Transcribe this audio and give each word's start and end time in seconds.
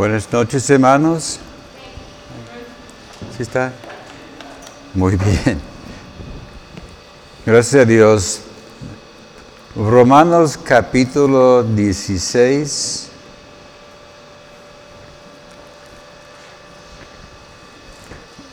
Buenas 0.00 0.32
noches, 0.32 0.70
hermanos. 0.70 1.38
¿Sí 3.36 3.42
está? 3.42 3.70
Muy 4.94 5.14
bien. 5.14 5.60
Gracias 7.44 7.82
a 7.82 7.84
Dios. 7.84 8.40
Romanos 9.76 10.56
capítulo 10.56 11.62
16. 11.64 13.10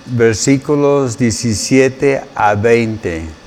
Versículos 0.08 1.18
17 1.18 2.24
a 2.36 2.56
20. 2.56 3.47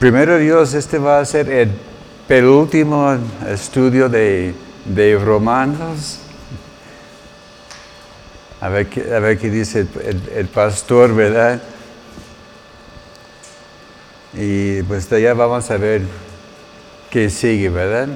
Primero 0.00 0.38
Dios, 0.38 0.72
este 0.72 0.96
va 0.96 1.20
a 1.20 1.24
ser 1.26 1.50
el 1.50 1.72
penúltimo 2.26 3.18
estudio 3.46 4.08
de, 4.08 4.54
Romanos. 5.22 6.20
A 8.62 8.70
ver, 8.70 8.86
a 8.86 9.36
qué 9.36 9.50
dice 9.50 9.86
el, 10.34 10.48
pastor, 10.48 11.14
¿verdad? 11.14 11.60
Y 14.32 14.82
pues 14.84 15.10
de 15.10 15.16
allá 15.16 15.34
vamos 15.34 15.70
a 15.70 15.76
ver 15.76 16.00
qué 17.10 17.28
sigue, 17.28 17.68
¿verdad? 17.68 18.08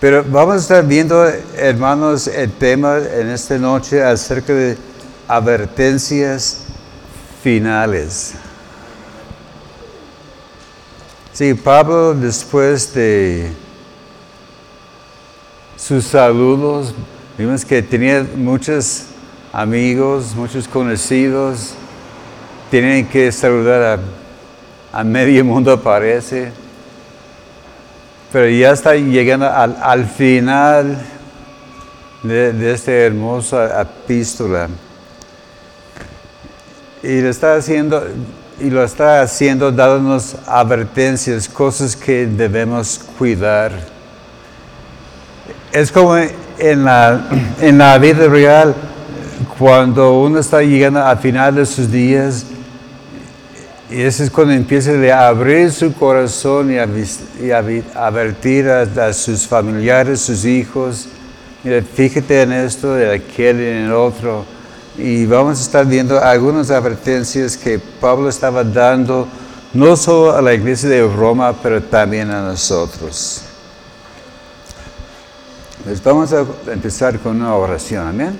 Pero 0.00 0.22
vamos 0.28 0.56
a 0.56 0.58
estar 0.58 0.86
viendo, 0.86 1.26
hermanos, 1.56 2.26
el 2.26 2.52
tema 2.52 2.98
en 2.98 3.30
esta 3.30 3.56
noche 3.56 4.02
acerca 4.02 4.52
de 4.52 4.76
advertencias 5.28 6.58
finales. 7.42 8.34
Sí, 11.34 11.54
Pablo 11.54 12.12
después 12.12 12.92
de 12.92 13.52
sus 15.78 16.04
saludos, 16.04 16.94
vimos 17.38 17.64
que 17.64 17.82
tenía 17.82 18.26
muchos 18.36 19.04
amigos, 19.50 20.34
muchos 20.36 20.68
conocidos, 20.68 21.72
tienen 22.70 23.06
que 23.06 23.32
saludar 23.32 23.98
a, 24.92 25.04
medio 25.04 25.42
mundo 25.42 25.82
parece, 25.82 26.52
pero 28.30 28.50
ya 28.50 28.72
está 28.72 28.94
llegando 28.94 29.48
al, 29.48 30.04
final 30.04 30.98
de, 32.22 32.52
de, 32.52 32.72
esta 32.72 32.92
hermosa 32.92 33.80
epístola. 33.80 34.68
Y 37.02 37.22
le 37.22 37.30
está 37.30 37.54
haciendo, 37.54 38.04
y 38.60 38.70
lo 38.70 38.84
está 38.84 39.22
haciendo 39.22 39.72
dándonos 39.72 40.36
advertencias, 40.46 41.48
cosas 41.48 41.96
que 41.96 42.26
debemos 42.26 43.00
cuidar. 43.18 43.72
Es 45.72 45.90
como 45.90 46.16
en 46.16 46.84
la, 46.84 47.28
en 47.60 47.78
la 47.78 47.98
vida 47.98 48.28
real, 48.28 48.74
cuando 49.58 50.20
uno 50.20 50.38
está 50.38 50.62
llegando 50.62 51.04
al 51.04 51.18
final 51.18 51.54
de 51.54 51.66
sus 51.66 51.90
días, 51.90 52.46
y 53.90 54.00
ese 54.00 54.24
es 54.24 54.30
cuando 54.30 54.54
empieza 54.54 54.92
a 55.14 55.28
abrir 55.28 55.70
su 55.70 55.92
corazón 55.92 56.72
y, 56.72 56.78
a, 56.78 56.86
advertir 57.94 58.68
a, 58.68 59.12
sus 59.12 59.46
familiares, 59.46 60.20
sus 60.20 60.44
hijos, 60.44 61.08
mira, 61.62 61.82
fíjate 61.82 62.42
en 62.42 62.52
esto, 62.52 62.94
de 62.94 63.14
aquel 63.14 63.60
y 63.60 63.66
en 63.66 63.76
el 63.84 63.92
otro 63.92 64.46
y 64.96 65.24
vamos 65.26 65.58
a 65.58 65.62
estar 65.62 65.86
viendo 65.86 66.20
algunas 66.20 66.70
advertencias 66.70 67.56
que 67.56 67.78
Pablo 67.78 68.28
estaba 68.28 68.62
dando 68.62 69.26
no 69.72 69.96
solo 69.96 70.36
a 70.36 70.42
la 70.42 70.52
iglesia 70.52 70.88
de 70.88 71.06
Roma, 71.06 71.54
pero 71.62 71.82
también 71.82 72.30
a 72.30 72.42
nosotros. 72.42 73.42
Pues 75.84 76.02
vamos 76.02 76.32
a 76.32 76.44
empezar 76.70 77.18
con 77.18 77.36
una 77.36 77.54
oración, 77.54 78.06
amén. 78.06 78.38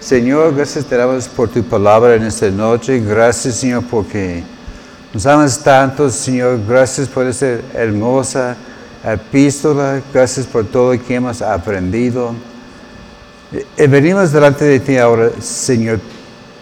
Señor, 0.00 0.54
gracias 0.54 0.84
te 0.84 0.96
damos 0.96 1.28
por 1.28 1.48
tu 1.48 1.62
palabra 1.62 2.14
en 2.14 2.24
esta 2.24 2.50
noche. 2.50 3.00
Gracias, 3.00 3.56
Señor, 3.56 3.84
porque 3.90 4.44
nos 5.14 5.24
amas 5.26 5.58
tanto, 5.58 6.10
Señor. 6.10 6.60
Gracias 6.68 7.08
por 7.08 7.26
esta 7.26 7.58
hermosa 7.72 8.56
epístola. 9.04 10.02
Gracias 10.12 10.46
por 10.46 10.66
todo 10.66 10.92
lo 10.92 11.02
que 11.02 11.14
hemos 11.14 11.40
aprendido. 11.40 12.34
Eh, 13.52 13.86
venimos 13.86 14.32
delante 14.32 14.64
de 14.64 14.80
ti 14.80 14.96
ahora, 14.96 15.30
Señor, 15.40 16.00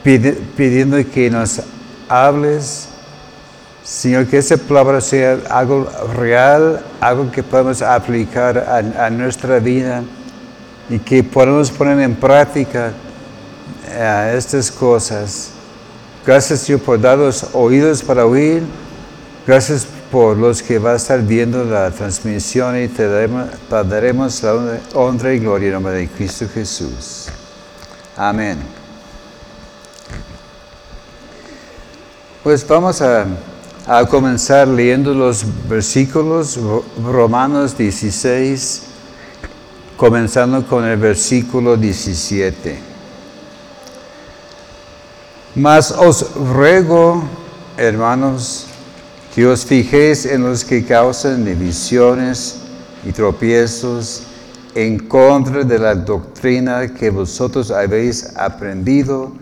pidiendo 0.02 0.98
que 1.10 1.30
nos 1.30 1.62
hables, 2.08 2.88
Señor, 3.82 4.26
que 4.26 4.36
esa 4.36 4.58
palabra 4.58 5.00
sea 5.00 5.38
algo 5.48 5.88
real, 6.14 6.84
algo 7.00 7.30
que 7.30 7.42
podamos 7.42 7.80
aplicar 7.80 8.58
a, 8.98 9.08
nuestra 9.08 9.58
vida 9.60 10.02
y 10.90 10.98
que 10.98 11.22
podamos 11.22 11.70
poner 11.70 11.98
en 12.00 12.14
práctica 12.14 12.92
eh, 13.88 14.34
estas 14.36 14.70
cosas. 14.70 15.50
Gracias, 16.26 16.60
Señor, 16.60 16.82
por 16.82 17.00
darnos 17.00 17.46
oídos 17.54 18.02
para 18.02 18.26
oír. 18.26 18.62
Gracias 19.46 19.86
por 20.14 20.36
los 20.36 20.62
que 20.62 20.78
va 20.78 20.92
a 20.92 20.94
estar 20.94 21.20
viendo 21.22 21.64
la 21.64 21.90
transmisión 21.90 22.80
y 22.80 22.86
te 22.86 23.08
daremos, 23.08 24.42
la 24.44 24.78
honra 24.94 25.34
y 25.34 25.40
gloria 25.40 25.66
en 25.66 25.74
nombre 25.74 25.94
de 25.94 26.06
Cristo 26.06 26.46
Jesús. 26.54 27.26
Amén. 28.16 28.58
Pues 32.44 32.64
vamos 32.64 33.02
a, 33.02 33.26
comenzar 34.08 34.68
leyendo 34.68 35.12
los 35.12 35.44
versículos 35.68 36.60
Romanos 37.02 37.76
16, 37.76 38.82
comenzando 39.96 40.64
con 40.64 40.84
el 40.84 40.96
versículo 40.96 41.76
17. 41.76 42.78
Mas 45.56 45.90
os 45.90 46.36
ruego, 46.36 47.20
hermanos, 47.76 48.68
que 49.34 49.44
os 49.44 49.64
fijéis 49.64 50.26
en 50.26 50.44
los 50.44 50.64
que 50.64 50.84
causan 50.84 51.44
divisiones 51.44 52.60
y 53.04 53.10
tropiezos 53.10 54.22
en 54.76 55.08
contra 55.08 55.64
de 55.64 55.76
la 55.76 55.96
doctrina 55.96 56.94
que 56.94 57.10
vosotros 57.10 57.72
habéis 57.72 58.36
aprendido 58.36 59.32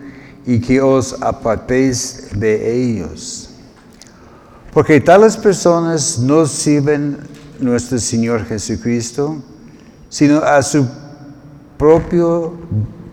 y 0.47 0.59
que 0.59 0.81
os 0.81 1.21
apartéis 1.21 2.29
de 2.33 2.73
ellos. 2.73 3.49
Porque 4.73 4.99
tales 4.99 5.37
personas 5.37 6.17
no 6.17 6.47
sirven 6.47 7.19
nuestro 7.59 7.99
Señor 7.99 8.45
Jesucristo, 8.45 9.37
sino 10.09 10.39
a 10.39 10.63
sus 10.63 10.87
propio, 11.77 12.53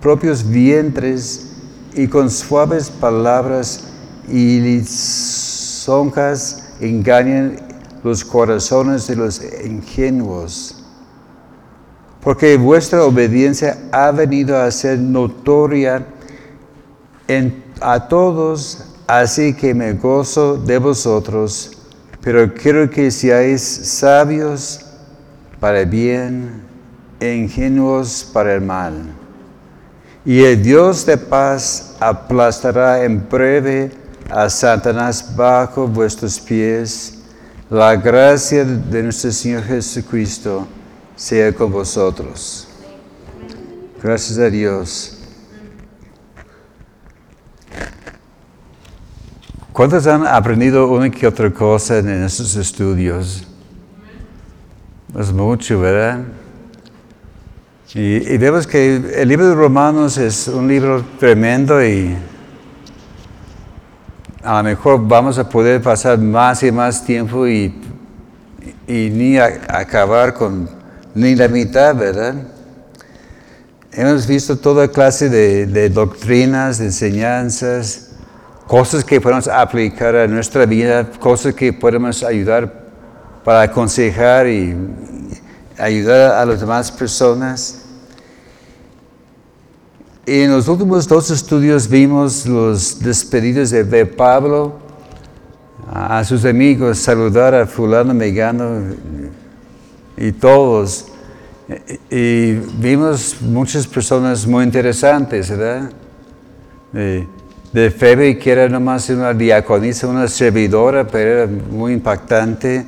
propios 0.01 0.49
vientres 0.49 1.49
y 1.95 2.07
con 2.07 2.31
suaves 2.31 2.89
palabras 2.89 3.81
y 4.27 4.61
lisonjas 4.61 6.60
engañan 6.81 7.57
los 8.03 8.25
corazones 8.25 9.07
de 9.07 9.17
los 9.17 9.41
ingenuos. 9.65 10.85
Porque 12.23 12.57
vuestra 12.57 13.05
obediencia 13.05 13.79
ha 13.93 14.11
venido 14.11 14.57
a 14.57 14.71
ser 14.71 14.99
notoria 14.99 16.07
en, 17.29 17.63
a 17.81 18.09
todos, 18.09 18.85
así 19.07 19.55
que 19.55 19.75
me 19.75 19.95
gozo 19.95 20.57
de 20.57 20.79
vosotros, 20.79 21.79
pero 22.21 22.53
quiero 22.53 22.91
que 22.91 23.11
seáis 23.11 23.63
sabios 23.63 24.85
para 25.59 25.81
el 25.81 25.89
bien 25.89 26.63
e 27.21 27.35
ingenuos 27.35 28.29
para 28.33 28.55
el 28.55 28.61
mal. 28.61 28.95
Y 30.25 30.43
el 30.45 30.63
Dios 30.63 31.07
de 31.07 31.17
paz 31.17 31.97
aplastará 32.01 33.05
en 33.05 33.27
breve 33.29 33.91
a 34.31 34.49
Satanás 34.49 35.35
bajo 35.35 35.87
vuestros 35.87 36.39
pies. 36.39 37.19
La 37.69 37.95
gracia 37.97 38.65
de 38.65 39.03
nuestro 39.03 39.31
Señor 39.31 39.63
Jesucristo 39.65 40.67
sea 41.15 41.53
con 41.53 41.71
vosotros. 41.71 42.69
Gracias 44.03 44.39
a 44.39 44.49
Dios. 44.49 45.19
¿Cuántos 49.73 50.07
han 50.07 50.27
aprendido 50.27 50.89
una 50.89 51.11
que 51.11 51.27
otra 51.27 51.51
cosa 51.53 51.99
en 51.99 52.25
estos 52.25 52.57
estudios? 52.57 53.47
Es 55.19 55.33
mucho, 55.33 55.81
¿verdad? 55.81 56.25
Y, 57.95 58.33
y, 58.33 58.39
vemos 58.39 58.67
que 58.67 58.97
el 59.17 59.29
libro 59.29 59.49
de 59.49 59.55
Romanos 59.55 60.17
es 60.17 60.47
un 60.47 60.69
libro 60.69 61.05
tremendo 61.19 61.85
y 61.85 62.17
a 64.43 64.59
lo 64.59 64.63
mejor 64.63 65.07
vamos 65.07 65.39
a 65.39 65.49
poder 65.49 65.83
pasar 65.83 66.19
más 66.19 66.63
y 66.63 66.73
más 66.73 67.05
tiempo 67.05 67.47
y, 67.47 67.75
ni 68.87 69.39
acabar 69.39 70.35
con 70.35 70.69
ni 71.15 71.35
la 71.35 71.49
mitad, 71.49 71.95
¿verdad? 71.95 72.35
Hemos 73.93 74.27
visto 74.27 74.57
toda 74.57 74.89
clase 74.89 75.29
de, 75.29 75.89
doctrinas, 75.91 76.79
de 76.79 76.87
enseñanzas, 76.87 78.11
cosas 78.67 79.05
que 79.05 79.21
podemos 79.21 79.49
aplicar 79.49 80.17
a 80.17 80.27
nuestra 80.27 80.65
vida, 80.67 81.09
cosas 81.19 81.55
que 81.55 81.73
podemos 81.73 82.23
ayudar 82.23 82.73
para 83.45 83.63
aconsejar 83.63 84.47
y 84.47 84.77
ayudar 85.79 86.35
a 86.37 86.45
las 86.47 86.61
demás 86.61 86.91
personas. 86.91 87.80
En 90.33 90.53
los 90.53 90.69
últimos 90.69 91.09
dos 91.09 91.29
estudios 91.33 91.89
vimos 91.89 92.47
los 92.47 93.01
despedidos 93.01 93.71
de, 93.71 94.07
Pablo 94.07 94.75
a, 95.93 96.23
sus 96.23 96.45
amigos, 96.45 96.99
saludar 96.99 97.53
a 97.53 97.67
fulano, 97.67 98.15
megano 98.15 98.95
y 100.17 100.31
todos. 100.31 101.07
Y, 102.09 102.53
vimos 102.79 103.39
muchas 103.41 103.89
personas 103.89 104.47
muy 104.47 104.63
interesantes, 104.63 105.51
¿verdad? 105.51 105.91
de 106.93 107.91
Febe, 107.91 108.39
que 108.39 108.53
era 108.53 108.69
nomás 108.69 109.11
una 109.11 109.35
diaconisa, 109.35 110.07
una 110.07 110.29
servidora, 110.29 111.09
pero 111.09 111.29
era 111.29 111.47
muy 111.49 111.93
impactante. 111.93 112.87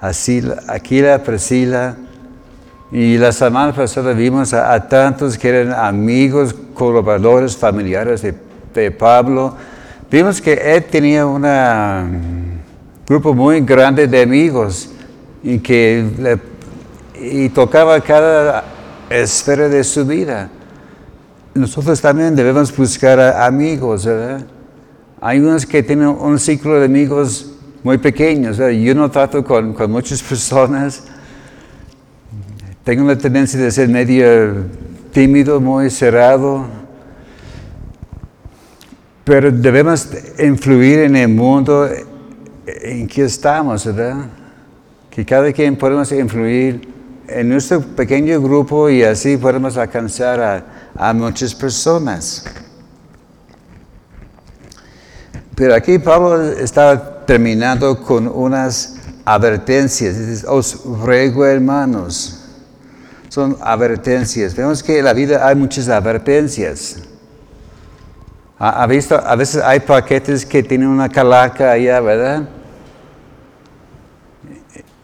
Así, 0.00 0.40
Aquila, 0.68 1.20
Priscila. 1.20 1.96
Y 2.92 3.18
la 3.18 3.32
semana 3.32 3.72
pasada 3.72 4.12
vimos 4.12 4.52
a, 4.52 4.88
tantos 4.88 5.38
que 5.38 5.48
eran 5.48 5.72
amigos, 5.72 6.54
colaboradores, 6.74 7.56
familiares 7.56 8.22
de, 8.22 8.90
Pablo. 8.90 9.56
Vimos 10.10 10.40
que 10.40 10.54
él 10.54 10.84
tenía 10.84 11.26
un 11.26 12.60
grupo 13.06 13.34
muy 13.34 13.60
grande 13.60 14.06
de 14.06 14.22
amigos 14.22 14.90
y 15.42 15.58
que 15.58 16.38
y 17.22 17.48
tocaba 17.50 18.00
cada 18.00 18.64
esfera 19.10 19.68
de 19.68 19.84
su 19.84 20.06
vida 20.06 20.50
nosotros 21.54 22.00
también 22.00 22.36
debemos 22.36 22.74
buscar 22.76 23.18
amigos, 23.20 24.04
¿verdad? 24.04 24.42
Hay 25.20 25.40
unos 25.40 25.66
que 25.66 25.82
tienen 25.82 26.08
un 26.08 26.38
ciclo 26.38 26.78
de 26.78 26.86
amigos 26.86 27.52
muy 27.82 27.98
pequeños. 27.98 28.56
Yo 28.56 28.94
no 28.94 29.10
trato 29.10 29.44
con, 29.44 29.74
muchas 29.90 30.22
personas. 30.22 31.04
Tengo 32.90 33.04
la 33.04 33.16
tendencia 33.16 33.60
de 33.60 33.70
ser 33.70 33.88
medio 33.88 34.64
tímido, 35.12 35.60
muy 35.60 35.88
cerrado. 35.90 36.66
Pero 39.22 39.52
debemos 39.52 40.08
influir 40.40 40.98
en 40.98 41.14
el 41.14 41.28
mundo 41.28 41.88
en 42.66 43.06
que 43.06 43.26
estamos, 43.26 43.86
¿verdad? 43.86 44.26
Que 45.08 45.24
cada 45.24 45.52
quien 45.52 45.76
podemos 45.76 46.10
influir 46.10 46.88
en 47.28 47.48
nuestro 47.50 47.80
pequeño 47.80 48.42
grupo 48.42 48.90
y 48.90 49.04
así 49.04 49.36
podemos 49.36 49.76
alcanzar 49.76 50.40
a 50.40 50.64
a 50.96 51.12
muchas 51.12 51.54
personas. 51.54 52.44
Pero 55.54 55.76
aquí 55.76 55.96
Pablo 56.00 56.42
está 56.42 57.24
terminando 57.24 58.02
con 58.02 58.26
unas 58.26 58.96
advertencias. 59.24 60.42
Os 60.42 60.84
ruego 60.84 61.46
hermanos. 61.46 62.39
Son 63.30 63.56
advertencias. 63.62 64.54
Vemos 64.54 64.82
que 64.82 64.98
en 64.98 65.04
la 65.04 65.14
vida 65.14 65.46
hay 65.46 65.54
muchas 65.54 65.88
advertencias. 65.88 67.04
¿Ha 68.58 68.86
visto? 68.86 69.16
A 69.16 69.36
veces 69.36 69.62
hay 69.62 69.80
paquetes 69.80 70.44
que 70.44 70.62
tienen 70.62 70.88
una 70.88 71.08
calaca 71.08 71.70
allá, 71.70 71.98
¿verdad? 72.00 72.42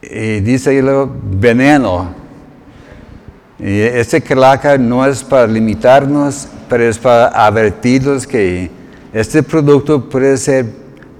Y 0.02 0.40
dice 0.40 0.70
ahí 0.70 0.82
luego 0.82 1.10
veneno. 1.22 2.14
Y 3.58 3.80
este 3.80 4.20
calaca 4.20 4.76
no 4.76 5.06
es 5.06 5.24
para 5.24 5.46
limitarnos, 5.46 6.48
pero 6.68 6.84
es 6.84 6.98
para 6.98 7.28
advertirnos 7.28 8.26
que 8.26 8.70
este 9.12 9.42
producto 9.42 10.06
puede 10.08 10.36
ser 10.36 10.66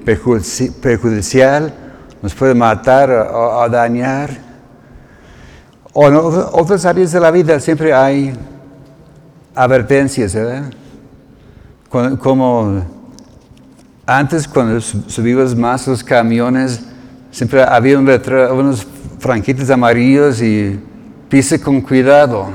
perjudicial, 0.05 1.73
nos 2.21 2.35
puede 2.35 2.55
matar 2.55 3.11
o, 3.11 3.69
dañar. 3.71 4.46
O 5.99 6.09
en 6.09 6.15
otras 6.15 6.85
áreas 6.85 7.11
de 7.11 7.19
la 7.19 7.31
vida 7.31 7.59
siempre 7.59 7.91
hay 7.95 8.35
advertencias, 9.55 10.35
¿verdad? 10.35 10.71
Como 12.19 12.83
antes, 14.05 14.47
cuando 14.47 14.79
subimos 14.79 15.57
más 15.57 15.87
los 15.87 16.05
camiones, 16.05 16.83
siempre 17.31 17.63
había 17.63 17.99
unos 17.99 18.87
franquitos 19.19 19.71
amarillos 19.71 20.43
y 20.43 20.79
pise 21.31 21.59
con 21.59 21.81
cuidado. 21.81 22.51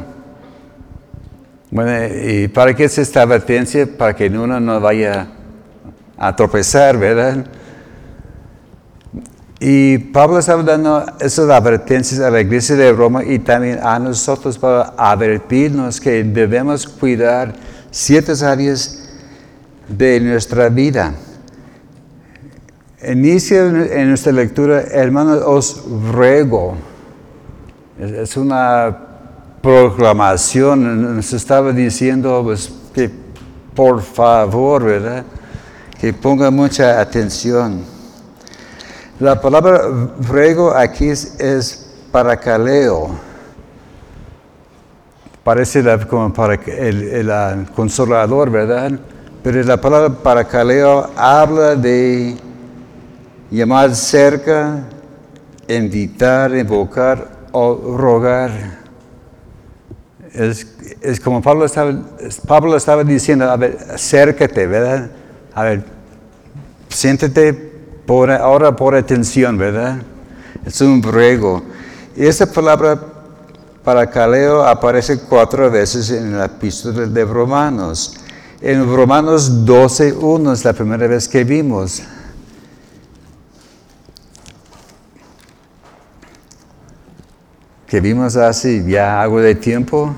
Bueno, 1.71 2.15
¿y 2.23 2.47
para 2.47 2.75
qué 2.75 2.83
es 2.83 2.95
esta 2.99 3.23
advertencia? 3.23 3.89
Para 3.97 4.15
que 4.15 4.27
uno 4.27 4.59
no 4.59 4.79
vaya 4.79 5.25
a 6.15 6.35
tropezar, 6.35 6.95
¿verdad? 6.95 7.44
Y 9.63 9.99
Pablo 9.99 10.39
estaba 10.39 10.63
dando 10.63 11.05
esas 11.19 11.47
advertencias 11.47 12.19
a 12.19 12.31
la 12.31 12.41
iglesia 12.41 12.75
de 12.75 12.91
Roma 12.91 13.23
y 13.23 13.37
también 13.37 13.77
a 13.83 13.99
nosotros 13.99 14.57
para 14.57 14.95
advertirnos 14.97 16.01
que 16.01 16.23
debemos 16.23 16.87
cuidar 16.87 17.53
ciertas 17.91 18.41
áreas 18.41 19.07
de 19.87 20.19
nuestra 20.19 20.67
vida. 20.69 21.13
Inicia 23.07 23.67
en 23.67 24.09
nuestra 24.09 24.31
lectura, 24.31 24.81
hermanos, 24.81 25.43
os 25.45 25.83
ruego 26.11 26.75
es 28.01 28.35
una 28.35 28.97
proclamación, 29.61 31.15
nos 31.15 31.33
estaba 31.33 31.71
diciendo 31.71 32.41
pues, 32.43 32.71
que 32.93 33.11
por 33.75 34.01
favor, 34.01 34.85
¿verdad? 34.85 35.23
Que 35.99 36.11
ponga 36.11 36.49
mucha 36.49 36.99
atención. 36.99 38.00
La 39.21 39.39
palabra 39.39 39.83
ruego 40.27 40.75
aquí 40.75 41.09
es, 41.09 41.94
paracaleo. 42.12 43.12
Parece 45.44 45.83
como 46.07 46.33
el, 46.65 47.03
el, 47.03 47.68
consolador, 47.75 48.50
¿verdad? 48.50 48.94
Pero 49.44 49.62
la 49.62 49.79
palabra 49.79 50.09
paracaleo 50.09 51.12
habla 51.15 51.75
de 51.75 52.35
llamar 53.51 53.94
cerca, 53.94 54.88
invitar, 55.68 56.56
invocar 56.56 57.27
o 57.51 57.95
rogar. 57.95 58.50
Es, 60.33 61.19
como 61.23 61.44
Pablo 61.44 61.65
estaba, 61.65 61.94
Pablo 62.47 62.75
estaba 62.75 63.03
diciendo, 63.03 63.51
a 63.51 63.56
ver, 63.56 63.78
acércate, 63.94 64.66
¿verdad? 64.66 65.11
A 65.54 65.61
ver, 65.61 65.83
siéntete 66.90 67.70
ahora 68.11 68.75
por 68.75 68.95
atención, 68.95 69.57
¿verdad? 69.57 70.01
Es 70.65 70.81
un 70.81 71.01
ruego. 71.01 71.63
Y 72.15 72.25
esa 72.25 72.51
palabra 72.51 72.99
para 73.83 74.09
caleo 74.09 74.63
aparece 74.63 75.19
cuatro 75.19 75.71
veces 75.71 76.11
en 76.11 76.37
la 76.37 76.45
epístola 76.45 77.06
de 77.06 77.25
Romanos. 77.25 78.15
En 78.61 78.85
Romanos 78.85 79.65
12.1 79.65 80.53
es 80.53 80.65
la 80.65 80.73
primera 80.73 81.07
vez 81.07 81.27
que 81.27 81.44
vimos. 81.44 82.03
que 87.87 87.99
vimos 87.99 88.37
hace 88.37 88.85
ya 88.87 89.21
algo 89.21 89.41
de 89.41 89.53
tiempo. 89.53 90.15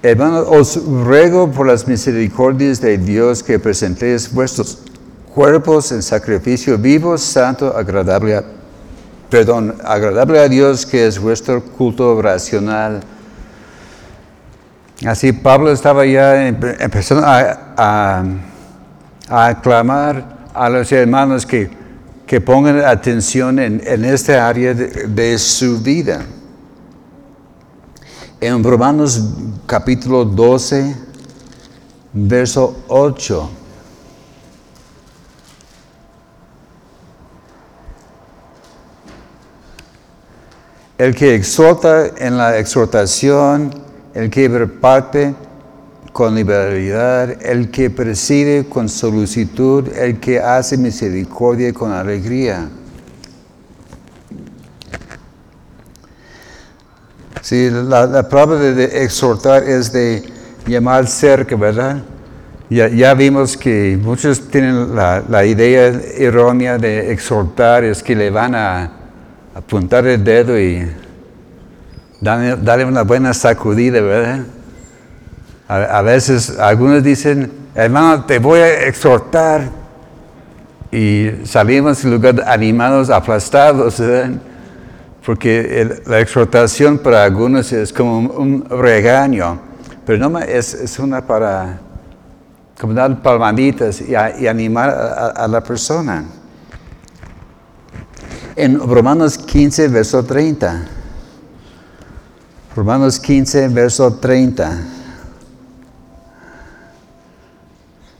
Hermanos, 0.00 0.46
os 0.48 0.76
ruego 1.04 1.50
por 1.50 1.66
las 1.66 1.88
misericordias 1.88 2.80
de 2.80 2.98
Dios 2.98 3.42
que 3.42 3.58
presentéis 3.58 4.32
vuestros 4.32 4.78
cuerpos 5.36 5.92
en 5.92 6.02
sacrificio 6.02 6.78
vivo, 6.78 7.18
santo, 7.18 7.76
agradable 7.76 8.36
a, 8.36 8.42
perdón, 9.28 9.74
agradable 9.84 10.38
a 10.38 10.48
Dios, 10.48 10.86
que 10.86 11.06
es 11.06 11.18
vuestro 11.18 11.62
culto 11.62 12.22
racional. 12.22 13.02
Así 15.06 15.34
Pablo 15.34 15.70
estaba 15.70 16.06
ya 16.06 16.48
empezando 16.48 17.22
a, 17.26 18.24
aclamar 19.28 20.24
a 20.54 20.70
los 20.70 20.90
hermanos 20.90 21.44
que, 21.44 21.68
que 22.26 22.40
pongan 22.40 22.82
atención 22.82 23.58
en, 23.58 23.82
en 23.84 24.06
esta 24.06 24.48
área 24.48 24.72
de 24.72 25.36
su 25.36 25.82
vida. 25.82 26.24
En 28.40 28.64
Romanos 28.64 29.22
capítulo 29.66 30.24
12, 30.24 30.96
verso 32.14 32.84
8. 32.88 33.65
El 40.98 41.14
que 41.14 41.34
exhorta 41.34 42.06
en 42.16 42.38
la 42.38 42.56
exhortación, 42.56 43.70
el 44.14 44.30
que 44.30 44.48
reparte 44.48 45.34
con 46.10 46.34
liberalidad, 46.34 47.36
el 47.44 47.70
que 47.70 47.90
preside 47.90 48.64
con 48.66 48.88
solicitud, 48.88 49.86
el 49.88 50.18
que 50.18 50.40
hace 50.40 50.78
misericordia 50.78 51.74
con 51.74 51.92
alegría. 51.92 52.70
Sí, 57.42 57.68
la, 57.70 58.26
palabra 58.30 58.58
de, 58.58 59.04
exhortar 59.04 59.64
es 59.64 59.92
de 59.92 60.24
llamar 60.66 61.06
cerca, 61.06 61.56
¿verdad? 61.56 62.02
Ya, 62.70 62.88
ya 62.88 63.12
vimos 63.12 63.54
que 63.54 63.98
muchos 64.02 64.48
tienen 64.48 64.96
la, 64.96 65.22
la 65.28 65.44
idea 65.44 65.88
errónea 66.16 66.78
de 66.78 67.12
exhortar, 67.12 67.84
es 67.84 68.02
que 68.02 68.16
le 68.16 68.30
van 68.30 68.54
a 68.54 68.95
apuntar 69.56 70.06
el 70.06 70.22
dedo 70.22 70.58
y 70.58 70.86
darle, 72.20 72.56
darle 72.56 72.84
una 72.84 73.02
buena 73.02 73.32
sacudida, 73.32 74.00
¿verdad? 74.00 74.40
A, 75.66 76.02
veces 76.02 76.58
algunos 76.58 77.02
dicen, 77.02 77.50
hermano, 77.74 78.24
te 78.24 78.38
voy 78.38 78.60
a 78.60 78.86
exhortar. 78.86 79.62
Y 80.92 81.30
salimos 81.44 82.04
en 82.04 82.12
lugar 82.12 82.44
animados, 82.46 83.10
aplastados, 83.10 83.98
¿verdad? 83.98 84.38
porque 85.24 86.00
la 86.06 86.20
exhortación 86.20 86.98
para 86.98 87.24
algunos 87.24 87.72
es 87.72 87.92
como 87.92 88.18
un, 88.18 88.64
regaño, 88.70 89.58
pero 90.04 90.28
no 90.28 90.38
es, 90.38 90.72
es 90.72 91.00
una 91.00 91.26
para 91.26 91.80
como 92.80 92.94
dar 92.94 93.20
palmaditas 93.22 94.00
y, 94.02 94.14
a, 94.14 94.26
animar 94.48 94.90
a, 95.34 95.48
la 95.48 95.60
persona. 95.62 96.26
En 98.56 98.80
Romanos 98.80 99.36
15, 99.36 99.88
verso 99.88 100.24
30. 100.24 100.86
Romanos 102.74 103.20
15, 103.20 103.68
verso 103.68 104.14
30. 104.14 104.78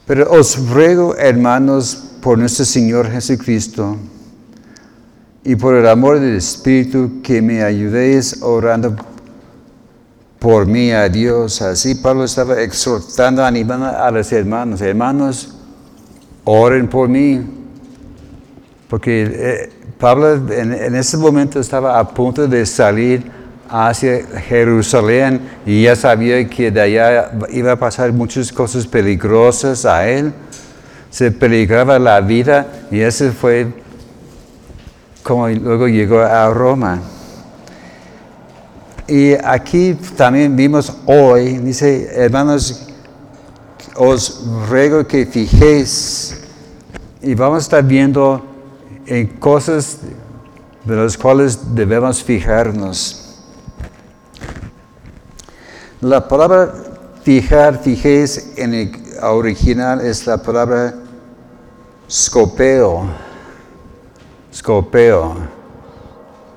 Pero 0.06 0.30
os 0.30 0.68
ruego, 0.68 1.16
hermanos, 1.16 2.04
por 2.20 2.38
nuestro 2.38 2.66
Señor 2.66 3.10
Jesucristo, 3.10 3.96
y 5.42 5.56
por 5.56 5.74
el 5.74 5.88
amor 5.88 6.20
del 6.20 6.36
Espíritu, 6.36 7.22
que 7.22 7.40
me 7.40 7.62
ayudéis 7.62 8.42
orando 8.42 8.94
por 10.38 10.66
mí 10.66 10.90
a 10.90 11.08
Dios. 11.08 11.62
Así 11.62 11.94
Pablo 11.94 12.24
estaba 12.24 12.60
exhortando, 12.60 13.42
animando 13.42 13.86
a 13.86 14.10
los 14.10 14.30
hermanos. 14.32 14.82
Hermanos, 14.82 15.54
oren 16.44 16.88
por 16.88 17.08
mí. 17.08 17.40
Porque 18.88 19.22
eh, 19.24 19.75
Pablo 19.98 20.34
en, 20.52 20.94
ese 20.94 21.16
momento 21.16 21.58
estaba 21.58 21.98
a 21.98 22.06
punto 22.06 22.46
de 22.46 22.66
salir 22.66 23.30
hacia 23.68 24.26
Jerusalén 24.40 25.40
y 25.64 25.84
ya 25.84 25.96
sabía 25.96 26.46
que 26.48 26.70
de 26.70 26.80
allá 26.80 27.30
iba 27.50 27.72
a 27.72 27.76
pasar 27.76 28.12
muchas 28.12 28.52
cosas 28.52 28.86
peligrosas 28.86 29.86
a 29.86 30.06
él. 30.06 30.32
Se 31.10 31.30
peligraba 31.30 31.98
la 31.98 32.20
vida 32.20 32.66
y 32.90 33.00
ese 33.00 33.32
fue 33.32 33.68
como 35.22 35.48
luego 35.48 35.88
llegó 35.88 36.20
a 36.20 36.50
Roma. 36.50 37.00
Y 39.08 39.32
aquí 39.32 39.94
también 40.16 40.54
vimos 40.56 40.92
hoy, 41.06 41.58
dice, 41.58 42.10
hermanos, 42.12 42.88
os 43.94 44.44
ruego 44.68 45.06
que 45.06 45.24
fijéis 45.24 46.42
y 47.22 47.34
vamos 47.34 47.56
a 47.56 47.60
estar 47.60 47.84
viendo 47.84 48.55
en 49.06 49.26
cosas 49.26 49.98
de 50.84 50.96
las 50.96 51.16
cuales 51.16 51.74
debemos 51.74 52.22
fijarnos. 52.22 53.40
La 56.00 56.26
palabra 56.28 56.74
fijar, 57.22 57.82
fijéis 57.82 58.52
en 58.56 58.74
el 58.74 58.92
original 59.22 60.00
es 60.00 60.26
la 60.26 60.36
palabra 60.36 60.94
scopeo 62.08 63.08
Scopeo. 64.56 65.36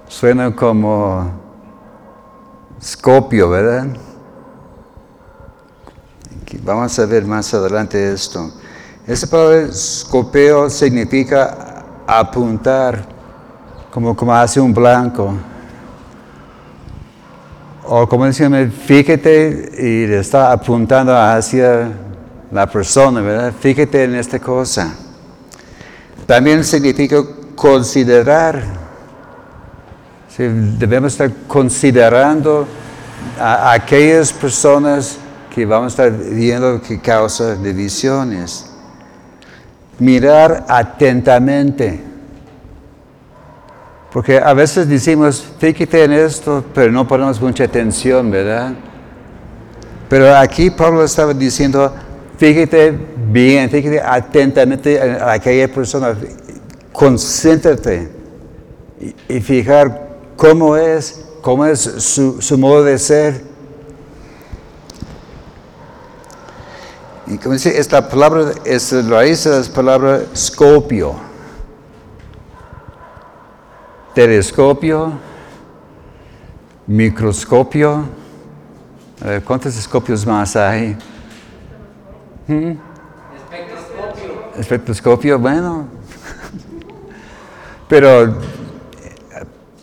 Suena 0.08 0.56
como 0.56 1.32
scopio, 2.82 3.50
¿verdad? 3.50 3.88
Vamos 6.64 6.98
a 6.98 7.06
ver 7.06 7.26
más 7.26 7.54
adelante 7.54 8.14
esto. 8.14 8.52
Esa 9.06 9.28
palabra 9.28 9.70
scopeo 9.74 10.70
significa 10.70 11.69
apuntar, 12.18 13.06
como, 13.92 14.16
como 14.16 14.34
hace 14.34 14.60
un 14.60 14.74
blanco. 14.74 15.34
O 17.86 18.08
como 18.08 18.26
decimos, 18.26 18.68
fíjate 18.86 19.72
y 19.78 20.14
está 20.14 20.52
apuntando 20.52 21.16
hacia 21.16 21.92
la 22.52 22.68
persona, 22.68 23.22
¿verdad? 23.22 23.54
Fíjate 23.60 24.04
en 24.04 24.16
esta 24.16 24.40
cosa. 24.40 24.94
También 26.26 26.64
significa 26.64 27.24
considerar. 27.56 28.64
debemos 30.38 31.14
estar 31.14 31.32
considerando 31.48 32.68
a, 33.40 33.74
aquellas 33.74 34.32
personas 34.32 35.18
que 35.54 35.66
vamos 35.66 36.00
a 36.00 36.06
estar 36.06 36.20
viendo 36.30 36.80
que 36.82 37.00
causan 37.00 37.64
divisiones. 37.64 38.69
Mirar 40.00 40.66
atentamente. 40.68 42.00
Porque 44.12 44.40
a 44.40 44.54
veces 44.54 44.90
decimos, 44.90 45.46
fíjate 45.60 46.04
en 46.04 46.14
esto, 46.14 46.64
pero 46.74 46.92
no 46.92 47.08
ponemos 47.08 47.40
mucha 47.40 47.66
atención, 47.66 48.32
¿verdad? 48.32 48.74
Pero 50.10 50.36
aquí 50.36 50.72
Pablo 50.72 51.04
estaba 51.04 51.34
diciendo, 51.34 51.94
fíjate 52.38 52.98
bien, 53.32 53.70
fíjate 53.70 54.02
atentamente 54.02 55.00
a 55.00 55.34
aquella 55.34 55.68
persona, 55.68 56.16
concéntrate 56.92 58.10
y, 59.28 59.40
fijar 59.40 60.10
cómo 60.36 60.76
es, 60.76 61.26
cómo 61.42 61.66
es 61.66 61.80
su, 61.80 62.58
modo 62.58 62.84
de 62.84 62.98
ser. 62.98 63.49
Y 67.30 67.38
como 67.38 67.54
dice, 67.54 67.80
esta 67.80 68.10
palabra, 68.10 68.54
esta 68.66 69.04
raíz 69.04 69.46
es 69.46 69.70
la 69.70 69.76
palabra 69.76 70.22
scopio. 70.36 71.14
Telescopio, 74.16 75.14
microscopio. 76.88 78.06
¿Cuántos 79.46 79.78
escopios 79.78 80.26
más 80.26 80.56
hay? 80.56 80.98
¿Mm? 82.48 82.72
Espectroscopio. 83.36 84.58
Espectroscopio, 84.58 85.40
bueno, 85.40 85.88
pero, 87.88 88.38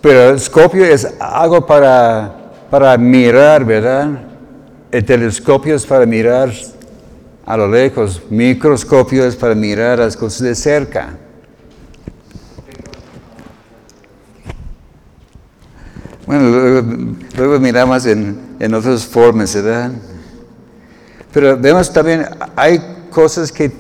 pero 0.02 0.30
escopio 0.30 0.84
es 0.84 1.06
algo 1.20 1.64
para, 1.64 2.34
para 2.68 2.98
mirar, 2.98 3.64
¿verdad? 3.64 4.18
El 4.90 5.04
telescopio 5.04 5.76
es 5.76 5.86
para 5.86 6.06
mirar 6.06 6.50
a 7.46 7.56
lo 7.56 7.68
lejos, 7.68 8.22
microscopio 8.28 9.24
es 9.24 9.36
para 9.36 9.54
mirar 9.54 10.00
las 10.00 10.16
cosas 10.16 10.42
de 10.42 10.54
cerca. 10.56 11.16
Bueno, 16.26 16.82
luego, 17.36 17.60
miramos 17.60 18.04
en, 18.04 18.56
en 18.58 18.74
otras 18.74 19.06
formas, 19.06 19.54
¿verdad? 19.54 19.92
Pero 21.32 21.56
vemos 21.56 21.92
también, 21.92 22.26
hay 22.56 22.80
cosas 23.10 23.52
que 23.52 23.70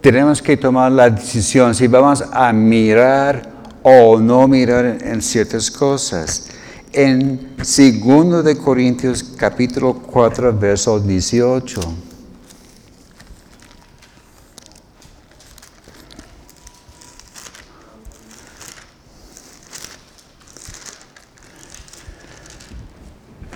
tenemos 0.00 0.40
que 0.40 0.56
tomar 0.56 0.92
la 0.92 1.10
decisión 1.10 1.74
si 1.74 1.88
vamos 1.88 2.22
a 2.32 2.52
mirar 2.52 3.50
o 3.82 4.20
no 4.20 4.46
mirar 4.46 4.98
en 5.02 5.20
ciertas 5.20 5.72
cosas. 5.72 6.46
En 6.92 7.56
2 7.56 8.44
de 8.44 8.56
Corintios 8.56 9.24
capítulo 9.24 9.94
4 9.94 10.56
verso 10.56 11.00
18. 11.00 12.11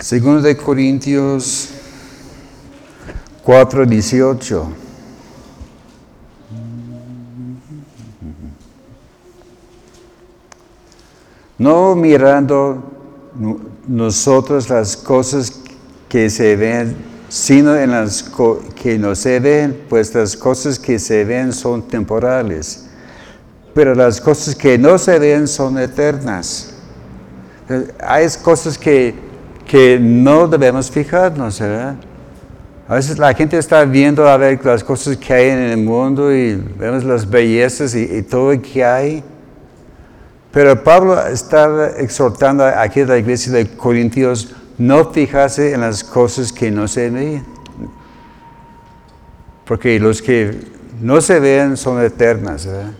Segundo 0.07 0.41
de 0.41 0.55
Corintios 0.55 1.67
4, 3.43 3.85
18. 3.85 4.67
no 11.57 11.93
mirando 11.93 12.81
nosotros 13.85 14.69
las 14.69 14.95
cosas 14.95 15.51
que 16.07 16.29
se 16.29 16.55
ven, 16.55 16.95
sino 17.27 17.75
en 17.75 17.91
las 17.91 18.31
que 18.81 18.97
no 18.97 19.13
se 19.13 19.41
ven, 19.41 19.87
pues 19.89 20.15
las 20.15 20.37
cosas 20.37 20.79
que 20.79 20.99
se 20.99 21.25
ven 21.25 21.51
son 21.51 21.85
temporales, 21.85 22.85
pero 23.73 23.93
las 23.93 24.21
cosas 24.21 24.55
que 24.55 24.77
no 24.77 24.97
se 24.97 25.19
ven 25.19 25.49
son 25.49 25.77
eternas. 25.77 26.75
Hay 27.99 28.25
cosas 28.41 28.77
que, 28.77 29.26
que 29.67 29.99
no 29.99 30.47
debemos 30.47 30.89
fijarnos, 30.89 31.59
¿verdad? 31.59 31.95
A 32.87 32.95
veces 32.95 33.17
la 33.17 33.33
gente 33.33 33.57
está 33.57 33.83
viendo 33.83 34.27
a 34.27 34.37
ver 34.37 34.63
las 34.65 34.83
cosas 34.83 35.17
que 35.17 35.33
hay 35.33 35.49
en 35.49 35.59
el 35.59 35.77
mundo 35.77 36.33
y 36.33 36.55
vemos 36.55 37.03
las 37.03 37.29
bellezas 37.29 37.93
y, 37.93 38.03
y 38.03 38.21
todo 38.21 38.53
lo 38.53 38.61
que 38.61 38.83
hay. 38.83 39.23
Pero 40.51 40.81
Pablo 40.81 41.21
está 41.27 41.91
exhortando 41.97 42.63
aquí 42.65 43.01
a 43.01 43.05
la 43.05 43.17
iglesia 43.17 43.51
de 43.51 43.67
Corintios 43.67 44.55
no 44.77 45.11
fijarse 45.11 45.73
en 45.73 45.81
las 45.81 46.03
cosas 46.03 46.53
que 46.53 46.71
no 46.71 46.87
se 46.87 47.09
ven. 47.09 47.45
Porque 49.65 49.99
los 49.99 50.21
que 50.21 50.57
no 51.01 51.19
se 51.19 51.41
ven 51.41 51.75
son 51.75 52.01
eternas. 52.01 52.65
¿verdad? 52.65 52.91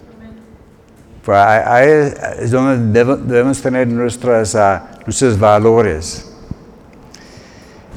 Pues 1.23 1.37
ahí 1.37 2.13
es 2.39 2.51
donde 2.51 3.03
debemos 3.03 3.61
tener 3.61 3.87
nuestras, 3.87 4.53
ah, 4.55 4.99
nuestros 5.05 5.39
valores. 5.39 6.26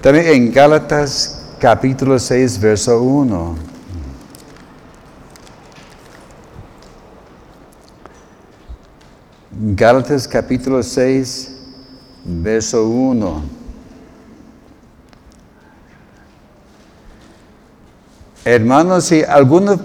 También 0.00 0.28
en 0.28 0.50
Gálatas 0.50 1.42
capítulo 1.58 2.18
6, 2.18 2.58
verso 2.58 3.02
1. 3.02 3.54
Gálatas 9.76 10.26
capítulo 10.26 10.82
6, 10.82 11.54
verso 12.24 12.88
1. 12.88 13.42
Hermanos, 18.46 19.04
si 19.04 19.22
alguno 19.22 19.78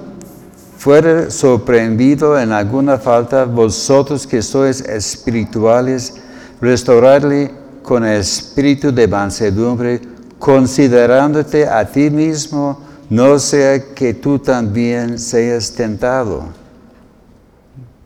fuere 0.78 1.30
sorprendido 1.30 2.40
en 2.40 2.54
alguna 2.54 2.98
falta, 2.98 3.44
vosotros 3.44 4.26
que 4.26 4.42
sois 4.42 4.80
espirituales, 4.80 6.14
restauradle 6.62 7.65
con 7.86 8.04
espíritu 8.04 8.92
de 8.92 9.08
mansedumbre, 9.08 10.02
considerándote 10.40 11.68
a 11.68 11.86
ti 11.86 12.10
mismo, 12.10 12.82
no 13.10 13.38
sea 13.38 13.94
que 13.94 14.14
tú 14.14 14.40
también 14.40 15.20
seas 15.20 15.72
tentado. 15.72 16.46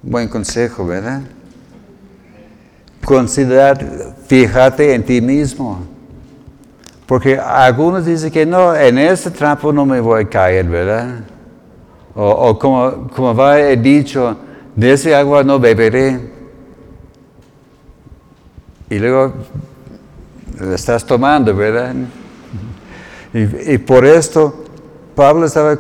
Buen 0.02 0.28
consejo, 0.28 0.86
¿verdad? 0.86 1.22
Considerar, 3.04 4.14
fíjate 4.28 4.94
en 4.94 5.04
ti 5.04 5.22
mismo. 5.22 5.80
Porque 7.06 7.40
algunos 7.40 8.06
dicen 8.06 8.32
que 8.32 8.46
no, 8.46 8.76
en 8.76 8.98
este 8.98 9.32
trampo 9.32 9.72
no 9.72 9.86
me 9.86 10.00
voy 10.02 10.24
a 10.24 10.30
caer, 10.30 10.68
¿verdad? 10.68 11.22
O, 12.14 12.60
como, 12.60 13.08
como 13.16 13.34
va 13.34 13.60
he 13.60 13.78
dicho, 13.78 14.36
de 14.76 14.92
ese 14.92 15.16
agua 15.16 15.44
no 15.44 15.58
beberé. 15.58 16.20
Y 18.90 19.00
luego 19.00 19.34
lo 20.60 20.74
estás 20.74 21.06
tomando, 21.06 21.56
¿verdad? 21.56 21.96
Y, 23.34 23.78
por 23.78 24.06
esto 24.06 24.66
Pablo 25.16 25.46
estaba 25.46 25.78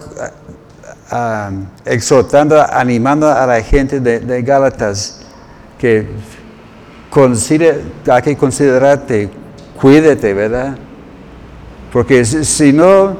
ah, 1.09 1.49
exhortando, 1.85 2.61
animando 2.71 3.27
a 3.27 3.45
la 3.45 3.61
gente 3.61 3.99
de, 3.99 4.41
Gálatas 4.43 5.25
que 5.79 6.07
considere, 7.09 7.81
hay 8.07 8.21
que 8.21 8.37
considerarte, 8.37 9.29
cuídate, 9.79 10.33
¿verdad? 10.33 10.77
Porque 11.91 12.23
si 12.23 12.71
no, 12.71 13.17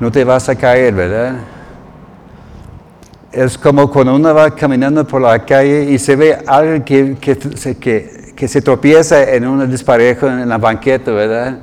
no 0.00 0.10
te 0.10 0.24
vas 0.24 0.48
a 0.48 0.54
caer, 0.54 0.94
¿verdad? 0.94 1.36
Es 3.30 3.58
como 3.58 3.90
cuando 3.90 4.14
uno 4.14 4.32
va 4.32 4.54
caminando 4.54 5.06
por 5.06 5.20
la 5.20 5.44
calle 5.44 5.90
y 5.90 5.98
se 5.98 6.16
ve 6.16 6.38
alguien 6.46 6.82
que, 6.82 7.16
que, 7.16 7.36
que, 7.76 8.23
se 8.36 8.60
tropieza 8.60 9.22
en 9.22 9.46
un 9.46 9.70
desparejo 9.70 10.26
en 10.26 10.48
la 10.48 10.58
banqueta, 10.58 11.10
¿verdad? 11.12 11.58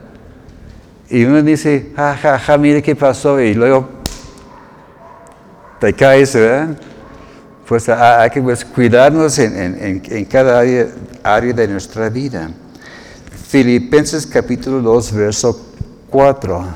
Y 1.10 1.26
uno 1.26 1.42
dice, 1.42 1.92
ja, 1.96 2.16
ja, 2.16 2.40
ja, 2.40 2.58
mire 2.58 2.82
qué 2.82 2.96
pasó, 2.96 3.40
y 3.40 3.54
luego 3.54 3.90
te 5.80 5.94
caes, 5.94 6.34
¿verdad? 6.36 6.78
Pues 7.68 7.90
hay 7.90 8.30
que 8.30 8.42
pues, 8.42 8.64
cuidarnos 8.64 9.38
en, 9.40 10.02
en, 10.10 10.26
cada 10.26 10.60
área, 10.60 10.88
área, 11.24 11.54
de 11.54 11.68
nuestra 11.68 12.10
vida. 12.10 12.50
Filipenses 13.48 14.26
capítulo 14.26 14.82
2, 14.82 15.14
verso 15.14 15.74
4. 16.10 16.68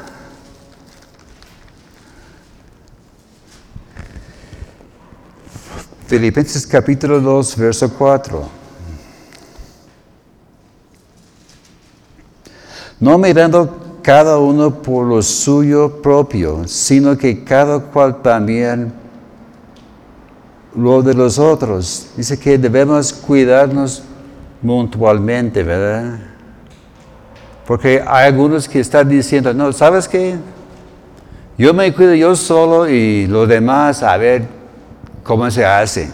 Filipenses 6.08 6.68
capítulo 6.68 7.20
2, 7.20 7.58
verso 7.58 7.94
4. 7.94 8.65
No 13.06 13.20
mirando 13.20 14.00
cada 14.02 14.40
uno 14.40 14.82
por 14.82 15.06
lo 15.06 15.22
suyo 15.22 16.02
propio, 16.02 16.68
sino 16.68 17.16
que 17.16 17.44
cada 17.44 17.78
cual 17.78 18.24
también 18.24 18.92
lo 20.76 21.04
de 21.04 21.14
los 21.14 21.38
otros. 21.38 22.08
Dice 22.18 22.40
que 22.40 22.58
debemos 22.58 23.14
cuidarnos 23.14 24.02
mutuamente, 24.60 25.62
¿verdad? 25.62 26.18
Porque 27.68 28.04
hay 28.08 28.26
algunos 28.26 28.68
que 28.68 28.80
están 28.80 29.08
diciendo, 29.08 29.54
no, 29.54 29.72
¿sabes 29.72 30.08
qué? 30.08 30.38
Yo 31.60 31.76
me 31.76 31.94
cuido 31.94 32.16
yo 32.16 32.36
solo 32.36 32.90
y 32.90 33.28
los 33.28 33.48
demás 33.48 34.02
a 34.02 34.18
ver 34.18 34.48
cómo 35.24 35.52
se 35.52 35.64
hace. 35.64 36.12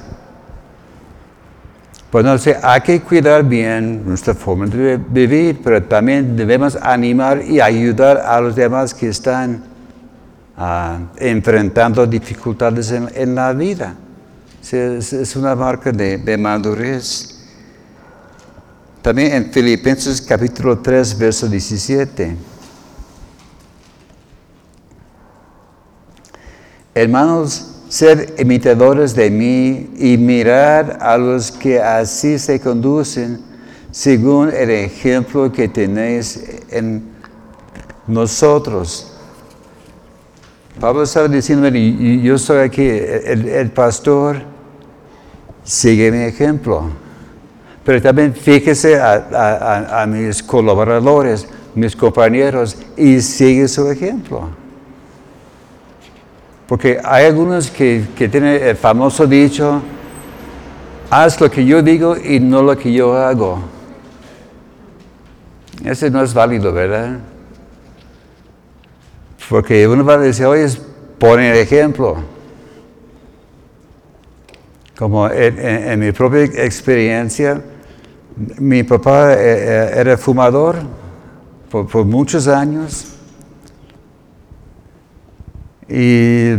Pues 2.11 2.41
sé, 2.41 2.57
hay 2.61 2.81
que 2.81 2.99
cuidar 2.99 3.41
bien 3.41 4.03
nuestra 4.05 4.33
forma 4.33 4.65
de 4.65 4.97
vivir, 4.97 5.61
pero 5.63 5.81
también 5.81 6.35
debemos 6.35 6.75
animar 6.75 7.41
y 7.41 7.61
ayudar 7.61 8.17
a 8.17 8.41
los 8.41 8.53
demás 8.53 8.93
que 8.93 9.07
están 9.07 9.63
ah, 10.57 10.99
enfrentando 11.15 12.05
dificultades 12.05 12.91
en, 12.91 13.33
la 13.33 13.53
vida. 13.53 13.95
Es, 14.69 15.35
una 15.37 15.55
marca 15.55 15.93
de, 15.93 16.17
de 16.17 16.37
madurez. 16.37 17.47
También 19.01 19.31
en 19.31 19.49
Filipenses 19.49 20.21
capítulo 20.21 20.79
3, 20.79 21.17
verso 21.17 21.47
17. 21.47 22.35
Hermanos, 26.93 27.70
ser 27.91 28.35
imitadores 28.39 29.13
de 29.13 29.29
mí 29.29 29.89
y 29.97 30.17
mirar 30.17 30.97
a 31.01 31.17
los 31.17 31.51
que 31.51 31.77
así 31.77 32.39
se 32.39 32.57
conducen 32.57 33.41
según 33.91 34.49
el 34.49 34.69
ejemplo 34.69 35.51
que 35.51 35.67
tenéis 35.67 36.41
en 36.69 37.03
nosotros. 38.07 39.11
Pablo 40.79 41.03
estaba 41.03 41.27
diciendo, 41.27 41.67
yo 41.67 42.37
soy 42.37 42.59
aquí, 42.59 42.87
el, 42.87 43.49
el 43.49 43.71
pastor, 43.71 44.37
sigue 45.65 46.13
mi 46.13 46.23
ejemplo. 46.23 46.91
Pero 47.83 48.01
también 48.01 48.33
fíjese 48.33 49.01
a, 49.01 50.05
mis 50.07 50.41
colaboradores, 50.41 51.45
mis 51.75 51.93
compañeros, 51.93 52.77
y 52.95 53.19
sigue 53.19 53.67
su 53.67 53.91
ejemplo. 53.91 54.60
Porque 56.71 57.01
hay 57.03 57.25
algunos 57.25 57.69
que, 57.69 58.05
que 58.15 58.29
tienen 58.29 58.63
el 58.63 58.77
famoso 58.77 59.27
dicho, 59.27 59.81
haz 61.09 61.41
lo 61.41 61.51
que 61.51 61.65
yo 61.65 61.81
digo 61.81 62.15
y 62.15 62.39
no 62.39 62.63
lo 62.63 62.77
que 62.77 62.93
yo 62.93 63.13
hago. 63.13 63.59
Ese 65.83 66.09
no 66.09 66.23
es 66.23 66.33
válido, 66.33 66.71
¿verdad? 66.71 67.19
Porque 69.49 69.85
uno 69.85 70.05
va 70.05 70.13
a 70.13 70.19
decir, 70.19 70.45
oye, 70.45 70.65
pone 71.19 71.51
el 71.51 71.57
ejemplo. 71.57 72.15
Como 74.97 75.29
en, 75.29 75.99
mi 75.99 76.13
propia 76.13 76.43
experiencia, 76.43 77.61
mi 78.59 78.83
papá 78.83 79.33
eh, 79.33 79.37
eh, 79.41 79.91
era 79.97 80.15
fumador 80.15 80.77
por, 81.69 82.05
muchos 82.05 82.47
años 82.47 83.17
y 85.91 86.55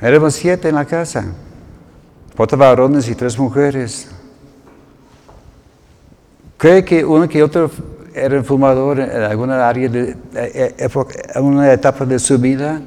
éramos 0.00 0.34
siete 0.34 0.70
en 0.70 0.76
la 0.76 0.86
casa, 0.86 1.26
cuatro 2.34 2.56
varones 2.56 3.06
y 3.08 3.14
tres 3.14 3.38
mujeres. 3.38 4.08
¿Cree 6.56 6.82
que 6.82 7.04
uno 7.04 7.28
que 7.28 7.42
otro 7.42 7.70
era 8.14 8.42
fumador 8.42 9.00
en 9.00 9.22
alguna 9.22 9.68
área 9.68 9.88
de, 9.88 10.16
eh, 10.34 10.88
en 11.34 11.44
una 11.44 11.70
etapa 11.70 12.06
de 12.06 12.18
su 12.18 12.38
vida? 12.38 12.80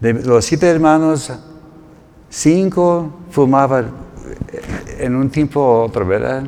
De 0.00 0.12
los 0.14 0.44
siete 0.44 0.66
hermanos, 0.68 1.30
Cinco 2.30 3.12
fumaban 3.30 3.92
en 4.98 5.14
un 5.14 5.30
tiempo 5.30 5.60
u 5.60 5.84
otro, 5.84 6.04
¿verdad? 6.04 6.42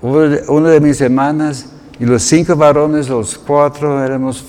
Una 0.00 0.70
de 0.70 0.80
mis 0.80 0.98
hermanas 1.00 1.70
y 2.00 2.06
los 2.06 2.22
cinco 2.22 2.56
varones, 2.56 3.08
los 3.08 3.36
cuatro, 3.36 4.02
éramos 4.02 4.42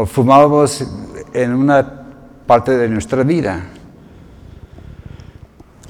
o 0.00 0.06
fumábamos 0.06 0.86
en 1.32 1.52
una 1.52 1.84
parte 2.46 2.76
de 2.76 2.88
nuestra 2.88 3.24
vida. 3.24 3.64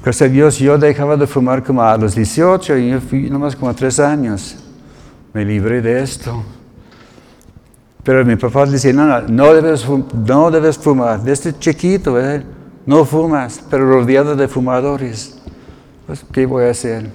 Gracias 0.03 0.27
a 0.27 0.33
Dios, 0.33 0.57
yo 0.57 0.79
dejaba 0.79 1.15
de 1.15 1.27
fumar 1.27 1.63
como 1.63 1.83
a 1.83 1.95
los 1.95 2.15
18 2.15 2.75
y 2.77 2.89
yo 2.89 3.01
fui 3.01 3.29
nomás 3.29 3.55
como 3.55 3.69
a 3.69 4.09
años. 4.11 4.55
Me 5.31 5.45
libré 5.45 5.79
de 5.79 6.01
esto. 6.01 6.43
Pero 8.01 8.25
mi 8.25 8.35
papá 8.35 8.65
decía, 8.65 8.93
no, 8.93 9.05
no, 9.05 9.21
no 9.27 9.53
debes, 9.53 9.85
no 9.87 10.49
debes 10.49 10.79
fumar. 10.79 11.21
Desde 11.21 11.55
chiquito, 11.59 12.13
¿verdad? 12.13 12.43
no 12.87 13.05
fumas, 13.05 13.63
pero 13.69 13.87
rodeado 13.87 14.35
de 14.35 14.47
fumadores. 14.47 15.37
Pues, 16.07 16.25
¿qué 16.33 16.47
voy 16.47 16.65
a 16.65 16.71
hacer? 16.71 17.11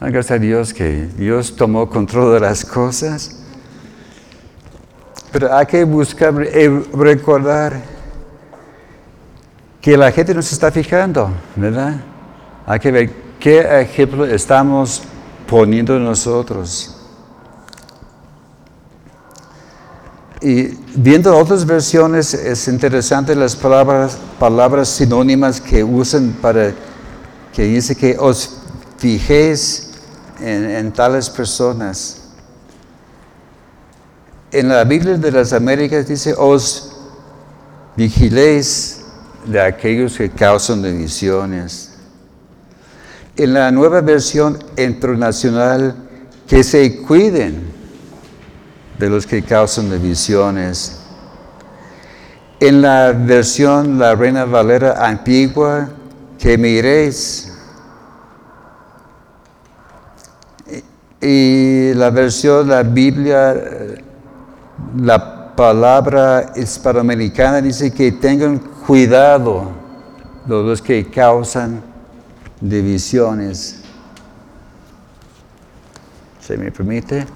Gracias 0.00 0.32
a 0.32 0.38
Dios 0.38 0.74
que 0.74 1.08
Dios 1.16 1.56
tomó 1.56 1.88
control 1.88 2.34
de 2.34 2.40
las 2.40 2.62
cosas. 2.62 3.45
Pero 5.32 5.54
hay 5.54 5.66
que 5.66 5.84
buscar 5.84 6.34
recordar 6.34 7.80
que 9.80 9.96
la 9.96 10.10
gente 10.10 10.34
no 10.34 10.42
se 10.42 10.54
está 10.54 10.70
fijando, 10.70 11.30
¿verdad? 11.54 12.00
Hay 12.66 12.80
que 12.80 12.90
ver 12.90 13.10
qué 13.38 13.80
ejemplo 13.80 14.24
estamos 14.24 15.02
poniendo 15.46 15.98
nosotros. 15.98 16.96
Y 20.40 20.78
viendo 20.94 21.36
otras 21.36 21.64
versiones 21.64 22.34
es 22.34 22.68
interesante 22.68 23.34
las 23.34 23.56
palabras, 23.56 24.18
palabras 24.38 24.88
sinónimas 24.88 25.60
que 25.60 25.82
usan 25.82 26.36
para 26.42 26.72
que 27.54 27.62
dice 27.62 27.96
que 27.96 28.16
os 28.18 28.58
fijéis 28.98 29.90
en, 30.40 30.92
tales 30.92 31.30
personas. 31.30 32.25
En 34.52 34.68
la 34.68 34.84
Biblia 34.84 35.16
de 35.16 35.32
las 35.32 35.52
Américas 35.52 36.06
dice 36.06 36.34
os 36.36 36.92
vigiléis 37.96 39.00
de 39.44 39.60
aquellos 39.60 40.16
que 40.16 40.30
causan 40.30 40.82
divisiones. 40.82 41.94
En 43.36 43.54
la 43.54 43.70
nueva 43.70 44.00
versión 44.00 44.58
internacional, 44.76 45.94
que 46.46 46.62
se 46.62 47.02
cuiden 47.02 47.66
de 48.98 49.10
los 49.10 49.26
que 49.26 49.42
causan 49.42 49.90
divisiones. 49.90 51.00
En 52.60 52.80
la 52.82 53.12
versión 53.12 53.98
La 53.98 54.14
Reina 54.14 54.44
Valera 54.44 55.06
antigua, 55.06 55.88
que 56.38 56.56
miréis. 56.56 57.52
Y 61.20 61.92
la 61.94 62.10
versión, 62.10 62.68
la 62.68 62.82
Biblia, 62.82 63.54
la 64.96 65.54
palabra 65.56 66.52
hispanoamericana 66.54 67.60
dice 67.60 67.92
que 67.92 68.12
tengan 68.12 68.58
cuidado 68.58 69.70
los 70.46 70.82
que 70.82 71.10
causan 71.10 71.82
divisiones. 72.60 73.80
¿Se 76.40 76.56
me 76.56 76.70
permite? 76.70 77.26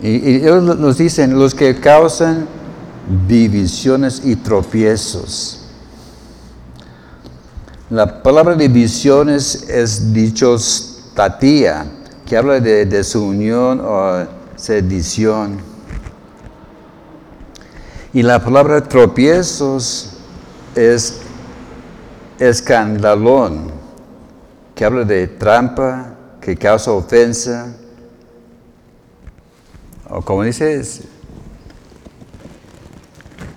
Y, 0.00 0.36
ellos 0.36 0.64
nos 0.64 0.98
dicen, 0.98 1.38
los 1.38 1.54
que 1.54 1.78
causan 1.78 2.48
divisiones 3.28 4.22
y 4.24 4.34
tropiezos. 4.34 5.61
La 7.92 8.22
palabra 8.22 8.54
divisiones 8.54 9.68
es 9.68 10.14
dichos 10.14 11.10
tatía, 11.14 11.84
que 12.24 12.38
habla 12.38 12.58
de 12.58 12.86
desunión 12.86 13.82
o 13.84 14.26
sedición. 14.56 15.58
Y 18.14 18.22
la 18.22 18.42
palabra 18.42 18.82
tropiezos 18.82 20.14
es 20.74 21.18
escandalón, 22.38 23.70
que 24.74 24.86
habla 24.86 25.04
de 25.04 25.28
trampa, 25.28 26.14
que 26.40 26.56
causa 26.56 26.92
ofensa, 26.92 27.74
o 30.08 30.22
como 30.22 30.44
dice, 30.44 30.82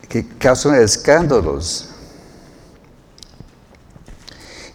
que 0.10 0.28
causan 0.38 0.76
escándalos. 0.76 1.95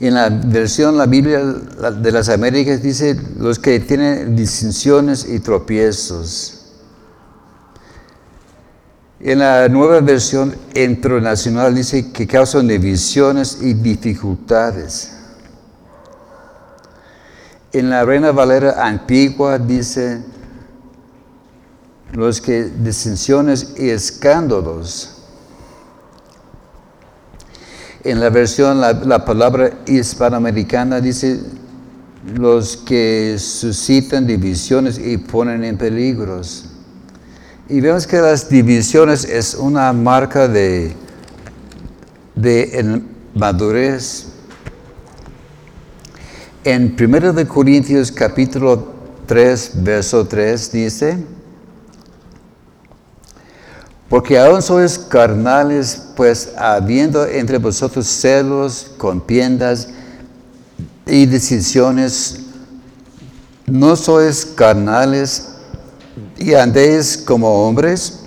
En 0.01 0.15
la 0.15 0.31
versión, 0.31 0.97
la 0.97 1.05
Biblia 1.05 1.45
de 1.45 2.11
las 2.11 2.31
Américas 2.31 2.83
dice 2.83 3.21
los 3.39 3.59
que 3.59 3.79
tienen 3.81 4.35
distinciones 4.35 5.29
y 5.29 5.41
tropiezos. 5.41 6.57
En 9.21 9.41
la 9.41 9.69
nueva 9.69 10.01
versión 10.01 10.57
internacional 10.75 11.75
dice 11.75 12.11
que 12.11 12.27
causan 12.27 12.67
divisiones 12.67 13.59
y 13.61 13.75
dificultades. 13.75 15.13
En 17.71 17.91
la 17.91 18.03
Reina 18.03 18.33
Valera 18.33 18.83
antigua 18.83 19.59
dice 19.59 20.23
los 22.13 22.41
que 22.41 22.65
disensiones 22.65 23.75
y 23.77 23.91
escándalos. 23.91 25.20
En 28.03 28.19
la 28.19 28.31
versión, 28.31 28.81
la, 28.81 29.25
palabra 29.27 29.73
hispanoamericana 29.87 31.01
dice 31.03 31.41
los 32.35 32.79
que 32.79 33.37
suscitan 33.39 34.27
divisiones 34.27 34.99
y 34.99 35.19
ponen 35.19 35.65
en 35.65 35.77
peligros. 35.77 36.65
Y 37.69 37.81
vemos 37.81 38.07
que 38.07 38.19
las 38.19 38.49
divisiones 38.49 39.25
es 39.25 39.55
una 39.55 39.93
marca 39.93 40.49
de, 40.49 40.95
de 42.35 43.03
madurez. 43.35 44.29
En 46.65 46.97
1 46.99 47.33
de 47.35 47.47
Corintios 47.47 48.11
capítulo 48.11 48.95
3, 49.27 49.73
verso 49.77 50.27
3 50.27 50.73
dice, 50.73 51.19
porque 54.11 54.37
aún 54.37 54.61
sois 54.61 54.99
carnales, 54.99 56.03
pues 56.17 56.53
habiendo 56.59 57.25
entre 57.27 57.59
vosotros 57.59 58.09
celos, 58.09 58.91
contiendas 58.99 59.89
y 61.07 61.27
decisiones, 61.27 62.41
no 63.67 63.95
sois 63.95 64.45
carnales 64.45 65.51
y 66.37 66.55
andéis 66.55 67.19
como 67.19 67.69
hombres. 67.69 68.25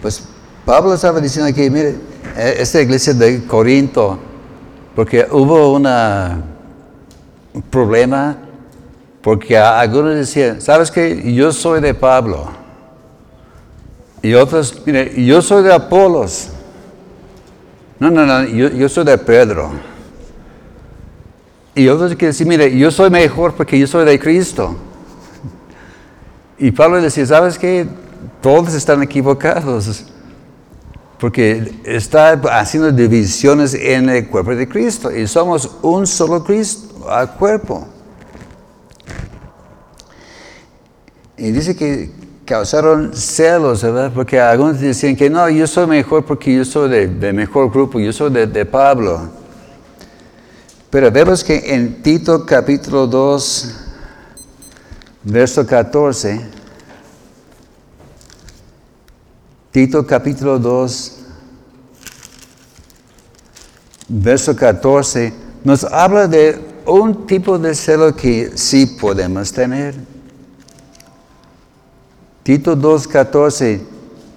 Pues 0.00 0.22
Pablo 0.64 0.94
estaba 0.94 1.20
diciendo 1.20 1.50
aquí, 1.50 1.68
mire, 1.68 1.96
e-, 2.36 2.62
esta 2.62 2.80
iglesia 2.80 3.12
de 3.12 3.44
Corinto, 3.44 4.20
porque 4.94 5.26
hubo 5.32 5.72
una, 5.72 6.44
un 7.52 7.62
problema 7.62 8.43
porque 9.24 9.56
algunos 9.56 10.14
decían, 10.14 10.60
¿sabes 10.60 10.90
qué? 10.90 11.32
Yo 11.32 11.50
soy 11.50 11.80
de 11.80 11.94
Pablo. 11.94 12.46
Y 14.20 14.34
otros, 14.34 14.82
mire, 14.84 15.24
yo 15.24 15.40
soy 15.40 15.62
de 15.62 15.72
Apolos. 15.72 16.48
No, 17.98 18.10
no, 18.10 18.26
no, 18.26 18.44
yo, 18.44 18.86
soy 18.86 19.02
de 19.02 19.16
Pedro. 19.16 19.70
Y 21.74 21.88
otros 21.88 22.14
que 22.16 22.26
decían, 22.26 22.50
mire, 22.50 22.76
yo 22.76 22.90
soy 22.90 23.08
mejor 23.08 23.54
porque 23.54 23.78
yo 23.78 23.86
soy 23.86 24.04
de 24.04 24.18
Cristo. 24.20 24.76
Y 26.58 26.70
Pablo 26.70 27.00
decía, 27.00 27.24
¿sabes 27.24 27.58
qué? 27.58 27.86
Todos 28.42 28.74
están 28.74 29.02
equivocados. 29.02 30.04
Porque 31.18 31.72
está 31.84 32.32
haciendo 32.52 32.92
divisiones 32.92 33.72
en 33.72 34.10
el 34.10 34.28
cuerpo 34.28 34.54
de 34.54 34.68
Cristo. 34.68 35.10
Y 35.10 35.26
somos 35.26 35.78
un 35.80 36.06
solo 36.06 36.44
Cristo, 36.44 37.10
al 37.10 37.32
cuerpo. 37.36 37.88
Y 41.36 41.50
dice 41.50 41.74
que 41.74 42.10
causaron 42.44 43.14
celos, 43.14 43.82
¿verdad? 43.82 44.12
Porque 44.14 44.38
algunos 44.38 44.80
decían 44.80 45.16
que 45.16 45.28
no, 45.28 45.48
yo 45.48 45.66
soy 45.66 45.86
mejor 45.86 46.24
porque 46.24 46.54
yo 46.54 46.64
soy 46.64 47.08
de, 47.08 47.32
mejor 47.32 47.70
grupo, 47.70 47.98
yo 47.98 48.12
soy 48.12 48.30
de, 48.30 48.46
de, 48.46 48.64
Pablo. 48.64 49.30
Pero 50.90 51.10
vemos 51.10 51.42
que 51.42 51.74
en 51.74 52.02
Tito 52.02 52.46
capítulo 52.46 53.06
2, 53.06 53.74
verso 55.24 55.66
14, 55.66 56.40
Tito 59.72 60.06
capítulo 60.06 60.58
2, 60.60 61.18
verso 64.08 64.54
14, 64.54 65.32
nos 65.64 65.82
habla 65.82 66.28
de 66.28 66.60
un 66.86 67.26
tipo 67.26 67.58
de 67.58 67.74
celo 67.74 68.14
que 68.14 68.52
sí 68.54 68.86
podemos 68.86 69.52
tener. 69.52 70.13
Tito 72.44 72.76
2.14, 72.76 73.80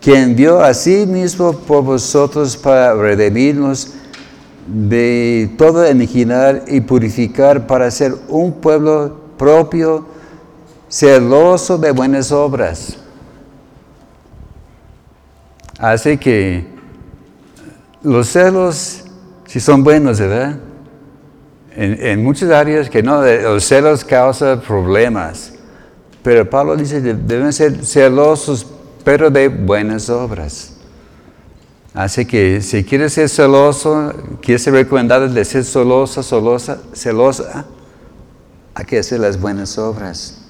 quien 0.02 0.30
envió 0.30 0.62
a 0.62 0.74
sí 0.74 1.06
mismo 1.06 1.52
por 1.52 1.84
vosotros 1.84 2.56
para 2.56 2.94
redimirnos 2.94 3.96
de 4.66 5.54
toda 5.58 5.92
iniquidad 5.92 6.66
y 6.70 6.80
purificar 6.80 7.68
para 7.68 7.92
ser 7.92 8.16
un 8.30 8.54
pueblo 8.54 9.18
propio, 9.38 10.06
celoso 10.88 11.78
de 11.78 11.92
buenas 11.92 12.32
obras. 12.32 12.98
Así 15.78 16.18
que 16.18 16.66
los 18.02 18.30
celos, 18.30 19.04
si 19.48 19.60
son 19.60 19.84
buenos, 19.84 20.18
¿verdad? 20.22 20.58
En, 21.76 22.02
en 22.02 22.24
muchas 22.24 22.52
áreas 22.52 22.90
que 22.90 23.04
no, 23.04 23.22
los 23.22 23.66
celos 23.66 24.06
causan 24.06 24.62
problemas. 24.62 25.57
Pero 26.28 26.50
Pablo 26.50 26.76
dice 26.76 27.00
deben 27.00 27.54
ser 27.54 27.86
celosos, 27.86 28.68
pero 29.06 29.30
de 29.30 29.48
buenas 29.48 30.10
obras. 30.10 30.74
Así 31.94 32.26
que 32.26 32.60
si 32.60 32.84
quieres 32.84 33.14
ser 33.14 33.30
celoso, 33.30 34.14
quieres 34.42 34.62
ser 34.62 34.74
recomendado 34.74 35.30
de 35.30 35.46
ser 35.46 35.64
celosa, 35.64 36.22
celosa, 36.22 36.80
celosa, 36.92 37.66
hay 38.76 38.84
que 38.84 39.00
hacer 39.00 39.22
las 39.22 39.40
buenas 39.40 39.78
obras. 39.78 40.42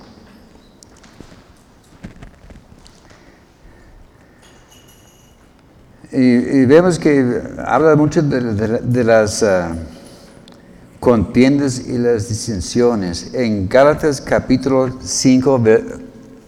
Y, 6.12 6.66
vemos 6.66 6.98
que 6.98 7.40
habla 7.64 7.96
mucho 7.96 8.24
de, 8.24 9.04
las 9.04 9.44
ah, 9.44 9.76
contiendas 11.00 11.80
y 11.80 11.98
las 11.98 12.30
disensiones. 12.30 13.34
En 13.34 13.68
Gálatas 13.68 14.20
capítulo 14.22 14.98
5, 15.02 15.64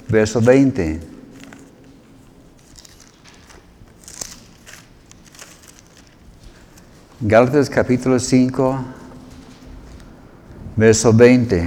verso 0.07 0.41
20. 0.41 0.99
Gálatas 7.21 7.69
capítulo 7.69 8.17
5, 8.17 8.79
verso 10.75 11.13
20. 11.13 11.65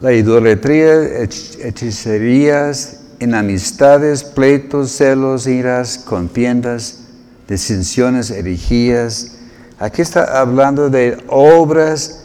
La 0.00 0.12
idolatría, 0.12 1.20
hechicerías, 1.20 3.00
enemistades, 3.20 4.22
pleitos, 4.22 4.92
celos, 4.92 5.46
iras, 5.46 5.98
contiendas, 5.98 7.03
disensiones, 7.48 8.30
herejías. 8.30 9.36
Aquí 9.78 10.02
está 10.02 10.40
hablando 10.40 10.88
de 10.88 11.22
obras 11.28 12.24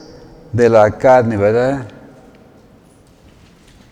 de 0.53 0.69
la 0.69 0.91
carne, 0.91 1.37
¿verdad? 1.37 1.87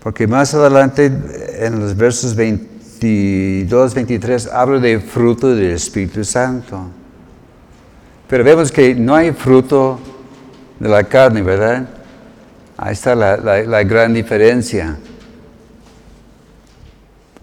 Porque 0.02 0.26
más 0.26 0.54
adelante, 0.54 1.12
en 1.58 1.80
los 1.80 1.96
versos 1.96 2.34
22, 2.34 3.94
23, 3.94 4.46
habla 4.46 4.78
de 4.78 5.00
fruto 5.00 5.54
del 5.54 5.72
Espíritu 5.72 6.24
Santo. 6.24 6.88
Pero 8.28 8.44
vemos 8.44 8.70
que 8.70 8.94
no 8.94 9.14
hay 9.14 9.32
fruto 9.32 9.98
de 10.78 10.88
la 10.88 11.04
carne, 11.04 11.42
¿verdad? 11.42 11.88
Ahí 12.76 12.92
está 12.92 13.14
la, 13.14 13.36
la 13.36 13.82
gran 13.82 14.14
diferencia. 14.14 14.96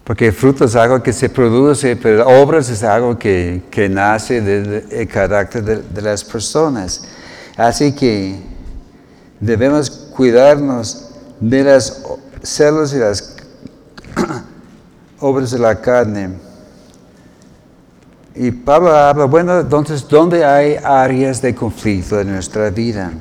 Porque 0.05 0.31
fruto 0.31 0.65
es 0.65 0.75
algo 0.75 1.01
que 1.01 1.11
se 1.11 1.29
produce, 1.29 1.95
pero 1.95 2.27
obras 2.27 2.69
es 2.69 2.83
algo 2.83 3.17
que, 3.17 3.63
nace 3.89 4.39
del 4.39 5.07
carácter 5.07 5.63
de, 5.63 6.01
las 6.01 6.23
personas. 6.23 7.05
Así 7.57 7.95
que 7.95 8.39
debemos 9.39 9.89
cuidarnos 9.89 11.09
de 11.39 11.63
las 11.63 12.03
celos 12.43 12.93
y 12.93 12.99
las 12.99 13.35
obras 15.19 15.49
de 15.49 15.57
la 15.57 15.81
carne. 15.81 16.35
Y 18.35 18.51
Pablo 18.51 18.95
habla, 18.95 19.25
bueno, 19.25 19.59
entonces, 19.59 20.07
¿dónde 20.07 20.45
hay 20.45 20.75
áreas 20.83 21.41
de 21.41 21.55
conflicto 21.55 22.21
en 22.21 22.31
nuestra 22.31 22.69
vida? 22.69 23.11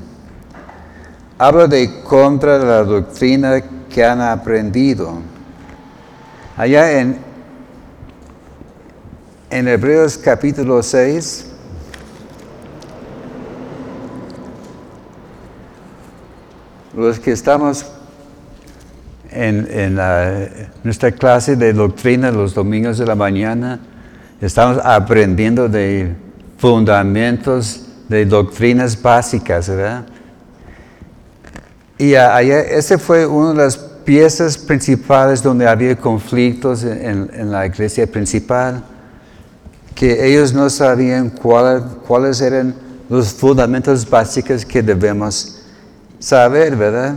Habla 1.39 1.67
de 1.67 2.03
contra 2.03 2.59
la 2.59 2.85
doctrina 2.85 3.63
que 3.89 4.05
han 4.05 4.21
aprendido 4.21 5.34
Allá 6.57 7.01
en, 7.01 7.19
en 9.51 9.67
Hebreos 9.67 10.17
capítulo 10.17 10.85
6, 10.85 11.47
los 16.97 17.19
que 17.19 17.33
estamos 17.33 17.85
en, 19.33 19.97
nuestra 20.85 21.11
clase 21.11 21.57
de 21.57 21.73
doctrina 21.73 22.31
los 22.31 22.55
domingos 22.55 22.99
de 22.99 23.07
la 23.07 23.17
mañana, 23.17 23.81
estamos 24.41 24.81
aprendiendo 24.85 25.69
de 25.69 26.15
fundamentos 26.59 27.85
de 28.09 28.27
doctrinas 28.27 29.03
básicas, 29.03 29.69
¿verdad? 29.69 30.07
Y 31.99 32.15
allá, 32.15 32.61
ese 32.61 32.97
fue 32.97 33.27
uno 33.27 33.55
de 33.55 33.57
las 33.57 33.94
piezas 34.05 34.57
principales 34.59 35.43
donde 35.43 35.67
había 35.67 35.97
conflictos 35.97 36.85
en, 36.85 37.51
la 37.51 37.67
iglesia 37.67 38.07
principal, 38.07 38.83
que 39.95 40.27
ellos 40.27 40.53
no 40.53 40.69
sabían 40.69 41.31
cuáles 41.31 42.41
eran 42.41 42.75
los 43.09 43.33
fundamentos 43.33 44.09
básicos 44.09 44.65
que 44.65 44.83
debemos 44.83 45.63
saber, 46.19 46.77
¿verdad? 46.77 47.17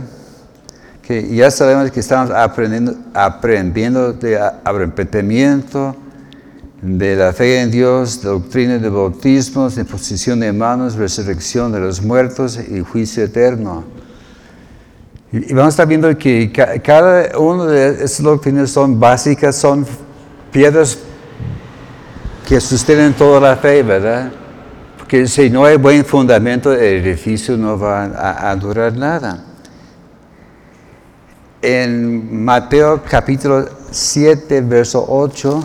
Que 1.02 1.34
ya 1.34 1.50
sabemos 1.50 1.90
que 1.90 2.00
estamos 2.00 2.30
aprendiendo, 2.30 2.94
aprendiendo 3.14 4.12
de 4.12 4.38
arrepentimiento, 4.64 5.96
de 6.80 7.16
la 7.16 7.32
fe 7.32 7.60
en 7.60 7.70
Dios, 7.70 8.22
doctrina 8.22 8.78
de 8.78 8.88
bautismos, 8.88 9.74
de 9.74 9.84
posición 9.84 10.40
de 10.40 10.52
manos, 10.52 10.94
resurrección 10.94 11.72
de 11.72 11.80
los 11.80 12.02
muertos 12.02 12.58
y 12.58 12.80
juicio 12.80 13.24
eterno. 13.24 13.97
Y 15.30 15.52
vamos 15.52 15.66
a 15.66 15.68
estar 15.68 15.86
viendo 15.86 16.16
que 16.16 16.50
cada 16.82 17.38
una 17.38 17.66
de 17.66 18.04
esas 18.04 18.22
doctrinas 18.22 18.70
son 18.70 18.98
básicas, 18.98 19.56
son 19.56 19.86
piedras 20.50 20.98
que 22.46 22.58
sostienen 22.58 23.12
toda 23.12 23.38
la 23.38 23.56
fe, 23.56 23.82
¿verdad? 23.82 24.32
Porque 24.96 25.28
si 25.28 25.50
no 25.50 25.66
hay 25.66 25.76
buen 25.76 26.02
fundamento, 26.02 26.72
el 26.72 27.04
edificio 27.04 27.58
no 27.58 27.78
va 27.78 28.04
a, 28.50 28.56
durar 28.56 28.96
nada. 28.96 29.44
En 31.60 32.42
Mateo 32.42 33.02
capítulo 33.06 33.68
7, 33.90 34.62
verso 34.62 35.04
8, 35.06 35.62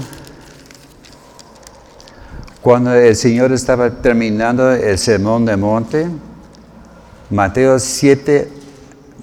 cuando 2.61 2.93
el 2.93 3.15
Señor 3.15 3.53
estaba 3.53 3.89
terminando 3.89 4.73
el 4.73 4.97
sermón 4.97 5.45
de 5.45 5.55
monte, 5.55 6.09
Mateo 7.29 7.79
7, 7.79 8.62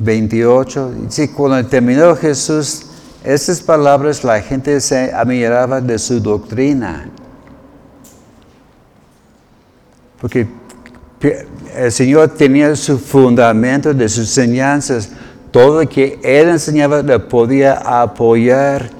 28. 0.00 0.94
Sí, 1.08 1.28
cuando 1.28 1.64
terminó 1.68 2.16
Jesús 2.16 2.86
estas 3.22 3.60
palabras, 3.60 4.24
la 4.24 4.40
gente 4.40 4.80
se 4.80 5.12
admiraba 5.12 5.80
de 5.80 5.98
su 5.98 6.20
doctrina. 6.20 7.10
Porque 10.20 10.46
el 11.76 11.92
Señor 11.92 12.28
tenía 12.30 12.74
su 12.76 12.98
fundamento 12.98 13.92
de 13.92 14.08
sus 14.08 14.26
enseñanzas. 14.38 15.10
Todo 15.50 15.82
lo 15.82 15.88
que 15.88 16.18
Él 16.22 16.48
enseñaba 16.48 17.02
lo 17.02 17.28
podía 17.28 17.74
apoyar 18.02 18.90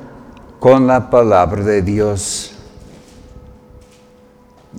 con 0.59 0.87
la 0.87 1.09
palabra 1.09 1.65
de 1.65 1.81
Dios. 1.81 2.53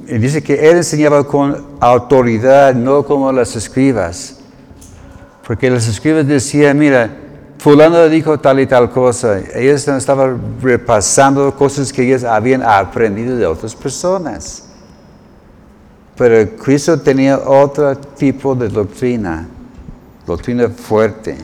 Y 0.07 0.19
dice 0.19 0.43
que 0.43 0.69
Él 0.69 0.77
enseñaba 0.77 1.25
con 1.25 1.65
autoridad, 1.79 2.75
no 2.75 3.03
como 3.03 3.31
las 3.31 3.55
escribas. 3.55 4.40
Porque 5.51 5.69
los 5.69 5.85
escribas 5.85 6.25
decían, 6.25 6.79
mira, 6.79 7.13
fulano 7.57 8.07
dijo 8.07 8.39
tal 8.39 8.61
y 8.61 8.67
tal 8.67 8.89
cosa. 8.89 9.37
Ellos 9.53 9.85
estaban 9.85 10.39
repasando 10.61 11.53
cosas 11.53 11.91
que 11.91 12.03
ellos 12.03 12.23
habían 12.23 12.63
aprendido 12.63 13.35
de 13.35 13.45
otras 13.45 13.75
personas. 13.75 14.69
Pero 16.15 16.55
Cristo 16.55 16.97
tenía 17.01 17.37
otro 17.37 17.97
tipo 17.97 18.55
de 18.55 18.69
doctrina, 18.69 19.45
doctrina 20.25 20.69
fuerte. 20.69 21.35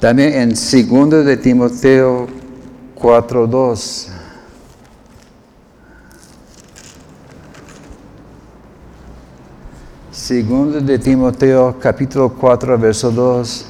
También 0.00 0.32
en 0.32 0.48
2 0.48 1.24
de 1.24 1.36
Timoteo 1.36 2.26
4.2 2.96 4.17
Segundo 10.28 10.78
de 10.78 10.98
Timoteo 10.98 11.78
capítulo 11.80 12.28
4 12.28 12.76
verso 12.76 13.10
2. 13.10 13.64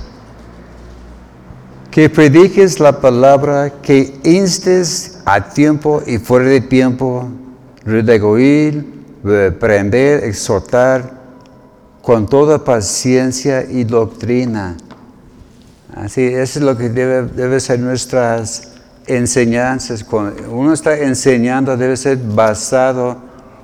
Que 1.88 2.10
prediques 2.10 2.80
la 2.80 3.00
palabra, 3.00 3.70
que 3.80 4.18
instes 4.24 5.20
a 5.24 5.50
tiempo 5.50 6.02
y 6.04 6.18
fuera 6.18 6.46
de 6.46 6.60
tiempo, 6.60 7.28
redagoir, 7.84 8.84
reprender, 9.22 10.24
exhortar 10.24 11.20
con 12.02 12.26
toda 12.26 12.64
paciencia 12.64 13.62
y 13.62 13.84
doctrina. 13.84 14.76
Así, 15.94 16.24
eso 16.24 16.58
es 16.58 16.64
lo 16.64 16.76
que 16.76 16.88
debe, 16.88 17.22
debe 17.22 17.60
ser 17.60 17.78
nuestras 17.78 18.72
enseñanzas. 19.06 20.02
Cuando 20.02 20.50
uno 20.50 20.72
está 20.72 20.98
enseñando, 20.98 21.76
debe 21.76 21.96
ser 21.96 22.18
basado 22.18 23.16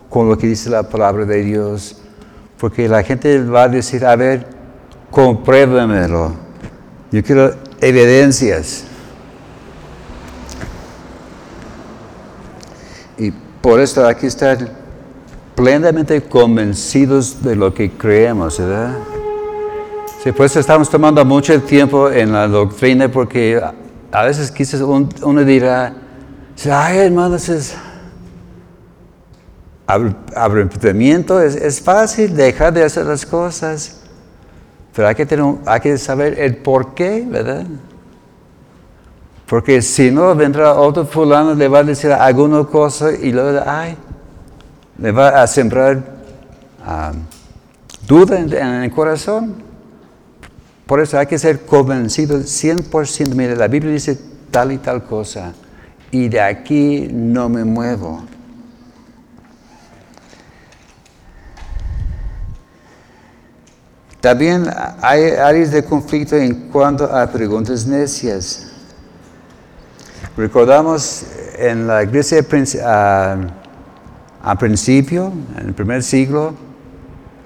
con 0.09 0.29
lo 0.29 0.39
que 0.39 0.47
dice 0.47 0.71
la 0.71 0.85
palabra 0.85 1.25
de 1.25 1.43
Dios 1.43 1.97
porque 2.65 2.89
la 2.89 3.03
gente 3.03 3.43
va 3.43 3.65
a 3.65 3.69
decir, 3.69 4.07
a 4.07 4.17
ver, 4.17 4.47
compruébamelo. 5.11 6.33
Yo 7.13 7.23
quiero 7.23 7.55
evidencias. 7.79 8.85
Y 13.19 13.31
por 13.61 13.81
eso 13.81 14.07
aquí 14.07 14.29
estar 14.29 14.57
plenamente 15.55 16.23
convencidos 16.23 17.43
de 17.43 17.55
lo 17.55 17.75
que 17.75 17.91
creemos, 17.91 18.59
¿verdad? 18.59 18.95
Sí, 20.23 20.33
pues 20.33 20.57
estamos 20.57 20.89
tomando 20.89 21.23
mucho 21.23 21.61
tiempo 21.61 22.11
en 22.11 22.33
la 22.33 22.49
doctrina 22.49 23.11
porque 23.11 23.63
a 24.11 24.23
veces 24.23 24.51
quizás 24.51 24.81
uno 24.81 25.45
dirá, 25.45 25.93
ay 26.73 26.97
hermanos, 26.97 27.47
es 27.51 27.75
arrepentimiento, 29.87 31.41
es, 31.41 31.57
es, 31.57 31.81
fácil 31.81 32.35
dejar 32.35 32.73
de 32.73 32.85
hacer 32.85 33.07
las 33.07 33.27
cosas, 33.27 34.01
pero 34.95 35.09
hay 35.09 35.15
que, 35.15 35.27
tener, 35.27 35.45
hay 35.67 35.81
que 35.81 35.99
saber 35.99 36.39
el 36.39 36.57
por 36.57 36.95
qué, 36.95 37.27
¿verdad? 37.29 37.67
Porque 39.47 39.83
si 39.83 40.11
no, 40.11 40.35
vendrá 40.35 40.75
otro 40.75 41.05
fulano, 41.05 41.55
le 41.55 41.69
va 41.69 41.81
a 41.81 41.85
decir 41.85 42.11
alguna 42.13 42.65
cosa 42.65 43.13
y 43.13 43.31
luego, 43.31 43.61
ay, 43.67 43.97
le 44.99 45.13
va 45.13 45.43
a 45.43 45.47
sembrar 45.47 46.03
ah, 46.85 47.13
duda 48.07 48.39
en, 48.39 48.53
el 48.53 48.91
corazón. 48.91 49.55
Por 50.87 51.01
eso 51.01 51.19
hay 51.19 51.27
que 51.27 51.39
ser 51.39 51.65
convencido 51.67 52.39
100%. 52.39 53.35
Mire, 53.35 53.57
la 53.57 53.69
Biblia 53.69 53.93
dice 53.93 54.19
tal 54.51 54.73
y 54.73 54.79
tal 54.79 55.05
cosa. 55.05 55.53
Y 56.11 56.29
de 56.29 56.41
aquí 56.41 57.09
no 57.13 57.49
me 57.49 57.65
muevo. 57.65 58.23
También 64.25 64.65
hay 65.03 65.33
áreas 65.33 65.71
de 65.71 65.85
conflicto 65.85 66.35
en 66.35 66.71
cuanto 66.71 67.05
a 67.05 67.27
preguntas 67.27 67.87
necias. 67.87 68.69
Recordamos 70.35 71.27
en 71.59 71.87
la 71.87 72.05
iglesia 72.05 72.43
a, 72.83 74.57
principio, 74.59 75.31
en 75.59 75.67
el 75.67 75.75
primer 75.75 76.03
siglo, 76.03 76.55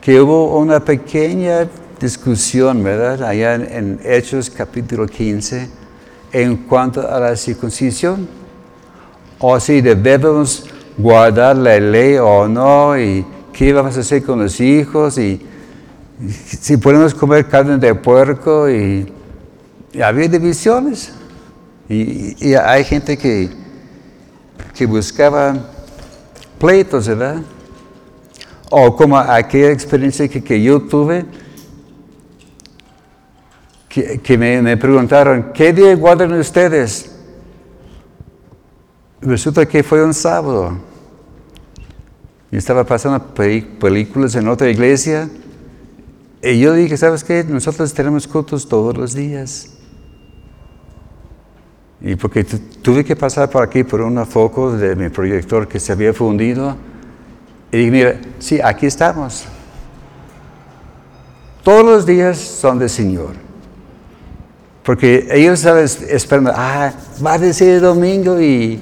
que 0.00 0.20
hubo 0.20 0.56
una 0.56 0.78
pequeña 0.78 1.68
discusión, 1.98 2.84
¿verdad? 2.84 3.24
Allá 3.24 3.56
en, 3.56 3.98
Hechos 4.04 4.48
capítulo 4.48 5.04
15, 5.04 5.68
en 6.30 6.58
cuanto 6.58 7.00
a 7.12 7.18
la 7.18 7.34
circuncisión. 7.34 8.28
O 9.40 9.58
si 9.58 9.80
debemos 9.80 10.64
guardar 10.96 11.56
la 11.56 11.80
ley 11.80 12.18
o 12.18 12.46
no, 12.46 12.96
y 12.96 13.26
qué 13.52 13.72
vamos 13.72 13.96
a 13.96 14.00
hacer 14.00 14.22
con 14.22 14.38
los 14.38 14.60
hijos, 14.60 15.18
y 15.18 15.47
si 16.60 16.76
podemos 16.76 17.14
comer 17.14 17.46
carne 17.46 17.78
de 17.78 17.94
puerco 17.94 18.68
y, 18.68 19.12
había 20.02 20.28
divisiones. 20.28 21.12
Y, 21.88 22.54
hay 22.54 22.84
gente 22.84 23.16
que, 23.16 23.50
que 24.74 24.86
buscaba 24.86 25.54
pleitos, 26.58 27.08
¿verdad? 27.08 27.42
O 28.70 28.94
como 28.94 29.16
aquella 29.16 29.70
experiencia 29.70 30.28
que, 30.28 30.62
yo 30.62 30.82
tuve, 30.82 31.24
que, 33.88 34.38
me, 34.38 34.76
preguntaron, 34.76 35.52
¿qué 35.54 35.72
día 35.72 35.94
guardan 35.96 36.32
ustedes? 36.34 37.12
Resulta 39.22 39.66
que 39.66 39.82
fue 39.82 40.04
un 40.04 40.12
sábado. 40.12 40.78
Estaba 42.50 42.84
pasando 42.84 43.24
películas 43.78 44.34
en 44.34 44.48
otra 44.48 44.68
iglesia 44.68 45.28
y 46.42 46.60
yo 46.60 46.72
dije, 46.72 46.96
¿sabes 46.96 47.24
qué? 47.24 47.42
Nosotros 47.44 47.92
tenemos 47.92 48.28
cultos 48.28 48.68
todos 48.68 48.96
los 48.96 49.12
días. 49.14 49.70
Y 52.00 52.14
porque 52.14 52.44
tuve 52.44 53.04
que 53.04 53.16
pasar 53.16 53.50
por 53.50 53.64
aquí 53.64 53.82
por 53.82 54.00
un 54.02 54.24
foco 54.24 54.72
de 54.72 54.94
mi 54.94 55.08
proyector 55.08 55.66
que 55.66 55.80
se 55.80 55.90
había 55.90 56.14
fundido. 56.14 56.76
Y 57.72 57.78
dije, 57.78 57.90
mira, 57.90 58.20
sí, 58.38 58.60
aquí 58.62 58.86
estamos. 58.86 59.46
Todos 61.64 61.84
los 61.84 62.06
días 62.06 62.38
son 62.38 62.78
del 62.78 62.88
Señor. 62.88 63.32
Porque 64.84 65.28
ellos 65.32 65.58
estaban 65.58 65.84
esperando, 65.84 66.52
ah, 66.54 66.92
va 67.24 67.32
a 67.32 67.38
decir 67.38 67.80
domingo 67.80 68.40
y 68.40 68.80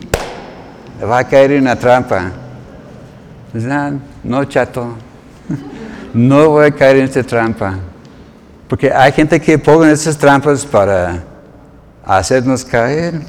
va 1.03 1.19
a 1.19 1.27
caer 1.27 1.53
en 1.53 1.62
una 1.62 1.77
trampa. 1.77 2.33
Pues, 3.51 3.64
no, 4.23 4.45
chato 4.45 5.06
no 6.16 6.48
voy 6.48 6.66
a 6.66 6.70
caer 6.70 6.96
en 6.96 7.05
esta 7.05 7.22
trampa. 7.22 7.79
Porque 8.66 8.90
hay 8.90 9.12
gente 9.12 9.38
que 9.40 9.59
pone 9.59 9.92
esas 9.92 10.16
trampas 10.16 10.64
para 10.64 11.22
hacernos 12.05 12.64
caer. 12.64 13.20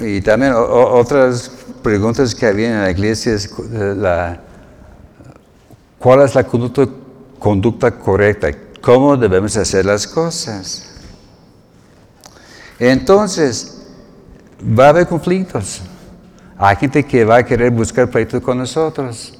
Y 0.00 0.20
también 0.22 0.54
otras 0.56 1.50
preguntas 1.82 2.34
que 2.34 2.46
había 2.46 2.68
en 2.68 2.82
la 2.82 2.90
iglesia 2.90 3.34
es 3.34 3.50
la, 3.70 4.40
cuál 5.98 6.22
es 6.22 6.34
la 6.34 6.44
conducta, 6.44 6.86
conducta 7.38 7.90
correcta, 7.90 8.48
cómo 8.80 9.16
debemos 9.16 9.56
hacer 9.56 9.84
las 9.84 10.06
cosas. 10.06 10.90
Entonces, 12.78 13.82
va 14.60 14.86
a 14.86 14.88
haber 14.88 15.06
conflictos. 15.06 15.82
Hay 16.58 16.76
gente 16.76 17.04
que 17.04 17.24
va 17.24 17.36
a 17.36 17.44
querer 17.44 17.70
buscar 17.70 18.08
pleito 18.08 18.40
con 18.40 18.56
nosotros. 18.56 19.38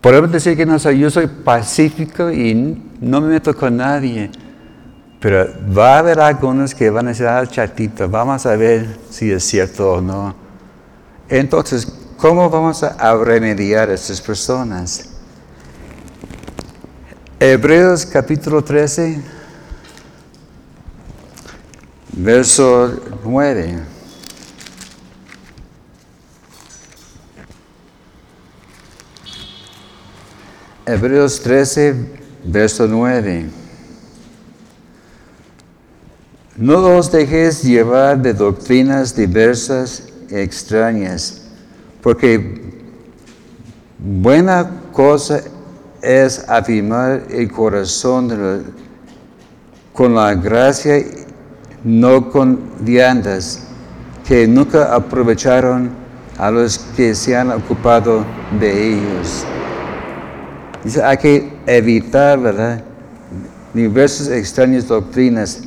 Podemos 0.00 0.30
decir 0.30 0.56
que 0.56 0.66
no 0.66 0.78
soy, 0.78 0.98
yo 0.98 1.10
soy 1.10 1.26
pacífico 1.28 2.30
y 2.30 2.54
no 3.00 3.20
me 3.20 3.28
meto 3.28 3.54
con 3.54 3.76
nadie. 3.76 4.30
Pero 5.20 5.46
va 5.76 5.96
a 5.96 5.98
haber 5.98 6.20
algunos 6.20 6.74
que 6.74 6.90
van 6.90 7.06
a 7.06 7.10
decir, 7.10 7.26
ah, 7.26 7.46
chatito, 7.46 8.08
vamos 8.08 8.46
a 8.46 8.56
ver 8.56 8.86
si 9.10 9.30
es 9.30 9.44
cierto 9.44 9.94
o 9.94 10.00
no. 10.00 10.34
Entonces, 11.28 11.86
¿cómo 12.16 12.48
vamos 12.50 12.82
a 12.82 13.16
remediar 13.16 13.90
a 13.90 13.94
estas 13.94 14.20
personas? 14.20 15.10
Hebreos 17.40 18.04
capítulo 18.04 18.62
13, 18.64 19.22
verso 22.16 23.00
9. 23.24 23.97
Hebreos 30.90 31.38
13, 31.42 31.94
verso 32.44 32.86
9. 32.88 33.44
No 36.56 36.96
os 36.96 37.12
dejéis 37.12 37.62
llevar 37.62 38.16
de 38.22 38.32
doctrinas 38.32 39.14
diversas 39.14 40.04
y 40.30 40.36
extrañas, 40.36 41.42
porque 42.00 42.62
buena 43.98 44.80
cosa 44.90 45.42
es 46.00 46.48
afirmar 46.48 47.26
el 47.28 47.52
corazón 47.52 48.64
con 49.92 50.14
la 50.14 50.34
gracia, 50.36 51.04
no 51.84 52.30
con 52.30 52.58
viandas, 52.80 53.62
que 54.26 54.48
nunca 54.48 54.94
aprovecharon 54.94 55.90
a 56.38 56.50
los 56.50 56.78
que 56.96 57.14
se 57.14 57.36
han 57.36 57.50
ocupado 57.50 58.24
de 58.58 58.94
ellos. 58.94 59.44
Dice, 60.88 61.04
hay 61.04 61.18
que 61.18 61.52
evitar, 61.66 62.40
¿verdad? 62.40 62.82
Diversas 63.74 64.28
extrañas 64.28 64.88
doctrinas. 64.88 65.60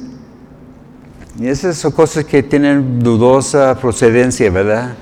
Y 1.38 1.48
esas 1.48 1.78
son 1.78 1.92
cosas 1.92 2.26
que 2.26 2.42
tienen 2.42 3.00
dudosa 3.00 3.78
procedencia, 3.80 4.50
¿verdad? 4.50 4.96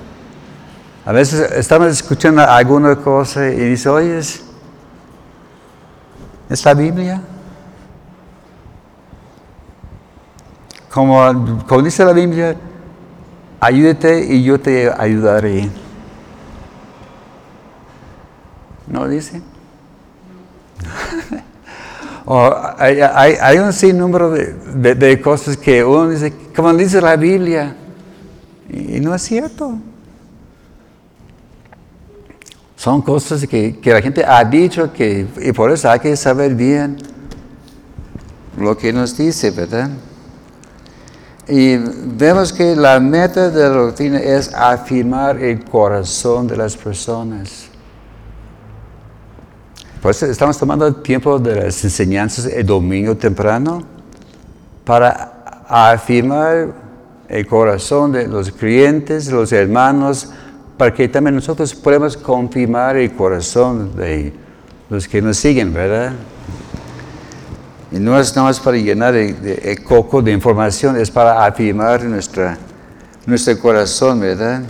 A 1.06 1.12
veces 1.12 1.50
estamos 1.52 1.88
escuchando 1.88 2.42
alguna 2.42 2.96
cosa 2.96 3.48
y 3.48 3.60
dice, 3.60 3.88
oye, 3.88 4.18
¿es, 4.18 4.44
la 6.66 6.74
Biblia? 6.74 7.22
Como, 10.92 11.64
como 11.66 11.80
dice 11.80 12.04
la 12.04 12.12
Biblia, 12.12 12.56
ayúdate 13.58 14.34
y 14.34 14.44
yo 14.44 14.60
te 14.60 14.92
ayudaré. 14.92 15.70
¿No 18.86 19.08
dice? 19.08 19.40
hay, 22.78 23.58
un 23.58 23.72
sinnúmero 23.72 24.30
de, 24.30 24.94
de, 24.94 25.20
cosas 25.20 25.56
que 25.56 25.84
uno 25.84 26.10
dice, 26.10 26.32
como 26.54 26.72
dice 26.74 27.00
la 27.00 27.16
Biblia, 27.16 27.74
y, 28.68 29.00
no 29.00 29.14
es 29.14 29.22
cierto. 29.22 29.78
Son 32.76 33.02
cosas 33.02 33.46
que, 33.46 33.78
que, 33.78 33.92
la 33.92 34.00
gente 34.00 34.24
ha 34.24 34.42
dicho 34.44 34.92
que, 34.92 35.26
y 35.42 35.52
por 35.52 35.70
eso 35.70 35.90
hay 35.90 36.00
que 36.00 36.16
saber 36.16 36.54
bien 36.54 36.96
lo 38.56 38.76
que 38.76 38.92
nos 38.92 39.16
dice, 39.16 39.50
¿verdad? 39.50 39.90
Y 41.48 41.76
vemos 41.76 42.52
que 42.52 42.76
la 42.76 43.00
meta 43.00 43.50
de 43.50 43.60
la 43.60 43.68
doctrina 43.68 44.18
es 44.18 44.54
afirmar 44.54 45.42
el 45.42 45.64
corazón 45.64 46.46
de 46.46 46.56
las 46.56 46.76
personas. 46.76 47.69
Pues 50.02 50.22
estamos 50.22 50.56
tomando 50.56 50.86
el 50.86 51.02
tiempo 51.02 51.38
de 51.38 51.64
las 51.64 51.84
enseñanzas 51.84 52.46
el 52.46 52.64
domingo 52.64 53.14
temprano 53.18 53.82
para 54.82 55.64
afirmar 55.68 56.68
el 57.28 57.46
corazón 57.46 58.10
de 58.12 58.26
los 58.26 58.50
creyentes, 58.50 59.30
los 59.30 59.52
hermanos, 59.52 60.30
para 60.78 60.94
que 60.94 61.06
también 61.06 61.34
nosotros 61.34 61.74
podamos 61.74 62.16
confirmar 62.16 62.96
el 62.96 63.12
corazón 63.12 63.94
de 63.94 64.32
los 64.88 65.06
que 65.06 65.20
nos 65.20 65.36
siguen, 65.36 65.74
¿verdad? 65.74 66.12
Y 67.92 67.98
no 67.98 68.18
es 68.18 68.34
nada 68.34 68.48
más 68.48 68.58
para 68.58 68.78
llenar 68.78 69.14
el, 69.14 69.82
coco 69.84 70.22
de 70.22 70.32
información, 70.32 70.96
es 70.96 71.10
para 71.10 71.44
afirmar 71.44 72.04
nuestra, 72.04 72.56
nuestro 73.26 73.58
corazón, 73.60 74.20
¿verdad? 74.20 74.62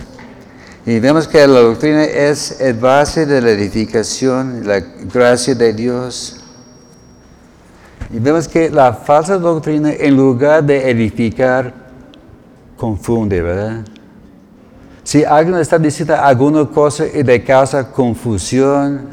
Y 0.86 0.98
vemos 0.98 1.28
que 1.28 1.46
la 1.46 1.60
doctrina 1.60 2.04
es 2.04 2.58
el 2.60 2.74
base 2.74 3.26
de 3.26 3.42
la 3.42 3.50
edificación, 3.50 4.66
la 4.66 4.80
gracia 4.80 5.54
de 5.54 5.74
Dios. 5.74 6.40
Y 8.10 8.18
vemos 8.18 8.48
que 8.48 8.70
la 8.70 8.94
falsa 8.94 9.38
doctrina, 9.38 9.92
en 9.92 10.16
lugar 10.16 10.64
de 10.64 10.90
edificar, 10.90 11.72
confunde, 12.76 13.42
¿verdad? 13.42 13.84
Si 15.04 15.22
alguien 15.22 15.58
está 15.58 15.78
diciendo 15.78 16.16
alguna 16.16 16.64
cosa 16.64 17.04
y 17.06 17.22
le 17.22 17.44
causa 17.44 17.90
confusión, 17.90 19.06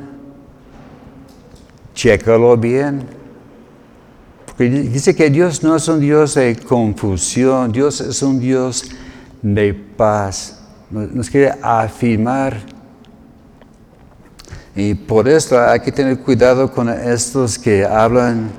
chécalo 1.94 2.56
bien. 2.56 3.06
Porque 4.46 4.70
dice 4.70 5.14
que 5.14 5.30
Dios 5.30 5.62
no 5.64 5.76
es 5.76 5.88
un 5.90 6.00
Dios 6.00 6.36
de 6.36 6.56
confusión, 6.56 7.74
Dios 7.74 8.00
es 8.00 8.22
un 8.24 8.40
Dios 8.40 8.86
de 9.42 9.74
paz 9.74 10.57
nos 10.90 11.30
quiere 11.30 11.54
afirmar. 11.62 12.58
Y 14.76 14.94
por 14.94 15.28
esto 15.28 15.60
hay 15.60 15.80
que 15.80 15.92
tener 15.92 16.20
cuidado 16.20 16.72
con 16.72 16.88
estos 16.90 17.58
que 17.58 17.84
hablan 17.84 18.52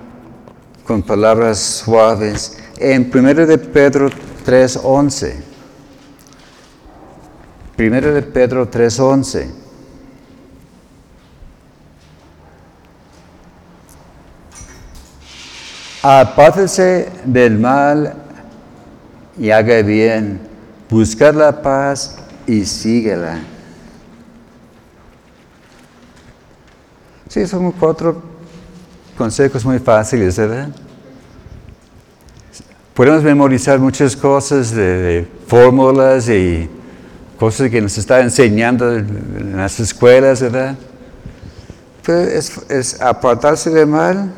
con 0.84 1.02
palabras 1.02 1.58
suaves. 1.58 2.58
En 2.78 3.10
1 3.14 3.46
de 3.46 3.58
Pedro 3.58 4.10
3.11. 4.44 5.34
1 7.78 8.00
de 8.00 8.22
Pedro 8.22 8.68
3.11. 8.68 9.46
Apártese 16.02 17.08
del 17.24 17.58
mal 17.58 18.14
y 19.38 19.50
haga 19.50 19.82
bien 19.82 20.47
buscar 20.88 21.34
la 21.34 21.62
paz 21.62 22.16
y 22.46 22.64
síguela. 22.64 23.40
Sí, 27.28 27.46
son 27.46 27.72
cuatro 27.72 28.22
consejos 29.16 29.64
muy 29.64 29.78
fáciles, 29.78 30.36
¿verdad? 30.38 30.70
Podemos 32.94 33.22
memorizar 33.22 33.78
muchas 33.78 34.16
cosas 34.16 34.70
de, 34.72 35.28
fórmulas 35.46 36.28
y 36.28 36.68
cosas 37.38 37.70
que 37.70 37.80
nos 37.80 37.96
está 37.98 38.20
enseñando 38.20 38.96
en 38.96 39.56
las 39.56 39.78
escuelas, 39.78 40.40
¿verdad? 40.40 40.76
Pero 42.04 42.20
es, 42.20 42.58
es 42.70 43.00
apartarse 43.00 43.70
del 43.70 43.86
mal, 43.86 44.32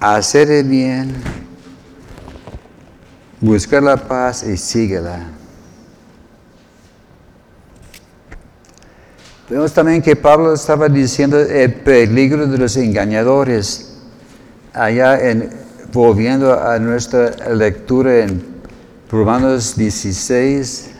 hacer 0.00 0.50
el 0.50 0.68
bien, 0.68 1.14
buscar 3.40 3.82
la 3.82 3.96
paz 3.96 4.42
y 4.42 4.56
síguela. 4.56 5.33
Vemos 9.48 9.74
también 9.74 10.00
que 10.00 10.16
Pablo 10.16 10.54
estaba 10.54 10.88
diciendo 10.88 11.38
el 11.38 11.74
peligro 11.74 12.46
de 12.46 12.56
los 12.56 12.78
engañadores. 12.78 13.98
Allá 14.72 15.20
en, 15.20 15.50
volviendo 15.92 16.58
a 16.58 16.78
nuestra 16.78 17.30
lectura 17.52 18.20
en 18.20 18.42
Romanos 19.10 19.76
16, 19.76 20.92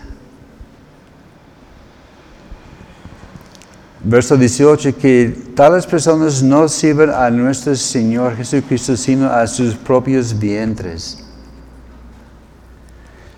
verso 4.04 4.36
18, 4.36 4.94
que 4.98 5.34
tales 5.56 5.86
personas 5.86 6.42
no 6.42 6.68
sirven 6.68 7.10
a 7.10 7.30
nuestro 7.30 7.74
Señor 7.74 8.36
Jesucristo, 8.36 8.94
sino 8.94 9.26
a 9.30 9.46
sus 9.46 9.74
propios 9.74 10.38
vientres. 10.38 11.24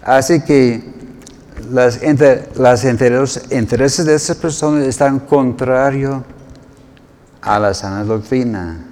Así 0.03 0.41
que 0.43 0.96
las, 1.71 2.01
las 2.57 2.85
intereses 2.85 4.07
de 4.07 4.14
esas 4.14 4.37
personas 4.37 4.87
están 4.87 5.21
contrarios 5.21 6.23
a 7.41 7.59
la 7.59 7.73
sana 7.75 8.05
doctrina. 8.05 8.85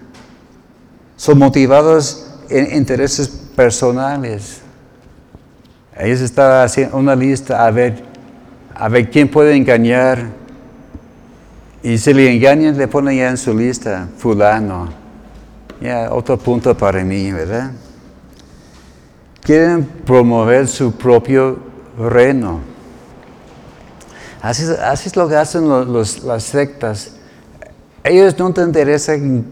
Son 1.17 1.39
motivados 1.39 2.27
en 2.49 2.77
intereses 2.77 3.29
personales. 3.29 4.61
Ellos 5.97 6.21
están 6.21 6.65
haciendo 6.65 6.97
una 6.97 7.15
lista 7.15 7.65
a 7.65 7.71
ver, 7.71 8.05
a 8.75 8.89
ver 8.89 9.11
quién 9.11 9.29
puede 9.29 9.55
engañar. 9.55 10.27
Y 11.83 11.99
si 11.99 12.15
le 12.15 12.35
engañan, 12.35 12.77
le 12.77 12.89
ponen 12.89 13.17
ya 13.17 13.29
en 13.29 13.37
su 13.37 13.55
lista, 13.57 14.09
fulano. 14.17 14.89
Ya, 15.81 16.09
otro 16.13 16.39
punto 16.39 16.77
para 16.77 17.05
mí, 17.05 17.31
¿verdad? 17.31 17.73
Quieren 19.41 19.85
promover 19.85 20.67
su 20.67 20.93
propio 20.93 21.74
reino. 21.99 22.61
Así, 24.43 24.65
es 25.07 25.17
lo 25.17 25.29
que 25.29 25.37
hacen 25.37 25.67
las 25.69 26.43
sectas. 26.43 27.13
Ellos 28.03 28.39
no 28.39 28.53
te 28.53 28.61
interesan 28.61 29.45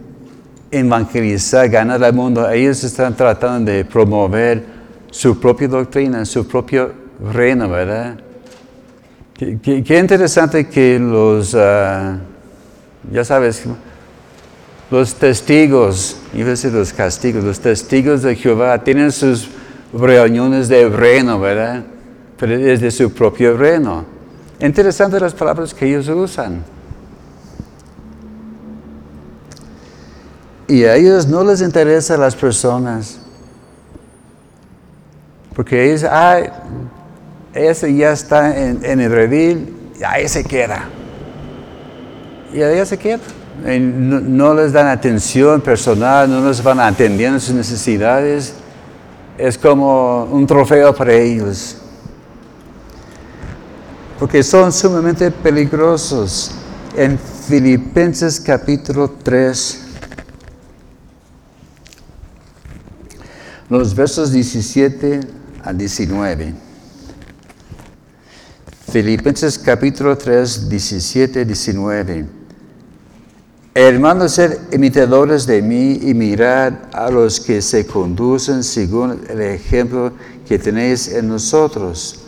evangelizar, 0.71 1.69
ganar 1.69 2.05
al 2.05 2.13
mundo. 2.13 2.49
Ellos 2.51 2.85
están 2.85 3.17
tratando 3.17 3.71
de 3.71 3.85
promover 3.85 4.65
su 5.11 5.39
propia 5.41 5.69
doctrina, 5.69 6.25
su 6.25 6.47
propio 6.47 6.93
reino, 7.33 7.69
¿verdad? 7.69 8.19
Qué, 9.35 9.99
interesante 9.99 10.69
que 10.69 10.99
los, 10.99 11.55
ah, 11.55 12.19
ya 13.11 13.25
sabes, 13.25 13.65
los 14.91 15.15
testigos, 15.15 16.19
iba 16.35 16.49
a 16.49 16.51
decir 16.51 16.73
los 16.73 16.93
castigos, 16.93 17.43
los 17.43 17.59
testigos 17.61 18.23
de 18.23 18.37
Jehová 18.37 18.85
tienen 18.85 19.11
sus 19.11 19.49
reuniones 19.93 20.69
de 20.69 20.89
reino, 20.89 21.41
¿verdad? 21.41 21.83
Pero 22.43 22.57
es 22.57 22.81
de 22.81 22.91
su 22.91 23.13
propio 23.13 23.57
reino. 23.57 24.05
Interesante 24.59 25.21
las 25.21 25.33
palabras 25.33 25.73
que 25.73 25.87
ellos 25.87 26.09
usan. 26.09 26.65
Y 30.67 30.83
a 30.83 30.97
ellos 30.97 31.29
no 31.29 31.45
les 31.45 31.61
interesan 31.61 32.19
las 32.19 32.35
personas. 32.35 33.21
Porque 35.55 35.89
ellos, 35.89 36.03
ah, 36.03 36.41
ese 37.55 37.95
ya 37.95 38.11
está 38.11 38.59
en, 38.59 39.01
el 39.01 39.13
redil, 39.13 39.77
ahí 40.05 40.27
se 40.27 40.43
queda. 40.43 40.87
Y 42.53 42.61
ahí 42.61 42.85
se 42.85 42.99
queda. 42.99 43.21
No, 43.65 44.19
no, 44.19 44.55
les 44.55 44.73
dan 44.73 44.89
atención 44.89 45.61
personal, 45.61 46.29
no 46.29 46.49
les 46.49 46.61
van 46.61 46.81
atendiendo 46.81 47.39
sus 47.39 47.55
necesidades. 47.55 48.55
Es 49.39 49.57
como 49.57 50.25
un 50.25 50.45
trofeo 50.45 50.93
para 50.93 51.13
ellos 51.13 51.79
porque 54.19 54.43
son 54.43 54.73
sumamente 54.73 55.31
peligrosos. 55.31 56.53
En 56.97 57.19
Filipenses 57.19 58.39
capítulo 58.39 59.11
3, 59.23 59.81
los 63.71 63.95
versos 63.95 64.31
17 64.31 65.21
a 65.65 65.73
19. 65.73 66.55
Filipenses 68.91 69.59
capítulo 69.59 70.19
3, 70.19 70.69
17 70.69 71.41
a 71.41 71.45
19. 71.45 72.27
Hermanos, 73.75 74.33
ser 74.33 74.61
imitadores 74.71 75.47
de 75.47 75.63
mí 75.63 75.99
y 76.03 76.13
mirad 76.13 76.75
a 76.93 77.11
los 77.11 77.41
que 77.41 77.63
se 77.63 77.87
conducen 77.87 78.63
según 78.63 79.23
el 79.31 79.41
ejemplo 79.41 80.13
que 80.47 80.59
tenéis 80.59 81.09
en 81.09 81.29
nosotros 81.29 82.22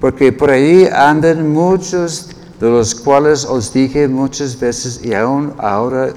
porque 0.00 0.32
por 0.32 0.50
ahí 0.50 0.88
andan 0.92 1.52
muchos 1.52 2.30
de 2.60 2.68
los 2.68 2.94
cuales 2.94 3.44
os 3.44 3.72
dije 3.72 4.08
muchas 4.08 4.58
veces 4.58 5.00
y 5.04 5.14
aún 5.14 5.52
ahora 5.58 6.10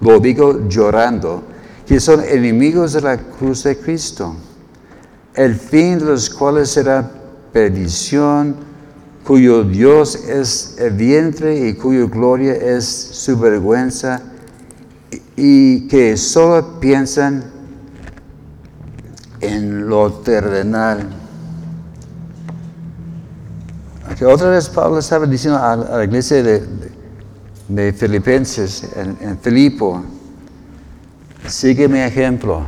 lo 0.00 0.20
digo 0.20 0.68
llorando, 0.68 1.42
que 1.86 2.00
son 2.00 2.22
enemigos 2.22 2.92
de 2.92 3.00
la 3.00 3.16
cruz 3.18 3.64
de 3.64 3.78
Cristo, 3.78 4.34
el 5.34 5.54
fin 5.54 5.98
de 5.98 6.06
los 6.06 6.28
cuales 6.30 6.70
será 6.70 7.10
perdición, 7.52 8.56
cuyo 9.24 9.64
Dios 9.64 10.14
es 10.14 10.76
el 10.78 10.92
vientre 10.92 11.68
y 11.68 11.74
cuya 11.74 12.06
gloria 12.06 12.52
es 12.52 12.86
su 12.86 13.38
vergüenza, 13.38 14.20
y 15.36 15.88
que 15.88 16.16
solo 16.16 16.80
piensan 16.80 17.44
en 19.40 19.88
lo 19.88 20.12
terrenal 20.12 21.25
otra 24.24 24.50
vez 24.50 24.68
Pablo 24.68 24.98
estaba 24.98 25.26
diciendo 25.26 25.58
a, 25.58 25.76
la 25.76 26.04
iglesia 26.04 26.42
de, 26.42 27.92
Filipenses, 27.92 28.88
en, 28.96 29.38
Filipo, 29.38 30.02
sigue 31.46 31.88
mi 31.88 31.98
ejemplo. 31.98 32.64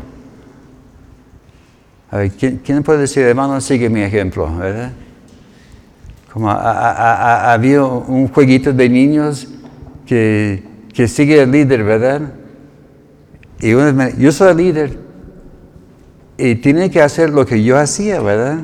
A 2.11 2.19
ver, 2.19 2.33
¿quién, 2.33 2.83
puede 2.83 3.01
decir, 3.01 3.23
hermano, 3.23 3.61
sigue 3.61 3.89
mi 3.89 4.03
ejemplo? 4.03 4.55
¿verdad? 4.57 4.93
Como 6.33 6.51
había 6.51 7.85
un 7.85 8.29
jueguito 8.29 8.73
de 8.73 8.89
niños 8.89 9.49
que, 10.07 10.63
que 10.93 11.09
sigue 11.09 11.43
el 11.43 11.51
líder, 11.51 11.85
¿verdad? 11.85 12.33
Y 13.61 13.73
uno 13.73 14.09
yo 14.19 14.33
soy 14.33 14.51
el 14.51 14.57
líder 14.57 14.99
y 16.37 16.55
tiene 16.57 16.91
que 16.91 17.03
hacer 17.03 17.31
lo 17.31 17.45
que 17.45 17.63
yo 17.63 17.77
hacía, 17.77 18.21
¿verdad? 18.21 18.61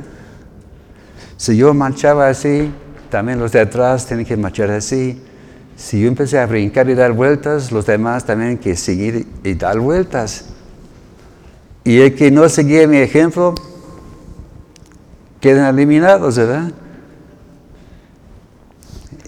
Si 1.37 1.57
yo 1.57 1.74
marchaba 1.74 2.28
así, 2.28 2.70
también 3.11 3.39
los 3.39 3.53
de 3.53 3.61
atrás 3.61 4.07
tienen 4.07 4.24
que 4.24 4.37
marchar 4.37 4.70
así. 4.70 5.20
Si 5.76 6.01
yo 6.01 6.09
empecé 6.09 6.39
a 6.39 6.47
brincar 6.47 6.89
y 6.89 6.95
dar 6.95 7.12
vueltas, 7.12 7.72
los 7.72 7.87
demás 7.87 8.24
también 8.24 8.59
tienen 8.59 8.76
que 8.76 8.80
seguir 8.80 9.26
y 9.43 9.55
dar 9.55 9.78
vueltas. 9.78 10.47
Y 11.82 12.01
el 12.01 12.14
que 12.14 12.30
no 12.30 12.49
seguía 12.49 12.87
mi 12.87 12.99
ejemplo, 12.99 13.55
quedan 15.41 15.74
eliminados, 15.74 16.39
¿verdad? 16.39 16.72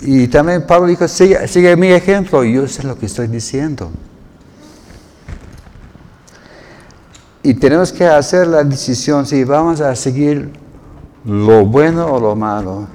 Y 0.00 0.28
también 0.28 0.66
Pablo 0.66 0.86
dijo, 0.86 1.07
sigue, 1.09 1.46
sigue 1.48 1.76
mi 1.76 1.88
ejemplo, 1.88 2.44
yo 2.44 2.66
sé 2.68 2.84
lo 2.84 2.98
que 2.98 3.07
estoy 3.07 3.26
diciendo. 3.26 3.90
Y 7.42 7.54
tenemos 7.54 7.92
que 7.92 8.04
hacer 8.04 8.46
la 8.46 8.64
decisión 8.64 9.26
si 9.26 9.44
vamos 9.44 9.80
a 9.80 9.94
seguir 9.94 10.50
lo 11.27 11.66
bueno 11.66 12.07
o 12.07 12.20
lo 12.20 12.37
malo. 12.37 12.87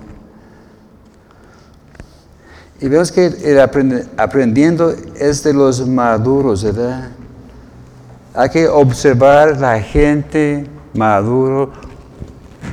Y 2.80 2.88
vemos 2.88 3.12
que 3.12 3.28
el 3.28 3.60
aprendiendo 3.60 4.96
es 5.16 5.44
de 5.44 5.54
los 5.54 5.86
maduros, 5.88 6.64
¿verdad? 6.64 7.12
Hay 8.34 8.50
que 8.50 8.68
observar 8.68 9.60
la 9.60 9.80
gente 9.80 10.66
maduro, 10.94 11.72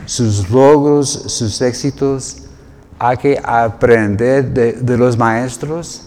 sus 0.06 0.48
logros, 0.48 1.10
sus 1.10 1.60
éxitos. 1.60 2.44
Hay 2.98 3.16
que 3.16 3.40
aprender 3.42 4.48
de, 4.48 4.96
los 4.96 5.18
maestros. 5.18 6.04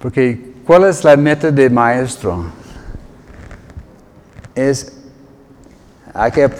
Porque, 0.00 0.54
¿cuál 0.66 0.84
es 0.84 1.04
la 1.04 1.16
meta 1.16 1.50
de 1.50 1.70
maestro? 1.70 2.46
Es, 4.54 4.92
hay 6.12 6.32
que 6.32 6.50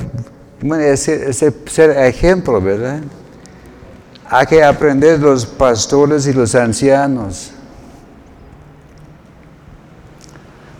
ser 1.07 1.91
ejemplo, 1.91 2.61
¿verdad? 2.61 3.01
Hay 4.31 4.47
que 4.47 4.63
aprender 4.63 5.21
los 5.21 5.47
pastores 5.47 6.27
y 6.27 6.33
los 6.33 6.55
ancianos. 6.55 7.53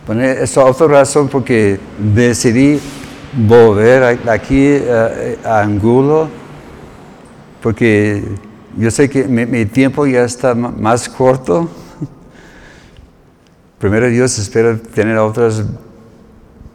Bueno, 0.05 0.23
esa 0.23 0.43
es 0.43 0.57
otra 0.57 0.87
razón 0.87 1.27
porque 1.27 1.79
decidí 1.97 2.79
volver 3.33 4.19
aquí 4.27 4.65
eh, 4.65 5.37
a 5.43 5.61
Angulo, 5.61 6.27
porque 7.61 8.23
yo 8.77 8.89
sé 8.91 9.09
que 9.09 9.25
mi, 9.25 9.65
tiempo 9.65 10.05
ya 10.07 10.23
está 10.23 10.55
más 10.55 11.07
corto. 11.07 11.69
Primero 13.77 14.09
Dios 14.09 14.37
espera 14.39 14.77
tener 14.77 15.17
otros 15.17 15.63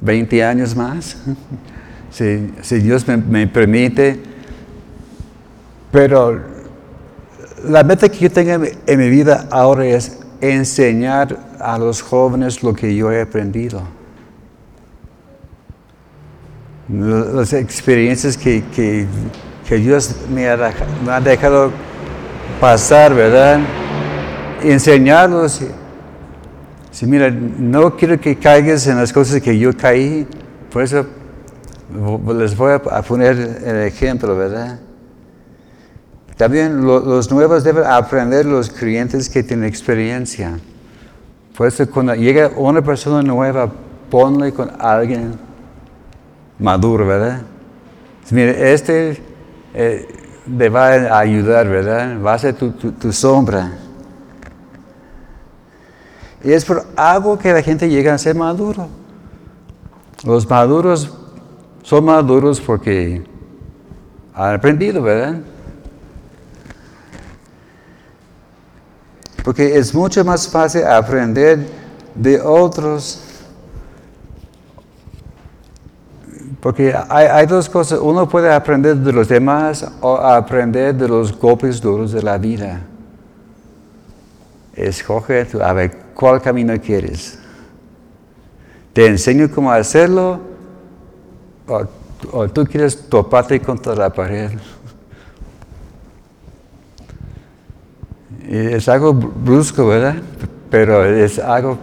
20 0.01 0.45
años 0.45 0.75
más, 0.77 1.17
si, 2.15 2.79
Dios 2.81 3.07
me, 3.09 3.17
me 3.17 3.47
permite. 3.47 4.21
Pero 5.91 6.41
la 7.69 7.83
meta 7.83 8.09
que 8.09 8.19
yo 8.19 8.31
tengo 8.31 8.65
en 8.87 8.99
mi 8.99 9.09
vida 9.09 9.47
ahora 9.51 9.85
es 9.87 10.19
enseñar 10.41 11.39
a 11.59 11.79
los 11.79 12.03
jóvenes 12.03 12.63
lo 12.63 12.75
que 12.75 12.95
yo 12.95 13.11
he 13.11 13.21
aprendido. 13.21 13.83
Las 16.89 17.53
experiencias 17.53 18.37
que, 18.37 19.07
Dios 19.71 20.17
me 20.33 20.47
ha, 20.49 21.21
dejado 21.21 21.73
pasar, 22.61 23.15
¿verdad? 23.15 23.61
Enseñarlos. 24.63 25.63
Si 26.91 27.07
mira, 27.07 27.31
no 27.31 27.97
quiero 27.97 28.21
que 28.21 28.37
caigas 28.37 28.87
en 28.87 28.99
las 28.99 29.13
cosas 29.13 29.41
que 29.41 29.59
yo 29.59 29.77
caí, 29.77 30.27
por 30.71 30.83
eso 30.83 31.07
les 32.35 32.57
voy 32.57 32.73
a 32.73 33.03
poner 33.03 33.37
el 33.65 33.77
ejemplo, 33.83 34.37
¿verdad? 34.37 34.79
También 36.37 36.85
los 36.85 37.31
nuevos 37.31 37.63
deben 37.63 37.85
aprender 37.85 38.45
los 38.45 38.69
clientes 38.69 39.29
que 39.29 39.43
tienen 39.43 39.69
experiencia. 39.69 40.59
Por 41.57 41.69
eso 41.69 41.89
cuando 41.89 42.15
llega 42.15 42.51
una 42.57 42.83
persona 42.83 43.23
nueva, 43.23 43.71
ponle 44.11 44.53
con 44.53 44.73
alguien 44.81 45.39
maduro, 46.59 47.07
¿verdad? 47.07 47.43
Mire, 48.31 48.73
este 48.73 49.23
eh, 49.73 50.09
te 50.59 50.69
va 50.69 50.89
a 50.89 51.19
ayudar, 51.21 51.69
¿verdad? 51.69 52.21
Va 52.21 52.35
a 52.35 52.39
ser 52.39 52.55
tu, 52.55 53.13
sombra. 53.13 53.73
Y 56.43 56.53
es 56.53 56.65
por 56.65 56.85
algo 56.97 57.39
que 57.39 57.53
la 57.53 57.63
gente 57.63 57.89
llega 57.89 58.13
a 58.13 58.19
ser 58.19 58.35
maduro. 58.35 58.89
Los 60.25 60.49
maduros 60.49 61.13
son 61.85 62.07
maduros 62.07 62.61
porque 62.61 63.23
han 64.35 64.55
aprendido, 64.55 65.03
¿verdad? 65.03 65.37
Porque 69.45 69.77
es 69.77 69.95
mucho 69.95 70.25
más 70.25 70.49
fácil 70.49 70.85
aprender 70.85 71.69
de 72.15 72.41
otros. 72.41 73.21
Porque 76.61 76.97
hay, 77.11 77.45
dos 77.45 77.69
cosas. 77.69 77.99
Uno 78.01 78.27
puede 78.27 78.51
aprender 78.51 78.97
de 78.97 79.13
los 79.13 79.29
demás 79.29 79.87
o 80.01 80.17
aprender 80.17 80.95
de 80.95 81.07
los 81.07 81.39
golpes 81.39 81.83
duros 81.83 82.13
de 82.13 82.23
la 82.23 82.39
vida. 82.39 82.81
Escoge 84.73 85.47
a 85.63 85.73
ver 85.75 85.99
cuál 86.15 86.41
camino 86.41 86.73
quieres. 86.81 87.39
Te 88.95 89.07
enseño 89.07 89.51
cómo 89.55 89.71
hacerlo 89.71 90.54
o, 91.67 92.49
tú 92.49 92.65
quieres 92.65 93.09
toparte 93.09 93.61
contra 93.61 93.95
la 93.95 94.11
pared. 94.11 94.51
Es 98.49 98.89
algo 98.89 99.15
brusco, 99.15 99.87
¿verdad? 99.87 100.17
Pero 100.71 101.05
es 101.05 101.39
algo 101.39 101.79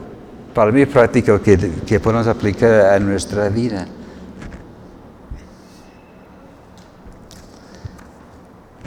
para 0.53 0.71
mí 0.71 0.85
práctico 0.85 1.41
que, 1.41 1.57
que 1.85 1.99
podemos 1.99 2.27
aplicar 2.27 2.93
a 2.93 2.99
nuestra 2.99 3.49
vida. 3.49 3.87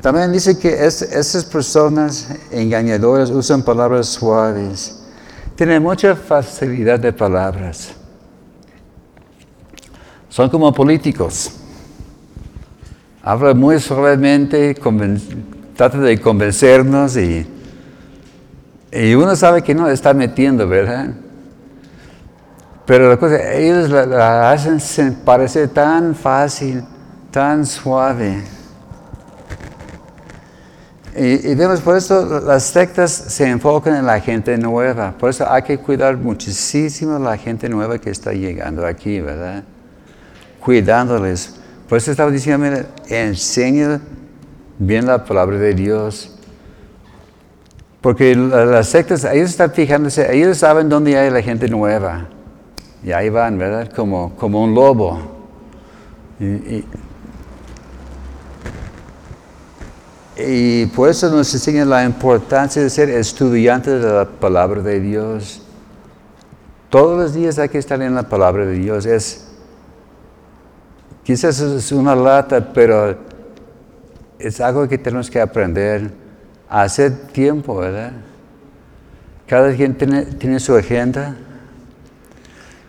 También 0.01 0.33
dice 0.33 0.59
que 0.59 0.85
esas 0.85 1.45
personas 1.47 2.29
engañadoras 2.51 3.31
usan 3.31 3.63
palabras 3.63 4.09
suaves. 4.09 5.01
Tienen 5.57 5.83
mucha 5.83 6.15
facilidad 6.15 7.01
de 7.01 7.11
palabras. 7.11 7.95
Son 10.35 10.51
como 10.51 10.75
políticos. 10.75 11.53
Hablan 13.23 13.57
muy 13.57 13.79
suavemente, 13.79 14.75
tratan 15.77 16.03
de 16.03 16.21
convencernos 16.21 17.17
y 17.17 17.47
y 18.91 19.15
uno 19.15 19.37
sabe 19.37 19.63
que 19.63 19.77
no 19.77 19.89
está 19.89 20.13
metiendo, 20.13 20.67
¿verdad? 20.67 21.11
Pero 22.85 23.11
la 23.11 23.17
cosa, 23.17 23.53
ellos 23.53 23.89
la, 23.91 24.51
hacen 24.51 25.15
parecer 25.25 25.69
tan 25.69 26.17
fácil, 26.17 26.83
tan 27.31 27.65
suave. 27.65 28.43
Y, 31.17 31.55
vemos, 31.55 31.81
por 31.81 31.97
eso 31.97 32.41
las 32.41 32.65
sectas 32.65 33.13
se 33.13 33.49
enfocan 33.49 33.95
en 33.95 34.07
la 34.07 34.19
gente 34.19 34.59
nueva. 34.59 35.15
Por 35.17 35.31
eso 35.31 35.49
hay 35.49 35.63
que 35.63 35.79
cuidar 35.79 36.17
muchísimo 36.17 37.21
la 37.21 37.37
gente 37.37 37.69
nueva 37.69 37.99
que 38.01 38.11
está 38.11 38.33
llegando 38.33 38.85
aquí, 38.85 39.21
¿verdad? 39.21 39.63
Cuidándoles. 40.65 41.57
Por 41.89 41.99
eso 41.99 42.11
estaba 42.11 42.31
diciendo, 42.31 42.67
enseña 43.09 44.01
bien 44.79 45.07
la 45.07 45.23
palabra 45.23 45.59
de 45.59 45.75
Dios. 45.75 46.31
Porque 48.01 48.35
las 48.35 48.89
sectas, 48.89 49.25
ellos 49.25 49.51
están 49.51 49.73
fijándose, 49.73 50.35
ellos 50.35 50.59
saben 50.59 50.89
dónde 50.89 51.19
hay 51.19 51.31
la 51.31 51.43
gente 51.43 51.69
nueva. 51.69 52.29
Y 53.03 53.13
ahí 53.13 53.29
van, 53.29 53.59
¿verdad? 53.59 53.93
Como, 53.95 54.35
como 54.37 54.65
un 54.65 54.75
lobo. 54.75 55.19
Y, 56.41 56.85
y, 60.37 60.87
por 60.87 61.11
eso 61.11 61.31
nos 61.31 61.53
enseña 61.53 61.85
la 61.85 62.05
importancia 62.05 62.83
de 62.83 62.89
ser 62.89 63.11
estudiantes 63.11 64.03
de 64.03 64.11
la 64.11 64.25
palabra 64.25 64.81
de 64.83 65.01
Dios. 65.01 65.63
Todos 66.89 67.19
los 67.19 67.35
días 67.35 67.59
hay 67.59 67.69
que 67.69 67.79
estar 67.79 68.01
en 68.01 68.15
la 68.15 68.29
palabra 68.29 68.65
de 68.65 68.75
Dios. 68.75 69.07
Es, 69.07 69.44
quizás 71.25 71.61
es 71.61 71.91
una 71.91 72.15
lata, 72.15 72.73
pero 72.73 73.17
es 74.39 74.61
algo 74.61 74.87
que 74.87 74.99
tenemos 74.99 75.29
que 75.29 75.41
aprender 75.41 76.25
hacer 76.83 77.13
tiempo, 77.33 77.77
¿verdad? 77.77 78.13
Cada 79.47 79.75
quien 79.75 79.95
tiene, 79.95 80.59
su 80.61 80.75
agenda. 80.75 81.37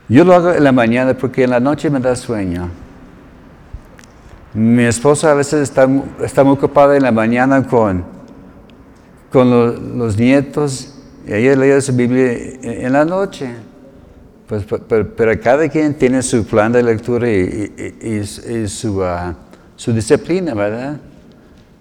Yo 0.08 0.24
lo 0.24 0.34
hago 0.34 0.52
en 0.52 0.64
la 0.64 0.72
mañana 0.72 1.16
porque 1.16 1.44
en 1.44 1.52
la 1.52 1.60
noche 1.60 1.90
me 1.90 2.00
da 2.00 2.16
sueño. 2.16 2.70
Mi 4.54 4.84
esposa 4.84 5.32
a 5.32 5.34
veces 5.34 5.62
está, 5.62 5.88
está 6.24 6.44
muy 6.44 6.54
ocupada 6.54 6.96
en 6.96 7.04
la 7.04 7.12
mañana 7.12 7.68
con, 7.68 8.06
con 9.32 9.98
los 9.98 10.18
nietos 10.18 10.96
y 11.28 11.34
ella 11.34 11.56
lee 11.56 11.82
su 11.82 11.94
Biblia 11.94 12.32
en, 12.62 12.94
la 12.94 13.04
noche. 13.04 13.50
Pues, 14.48 14.64
pero, 14.88 15.42
cada 15.42 15.68
quien 15.70 15.96
tiene 15.96 16.22
su 16.22 16.46
plan 16.46 16.72
de 16.72 16.84
lectura 16.84 17.28
y, 17.28 18.24
su, 18.68 19.02
uh, 19.02 19.34
su, 19.76 19.92
disciplina, 19.92 20.54
¿verdad? 20.54 20.98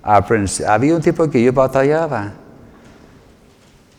Había 0.02 0.96
un 0.96 1.02
tipo 1.02 1.28
que 1.28 1.42
yo 1.42 1.52
batallaba, 1.52 2.32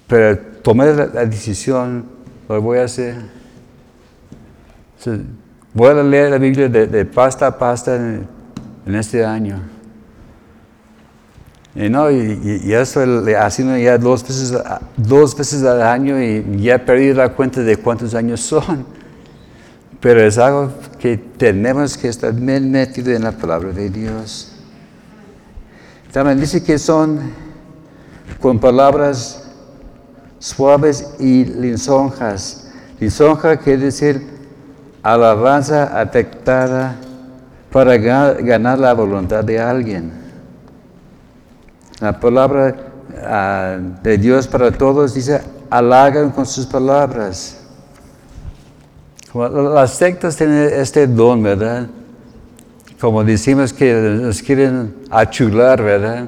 pero 0.08 0.38
tomé 0.64 0.94
la, 0.94 1.26
decisión, 1.26 2.06
lo 2.50 2.62
voy 2.62 2.80
a 2.80 2.86
hacer. 2.86 3.18
voy 5.74 5.90
a 5.90 6.04
leer 6.04 6.32
la 6.32 6.38
Biblia 6.40 6.68
de, 6.68 7.06
pasta 7.06 7.48
a 7.48 7.58
pasta 7.58 7.96
en 7.96 8.96
este 8.96 9.24
año. 9.24 9.75
Y, 11.76 11.90
no, 11.90 12.10
y, 12.10 12.72
eso 12.74 13.06
le 13.06 13.36
haciendo 13.36 13.78
ya 13.78 13.98
dos 13.98 14.24
veces, 14.24 14.54
dos 14.96 15.36
veces 15.36 15.62
al 15.64 15.82
año 15.82 16.22
y 16.22 16.62
ya 16.62 16.76
he 16.76 16.80
perdido 16.80 17.16
la 17.16 17.30
cuenta 17.30 17.62
de 17.62 17.76
cuántos 17.76 18.16
años 18.16 18.40
son. 18.40 18.86
Pero 20.00 20.22
es 20.22 20.38
algo 20.38 20.72
que 21.00 21.18
tenemos 21.18 21.98
que 21.98 22.08
estar 22.08 22.34
metidos 22.34 23.16
en 23.16 23.24
la 23.24 23.34
palabra 23.34 23.72
de 23.72 23.90
Dios. 23.90 24.54
También 26.14 26.40
dice 26.40 26.64
que 26.64 26.80
son 26.80 27.20
con 28.40 28.58
palabras 28.58 29.44
suaves 30.40 31.16
y 31.20 31.44
lisonjas. 31.44 32.72
Lisonja 33.02 33.58
quiere 33.58 33.86
decir 33.86 34.26
alabanza 35.04 36.00
afectada 36.00 36.96
para 37.70 37.98
ganar 37.98 38.80
la 38.80 38.94
voluntad 38.94 39.44
de 39.44 39.60
alguien. 39.60 40.25
La 42.00 42.20
palabra 42.20 42.76
ah, 43.24 43.78
de 44.04 44.18
Dios 44.18 44.48
para 44.48 44.72
todos 44.72 45.14
dice, 45.14 45.42
halagan 45.70 46.32
con 46.32 46.46
sus 46.46 46.66
palabras. 46.66 47.62
Las 49.34 49.92
sectas 49.92 50.36
tienen 50.36 50.70
este 50.74 51.08
don, 51.08 51.44
¿verdad? 51.44 51.88
Como 53.00 53.24
decimos 53.24 53.74
que 53.74 53.94
nos 53.94 54.42
quieren 54.42 54.96
achular, 55.10 55.82
¿verdad? 55.82 56.28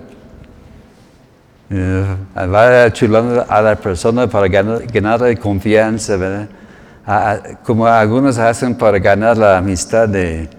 Eh, 1.70 2.06
va 2.36 2.84
achulando 2.84 3.46
a 3.48 3.62
la 3.62 3.76
persona 3.76 4.28
para 4.28 4.48
ganar, 4.48 4.86
ganar 4.88 5.40
confianza, 5.40 6.16
¿verdad? 6.16 6.48
como 7.64 7.88
algunos 7.88 8.38
hacen 8.38 8.76
para 8.76 9.00
ganar 9.00 9.38
la 9.38 9.58
amistad 9.58 10.10
de, 10.10 10.50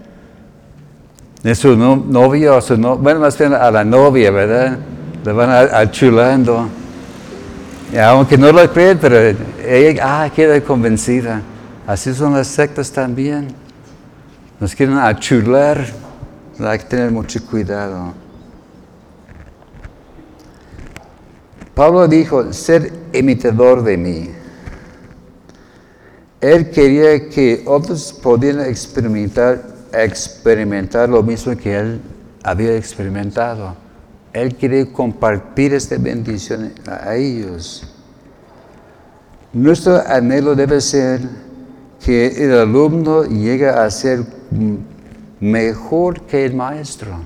de 1.43 1.53
su 1.53 1.77
novio 1.77 2.57
o 2.57 2.61
su 2.61 2.75
no, 2.75 2.97
bueno, 2.97 3.19
más 3.19 3.37
bien 3.37 3.53
a 3.53 3.69
la 3.69 3.83
novia, 3.83 4.31
¿verdad? 4.31 4.79
Le 5.23 5.31
van 5.31 5.49
achulando. 5.49 6.69
Y 7.91 7.97
aunque 7.97 8.37
no 8.37 8.51
lo 8.51 8.71
creen, 8.71 8.97
pero 8.99 9.17
ella 9.65 10.23
ah, 10.23 10.29
queda 10.29 10.61
convencida. 10.61 11.41
Así 11.87 12.13
son 12.13 12.33
las 12.33 12.47
sectas 12.47 12.91
también. 12.91 13.47
Nos 14.59 14.75
quieren 14.75 14.97
achular. 14.97 15.85
Hay 16.59 16.77
que 16.77 16.85
tener 16.85 17.11
mucho 17.11 17.43
cuidado. 17.45 18.13
Pablo 21.73 22.07
dijo, 22.07 22.51
ser 22.51 22.91
imitador 23.13 23.81
de 23.83 23.97
mí. 23.97 24.29
Él 26.41 26.69
quería 26.69 27.29
que 27.29 27.63
otros 27.65 28.13
pudieran 28.13 28.65
experimentar, 28.65 29.63
experimentar 29.93 31.09
lo 31.09 31.23
mismo 31.23 31.55
que 31.55 31.77
él 31.77 32.01
había 32.43 32.75
experimentado. 32.75 33.75
Él 34.33 34.55
quiere 34.55 34.91
compartir 34.91 35.73
esta 35.73 35.97
bendición 35.97 36.73
a 36.87 37.15
ellos. 37.15 37.87
Nuestro 39.51 40.01
anhelo 40.07 40.55
debe 40.55 40.79
ser 40.79 41.21
que 42.03 42.27
el 42.45 42.53
alumno 42.53 43.23
llegue 43.23 43.67
a 43.67 43.89
ser 43.89 44.23
mejor 45.39 46.21
que 46.21 46.45
el 46.45 46.53
maestro. 46.53 47.19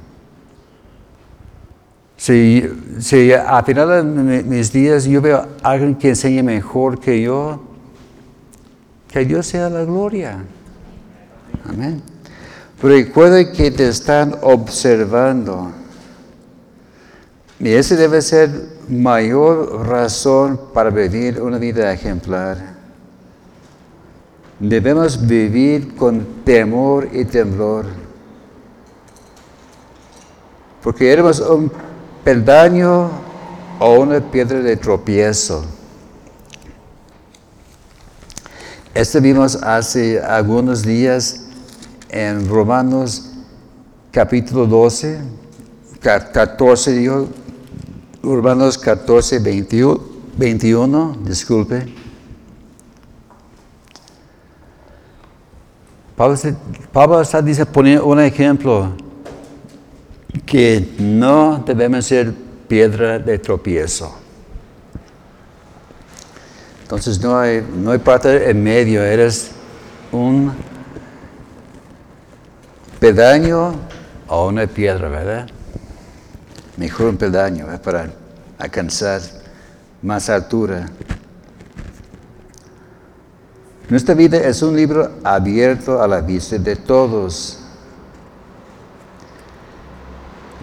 Si, 2.15 2.63
si 2.99 3.33
a 3.33 3.61
final 3.63 3.89
de 4.15 4.43
mis 4.43 4.71
días 4.71 5.03
yo 5.03 5.21
veo 5.21 5.39
a 5.61 5.71
alguien 5.71 5.95
que 5.95 6.09
enseñe 6.09 6.41
mejor 6.41 6.99
que 6.99 7.21
yo, 7.21 7.61
que 9.09 9.25
Dios 9.25 9.45
sea 9.45 9.69
la 9.69 9.83
gloria. 9.83 10.43
Amén. 11.67 12.01
Recuerda 12.81 13.51
que 13.51 13.71
te 13.71 13.89
están 13.89 14.35
observando. 14.41 15.82
Y 17.64 17.72
ese 17.76 17.95
debe 17.95 18.22
ser 18.22 18.49
mayor 18.89 19.88
razón 19.88 20.59
para 20.74 20.89
vivir 20.89 21.41
una 21.41 21.57
vida 21.57 21.93
ejemplar. 21.93 22.74
Debemos 24.59 25.26
vivir 25.26 25.95
con 25.95 26.43
temor 26.43 27.07
y 27.14 27.24
temblor. 27.24 27.86
Porque 30.84 31.09
éramos 31.09 31.39
un 31.39 31.72
peldaño 32.26 33.09
o 33.80 33.93
una 33.97 34.20
piedra 34.20 34.59
de 34.59 34.76
tropiezo. 34.76 35.64
Esto 38.93 39.22
vimos 39.22 39.55
hace 39.64 40.20
algunos 40.20 40.84
días 40.84 41.45
en 42.09 42.45
Romanos 42.49 43.32
capítulo 44.11 44.68
12, 44.68 45.22
14 46.01 46.91
dijo, 46.91 47.30
Urbanos 48.24 48.78
14, 48.78 49.39
21, 50.38 51.17
disculpe. 51.26 51.86
Pablo, 56.15 57.21
está 57.21 57.41
dice, 57.41 57.65
poniendo 57.65 58.05
un 58.05 58.21
ejemplo 58.21 58.93
que 60.45 60.93
no 60.99 61.61
debemos 61.65 62.05
ser 62.05 62.34
piedra 62.67 63.19
de 63.19 63.39
tropiezo. 63.39 64.15
Entonces 66.84 67.19
no 67.19 67.38
hay, 67.38 67.61
no 67.76 67.91
hay 67.91 67.99
parte 67.99 68.49
en 68.49 68.63
medio, 68.63 69.03
eres 69.03 69.51
un 70.13 70.53
pedaño 73.01 73.74
o 74.30 74.47
una 74.47 74.65
piedra, 74.65 75.09
¿verdad? 75.09 75.52
Mejor 76.78 77.07
un 77.07 77.17
peldaño 77.17 77.67
para 77.84 78.09
alcanzar 78.57 79.21
más 80.01 80.30
altura. 80.30 80.88
Nuestra 83.89 84.15
vida 84.15 84.38
es 84.38 84.61
un 84.61 84.76
libro 84.76 85.11
abierto 85.24 86.01
a 86.01 86.07
la 86.07 86.21
vista 86.21 86.57
de 86.57 86.76
todos, 86.76 87.59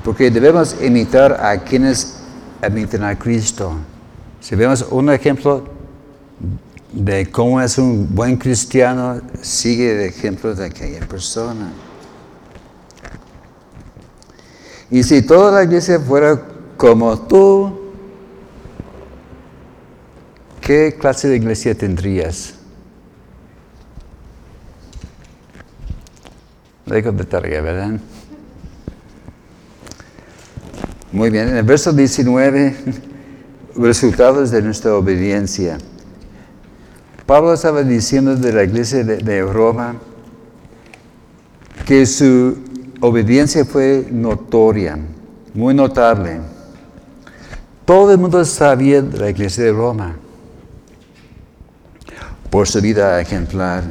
porque 0.02 0.30
debemos 0.30 0.76
imitar 0.82 1.38
a 1.40 1.58
quienes 1.58 2.16
admiten 2.62 3.04
a 3.04 3.18
Cristo. 3.18 3.74
Si 4.40 4.56
vemos 4.56 4.86
un 4.90 5.10
ejemplo 5.10 5.64
de 6.92 7.30
cómo 7.30 7.60
es 7.60 7.78
un 7.78 8.08
buen 8.12 8.36
cristiano, 8.36 9.20
sigue 9.42 9.92
el 9.92 10.08
ejemplo 10.08 10.54
de 10.54 10.64
aquella 10.64 11.06
persona. 11.06 11.70
Y 14.90 15.04
si 15.04 15.22
toda 15.22 15.52
la 15.52 15.62
iglesia 15.62 16.00
fuera 16.00 16.40
como 16.76 17.16
tú, 17.16 17.92
¿qué 20.60 20.96
clase 20.98 21.28
de 21.28 21.36
iglesia 21.36 21.74
tendrías? 21.76 22.54
Lejos 26.86 27.16
de 27.16 27.24
¿verdad? 27.60 28.00
Muy 31.12 31.30
bien, 31.30 31.48
en 31.48 31.56
el 31.58 31.62
verso 31.62 31.92
19, 31.92 32.76
resultados 33.76 34.50
de 34.50 34.62
nuestra 34.62 34.96
obediencia. 34.96 35.78
Pablo 37.26 37.54
estaba 37.54 37.84
diciendo 37.84 38.34
de 38.34 38.52
la 38.52 38.64
iglesia 38.64 39.04
de, 39.04 39.18
de 39.18 39.42
Roma 39.42 39.94
que 41.86 42.06
su 42.06 42.69
obediencia 43.00 43.64
fue 43.64 44.06
notoria, 44.10 44.98
muy 45.54 45.74
notable. 45.74 46.40
Todo 47.84 48.12
el 48.12 48.18
mundo 48.18 48.44
sabía 48.44 49.02
de 49.02 49.18
la 49.18 49.30
iglesia 49.30 49.64
de 49.64 49.72
Roma 49.72 50.16
por 52.50 52.68
su 52.68 52.80
vida 52.80 53.20
ejemplar. 53.20 53.82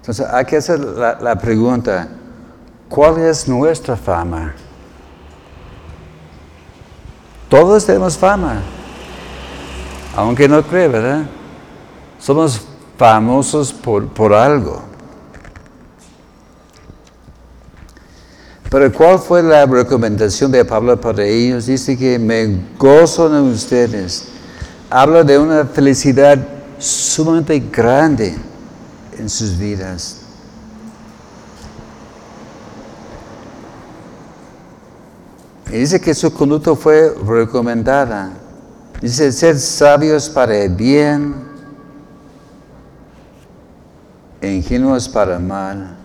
Entonces 0.00 0.26
hay 0.26 0.44
que 0.44 0.56
hacer 0.56 0.80
la, 0.80 1.38
pregunta, 1.38 2.08
¿cuál 2.88 3.18
es 3.18 3.46
nuestra 3.46 3.96
fama? 3.96 4.54
Todos 7.48 7.84
tenemos 7.84 8.16
fama, 8.16 8.62
aunque 10.16 10.48
no 10.48 10.62
cree, 10.62 10.88
¿verdad? 10.88 11.26
Somos 12.18 12.62
famosos 12.96 13.72
por, 13.72 14.08
por 14.08 14.32
algo. 14.32 14.91
Pero 18.72 18.90
¿cuál 18.90 19.18
fue 19.18 19.42
la 19.42 19.66
recomendación 19.66 20.50
de 20.50 20.64
Pablo 20.64 20.98
para 20.98 21.22
ellos? 21.22 21.66
Dice 21.66 21.94
que 21.94 22.18
me 22.18 22.58
gozo 22.78 23.26
en 23.26 23.52
ustedes. 23.52 24.28
Habla 24.88 25.22
de 25.24 25.38
una 25.38 25.66
felicidad 25.66 26.38
sumamente 26.78 27.60
grande 27.70 28.34
en 29.18 29.28
sus 29.28 29.58
vidas. 29.58 30.22
Y 35.70 35.76
dice 35.76 36.00
que 36.00 36.14
su 36.14 36.32
conducta 36.32 36.74
fue 36.74 37.14
recomendada. 37.26 38.32
Dice, 39.02 39.32
ser 39.32 39.58
sabios 39.58 40.30
para 40.30 40.56
el 40.56 40.74
bien, 40.74 41.34
ingenuos 44.40 45.10
para 45.10 45.36
el 45.36 45.42
mal. 45.42 46.01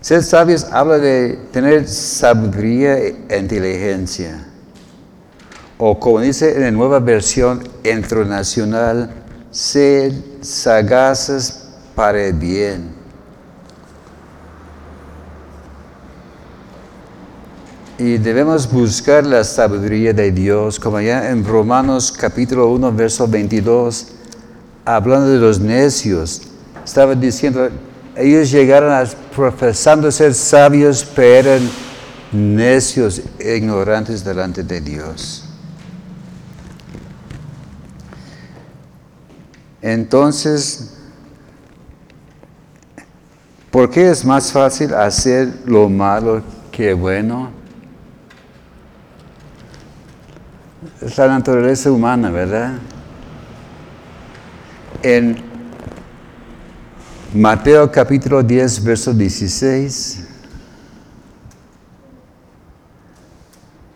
Ser 0.00 0.22
sabios 0.22 0.64
habla 0.72 0.98
de 0.98 1.38
tener 1.52 1.86
sabiduría 1.86 2.96
e 2.96 3.38
inteligencia. 3.38 4.46
O 5.76 5.98
como 6.00 6.20
dice 6.20 6.56
en 6.56 6.62
la 6.62 6.70
nueva 6.70 7.00
versión 7.00 7.62
internacional, 7.84 9.10
ser 9.50 10.12
sagaces 10.40 11.68
para 11.94 12.22
el 12.22 12.32
bien. 12.32 13.00
Y 17.98 18.16
debemos 18.16 18.70
buscar 18.70 19.26
la 19.26 19.44
sabiduría 19.44 20.14
de 20.14 20.32
Dios, 20.32 20.80
como 20.80 20.98
ya 21.00 21.28
en 21.28 21.44
Romanos 21.44 22.10
capítulo 22.10 22.68
1, 22.72 22.92
verso 22.92 23.28
22, 23.28 24.08
hablando 24.86 25.28
de 25.28 25.38
los 25.38 25.60
necios, 25.60 26.40
estaba 26.82 27.14
diciendo, 27.14 27.68
ellos 28.16 28.50
llegaron 28.50 28.92
a 28.92 29.04
profesando 29.34 30.10
ser 30.10 30.34
sabios, 30.34 31.04
pero 31.14 31.50
eran 31.50 31.70
necios, 32.32 33.22
ignorantes 33.38 34.24
delante 34.24 34.62
de 34.62 34.80
Dios. 34.80 35.44
Entonces, 39.82 40.90
¿por 43.70 43.90
qué 43.90 44.10
es 44.10 44.24
más 44.24 44.52
fácil 44.52 44.94
hacer 44.94 45.48
lo 45.64 45.88
malo 45.88 46.42
que 46.70 46.92
bueno? 46.92 47.50
Es 51.00 51.16
la 51.16 51.28
naturaleza 51.28 51.90
humana, 51.90 52.30
¿verdad? 52.30 52.72
En 55.02 55.49
Mateo 57.32 57.92
capítulo 57.92 58.42
10, 58.42 58.82
verso 58.82 59.14
16. 59.14 60.26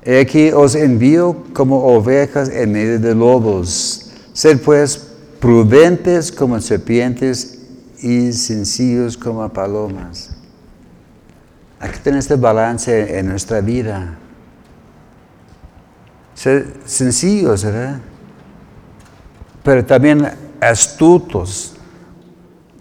He 0.05 0.21
aquí 0.21 0.53
os 0.53 0.77
envío 0.77 1.43
como 1.53 1.83
ovejas 1.83 2.49
en 2.49 2.71
medio 2.71 3.01
de 3.01 3.13
lobos. 3.13 4.13
Sed 4.33 4.61
pues 4.61 4.99
prudentes 5.41 6.31
como 6.31 6.61
serpientes 6.61 7.59
y 8.01 8.33
sencillos 8.33 9.17
como 9.17 9.49
palomas. 9.49 10.37
Aquí 11.81 11.99
tener 12.05 12.21
este 12.21 12.37
balance 12.37 13.19
en 13.19 13.27
nuestra 13.27 13.61
vida. 13.61 14.17
Ser 16.35 16.73
sencillos, 16.85 17.65
¿verdad? 17.65 17.99
Pero 19.65 19.85
también 19.85 20.31
astutos 20.61 21.74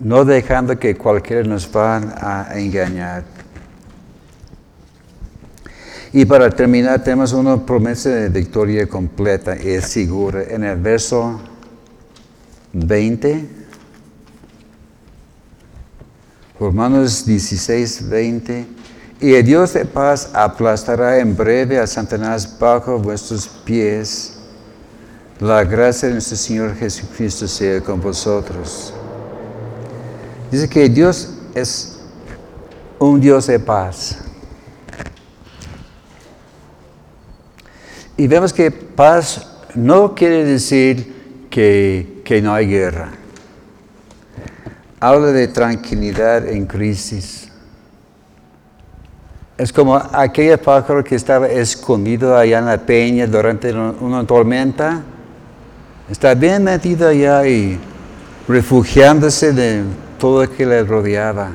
no 0.04 0.26
dejando 0.26 0.78
que 0.78 0.96
cualquiera 0.96 1.44
nos 1.44 1.68
va 1.74 1.98
a 1.98 2.60
engañar. 2.60 3.24
Y 6.12 6.26
para 6.26 6.50
terminar, 6.52 7.04
tenemos 7.04 7.34
una 7.34 7.66
promesa 7.66 8.10
de 8.10 8.30
victoria 8.30 8.86
completa 8.86 9.56
y 9.56 9.82
segura. 9.82 10.44
En 10.44 10.64
el 10.64 10.78
verso 10.78 11.42
20, 12.74 13.48
Romanos 16.60 17.26
16, 17.26 18.10
20. 18.10 18.66
Y 19.22 19.34
el 19.34 19.44
Dios 19.44 19.74
de 19.74 19.86
paz 19.86 20.30
aplastará 20.34 21.18
en 21.18 21.36
breve 21.36 21.80
a 21.80 21.88
Satanás 21.88 22.60
bajo 22.60 23.00
vuestros 23.00 23.48
pies. 23.48 24.34
La 25.40 25.64
gracia 25.64 26.10
de 26.10 26.14
nuestro 26.16 26.38
Señor 26.38 26.76
Jesucristo 26.76 27.48
sea 27.48 27.82
con 27.82 28.00
vosotros. 28.00 28.94
Dice 30.54 30.70
que 30.70 30.88
Dios 30.88 31.34
es 31.56 31.98
un 33.00 33.20
Dios 33.20 33.48
de 33.48 33.58
paz. 33.58 34.20
Y 38.16 38.28
vemos 38.28 38.54
que 38.54 38.70
paz 38.70 39.48
no 39.74 40.14
quiere 40.14 40.46
decir 40.46 41.48
que, 41.50 42.22
que 42.24 42.40
no 42.40 42.54
hay 42.54 42.68
guerra. 42.68 43.10
Habla 45.00 45.32
de 45.32 45.48
tranquilidad 45.48 46.48
en 46.48 46.68
crisis. 46.68 47.50
Es 49.58 49.74
como 49.74 49.96
aquel 49.96 50.60
pájaro 50.60 51.04
que 51.04 51.16
estaba 51.16 51.48
escondido 51.48 52.38
allá 52.38 52.60
en 52.60 52.68
la 52.68 52.78
peña 52.78 53.26
durante 53.26 53.74
una 53.74 54.24
tormenta. 54.24 55.02
Está 56.12 56.36
bien 56.36 56.64
metido 56.64 57.08
allá 57.08 57.44
y 57.48 57.80
refugiándose 58.48 59.52
de 59.52 60.03
todo 60.24 60.46
lo 60.46 60.50
que 60.50 60.66
le 60.66 60.82
rodeaba. 60.86 61.52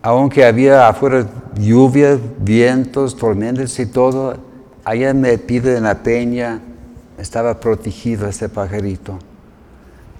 Aunque 0.00 0.44
había 0.44 0.86
afuera 0.86 1.26
lluvia, 1.56 2.16
vientos, 2.38 3.16
tormentas 3.16 3.76
y 3.80 3.86
todo, 3.86 4.36
allá 4.84 5.12
metido 5.14 5.76
en 5.76 5.82
la 5.82 6.00
peña 6.04 6.60
estaba 7.18 7.58
protegido 7.58 8.28
este 8.28 8.48
pajarito. 8.48 9.18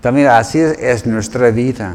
También 0.01 0.27
así 0.27 0.59
es, 0.59 1.07
nuestra 1.07 1.53
vida. 1.53 1.95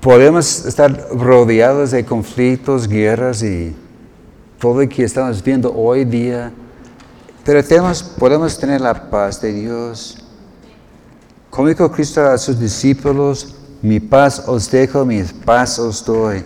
Podemos 0.00 0.64
estar 0.66 1.08
rodeados 1.10 1.90
de 1.90 2.04
conflictos, 2.04 2.86
guerras 2.86 3.42
y 3.42 3.74
todo 4.60 4.80
lo 4.80 4.88
que 4.88 5.02
estamos 5.02 5.42
viendo 5.42 5.74
hoy 5.74 6.04
día, 6.04 6.52
pero 7.44 7.64
tenemos, 7.64 8.00
podemos 8.00 8.56
tener 8.60 8.80
la 8.80 9.10
paz 9.10 9.40
de 9.40 9.52
Dios. 9.52 10.19
Como 11.50 11.68
dijo 11.68 11.90
Cristo 11.90 12.24
a 12.24 12.38
sus 12.38 12.58
discípulos, 12.58 13.54
mi 13.82 13.98
paz 13.98 14.42
os 14.46 14.70
dejo, 14.70 15.04
mi 15.04 15.22
paz 15.22 15.78
os 15.78 16.04
doy. 16.04 16.44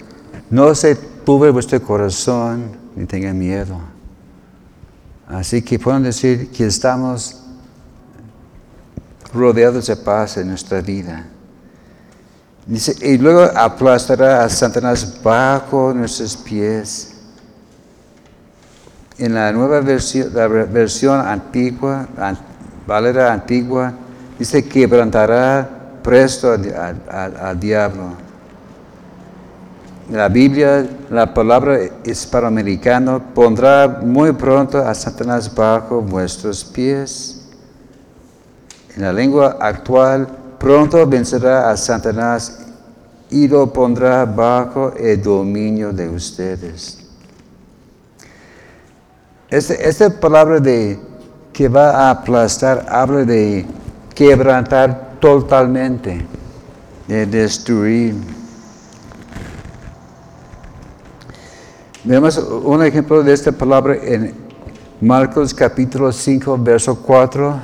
No 0.50 0.74
se 0.74 0.94
tuve 0.94 1.50
vuestro 1.50 1.80
corazón 1.82 2.76
ni 2.96 3.04
tenga 3.04 3.32
miedo. 3.34 3.78
Así 5.28 5.62
que 5.62 5.78
pueden 5.78 6.02
decir 6.02 6.50
que 6.50 6.66
estamos 6.66 7.42
rodeados 9.32 9.86
de 9.86 9.96
paz 9.96 10.36
en 10.38 10.48
nuestra 10.48 10.80
vida. 10.80 11.26
Dice, 12.66 12.94
y 13.06 13.18
luego 13.18 13.42
aplastará 13.54 14.44
a 14.44 14.48
Satanás 14.48 15.20
bajo 15.22 15.92
nuestros 15.92 16.36
pies. 16.36 17.10
En 19.18 19.34
la 19.34 19.52
nueva 19.52 19.80
versión, 19.80 20.30
la 20.32 20.48
versión 20.48 21.20
antigua, 21.20 22.08
Valera 22.86 23.32
antigua, 23.32 23.92
dice 24.38 24.66
quebrantará 24.66 25.68
presto 26.02 26.52
al, 26.52 27.58
diablo. 27.58 28.12
la 30.10 30.28
Biblia, 30.28 30.86
la 31.10 31.32
palabra 31.32 31.78
hispanoamericana 32.04 33.18
pondrá 33.18 34.00
muy 34.02 34.32
pronto 34.32 34.78
a 34.78 34.94
Satanás 34.94 35.52
bajo 35.54 36.02
vuestros 36.02 36.62
pies. 36.64 37.40
En 38.94 39.02
la 39.02 39.12
lengua 39.12 39.56
actual, 39.60 40.28
pronto 40.58 41.06
vencerá 41.06 41.70
a 41.70 41.76
Satanás 41.76 42.60
y 43.30 43.48
lo 43.48 43.72
pondrá 43.72 44.26
bajo 44.26 44.92
el 44.92 45.22
dominio 45.22 45.90
de 45.92 46.08
ustedes. 46.08 46.98
Esta, 49.48 49.74
esta 49.74 50.10
palabra 50.10 50.60
de 50.60 50.98
que 51.52 51.68
va 51.68 51.90
a 51.90 52.10
aplastar 52.10 52.84
habla 52.88 53.24
de 53.24 53.64
quebrantar 54.14 55.16
totalmente, 55.20 56.24
de 57.08 57.26
destruir. 57.26 58.14
Vemos 62.04 62.36
un 62.38 62.84
ejemplo 62.84 63.22
de 63.22 63.32
esta 63.32 63.50
palabra 63.50 63.96
en 64.02 64.34
Marcos 65.00 65.52
capítulo 65.52 66.12
5, 66.12 66.58
verso 66.58 67.00
4, 67.00 67.60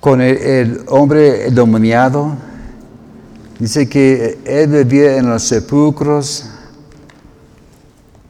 con 0.00 0.20
el, 0.20 0.82
hombre 0.88 1.48
endemoniado. 1.48 2.36
Dice 3.58 3.88
que 3.88 4.38
él 4.44 4.68
vivía 4.68 5.16
en 5.16 5.28
los 5.28 5.42
sepulcros 5.42 6.48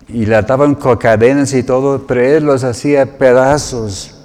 y 0.08 0.24
le 0.24 0.36
ataban 0.36 0.74
con 0.74 0.96
cadenas 0.96 1.52
y 1.52 1.62
todo, 1.62 2.06
pero 2.06 2.22
él 2.22 2.44
los 2.44 2.64
hacía 2.64 3.18
pedazos 3.18 4.17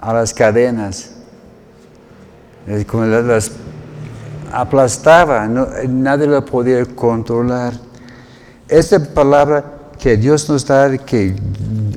a 0.00 0.12
las 0.14 0.32
cadenas. 0.34 1.10
Las 2.66 3.50
aplastaba, 4.52 5.46
no- 5.46 5.68
nadie 5.88 6.26
lo 6.26 6.44
podía 6.44 6.84
controlar. 6.84 7.74
Esta 8.68 8.98
palabra 8.98 9.64
que 9.98 10.16
Dios 10.16 10.48
nos 10.48 10.66
da, 10.66 10.96
que, 10.98 11.34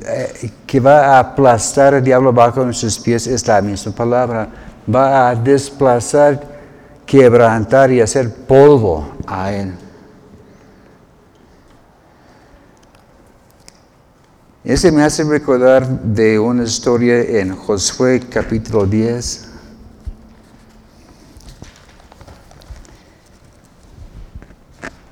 eh, 0.06 0.50
que 0.66 0.80
va 0.80 1.16
a 1.16 1.18
aplastar 1.20 1.94
al 1.94 2.02
diablo 2.04 2.32
bajo 2.32 2.64
nuestros 2.64 2.98
pies, 2.98 3.26
es 3.26 3.46
la 3.46 3.60
misma 3.62 3.92
palabra. 3.92 4.48
Va 4.92 5.30
a 5.30 5.34
desplazar, 5.34 6.40
quebrantar 7.06 7.90
y 7.92 8.00
hacer 8.00 8.30
polvo 8.32 9.08
a 9.26 9.52
él. 9.52 9.72
Ese 14.64 14.90
me 14.90 15.02
hace 15.02 15.22
recordar 15.24 15.86
de 15.86 16.38
una 16.38 16.64
historia 16.64 17.20
en 17.20 17.54
Josué 17.54 18.18
capítulo 18.30 18.86
10. 18.86 19.48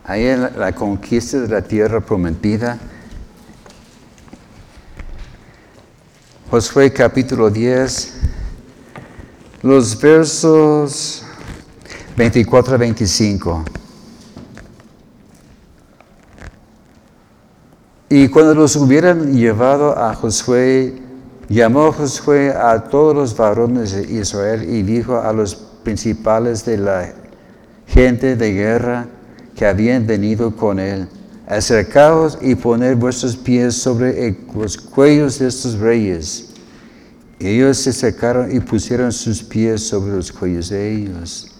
Ahí 0.04 0.24
en 0.24 0.58
la, 0.58 0.72
conquista 0.74 1.38
de 1.38 1.48
la 1.48 1.60
tierra 1.60 2.00
prometida. 2.00 2.78
Josué 6.50 6.90
capítulo 6.90 7.50
10, 7.50 8.14
los 9.60 10.00
versos 10.00 11.26
24 12.16 12.74
a 12.74 12.78
25. 12.78 13.64
Y 18.14 18.28
cuando 18.28 18.54
los 18.54 18.76
hubieran 18.76 19.32
llevado 19.32 19.98
a 19.98 20.14
Josué, 20.14 20.92
llamó 21.48 21.90
Josué 21.92 22.50
a 22.50 22.78
todos 22.78 23.16
los 23.16 23.34
varones 23.34 23.92
de 23.92 24.02
Israel 24.02 24.68
y 24.68 24.82
dijo 24.82 25.18
a 25.18 25.32
los 25.32 25.54
principales 25.54 26.62
de 26.66 26.76
la 26.76 27.10
gente 27.86 28.36
de 28.36 28.52
guerra 28.52 29.06
que 29.56 29.64
habían 29.64 30.06
venido 30.06 30.54
con 30.54 30.78
él, 30.78 31.08
acercaos 31.46 32.36
y 32.42 32.54
poned 32.54 32.98
vuestros 32.98 33.34
pies 33.34 33.76
sobre 33.76 34.36
los 34.54 34.76
cuellos 34.76 35.38
de 35.38 35.48
estos 35.48 35.78
reyes. 35.78 36.50
Ellos 37.40 37.78
se 37.78 37.90
acercaron 37.90 38.54
y 38.54 38.60
pusieron 38.60 39.10
sus 39.10 39.42
pies 39.42 39.84
sobre 39.88 40.12
los 40.12 40.30
cuellos 40.30 40.68
de 40.68 40.96
ellos. 40.96 41.50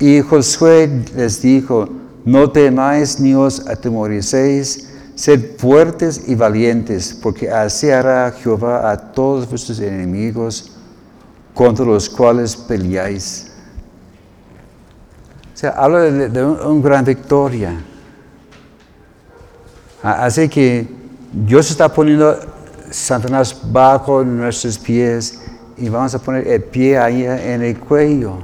Y 0.00 0.20
Josué 0.20 0.90
les 1.14 1.40
dijo, 1.40 1.88
no 2.24 2.50
temáis 2.50 3.20
ni 3.20 3.36
os 3.36 3.64
atemoricéis, 3.68 4.89
sed 5.20 5.58
fuertes 5.58 6.22
y 6.28 6.34
valientes, 6.34 7.12
porque 7.22 7.50
así 7.50 7.90
hará 7.90 8.32
Jehová 8.32 8.90
a 8.90 8.96
todos 8.96 9.46
vuestros 9.50 9.78
enemigos 9.80 10.72
contra 11.52 11.84
los 11.84 12.08
cuales 12.08 12.56
peleáis. 12.56 13.52
O 15.52 15.56
sea, 15.60 15.70
habla 15.72 15.98
de, 16.00 16.28
de 16.30 16.42
un- 16.42 16.58
una 16.58 16.82
gran 16.82 17.04
victoria. 17.04 17.78
Así 20.02 20.48
que 20.48 20.88
Dios 21.30 21.70
está 21.70 21.92
poniendo 21.92 22.38
Satanás 22.90 23.60
bajo 23.70 24.24
nuestros 24.24 24.78
pies 24.78 25.42
y 25.76 25.90
vamos 25.90 26.14
a 26.14 26.18
poner 26.18 26.48
el 26.48 26.62
pie 26.62 26.96
ahí 26.96 27.24
en 27.26 27.62
el 27.62 27.78
cuello. 27.78 28.38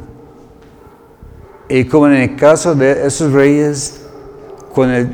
Y 1.71 1.87
como 1.87 2.07
en 2.09 2.15
el 2.17 2.37
caso 2.37 2.75
de 2.75 3.07
esos 3.07 3.33
reyes, 3.33 4.03
con 4.75 4.91
el, 4.91 5.11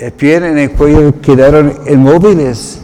el 0.00 0.12
pie 0.12 0.36
en 0.36 0.56
el 0.56 0.72
cuello 0.72 1.20
quedaron 1.20 1.78
inmóviles. 1.86 2.80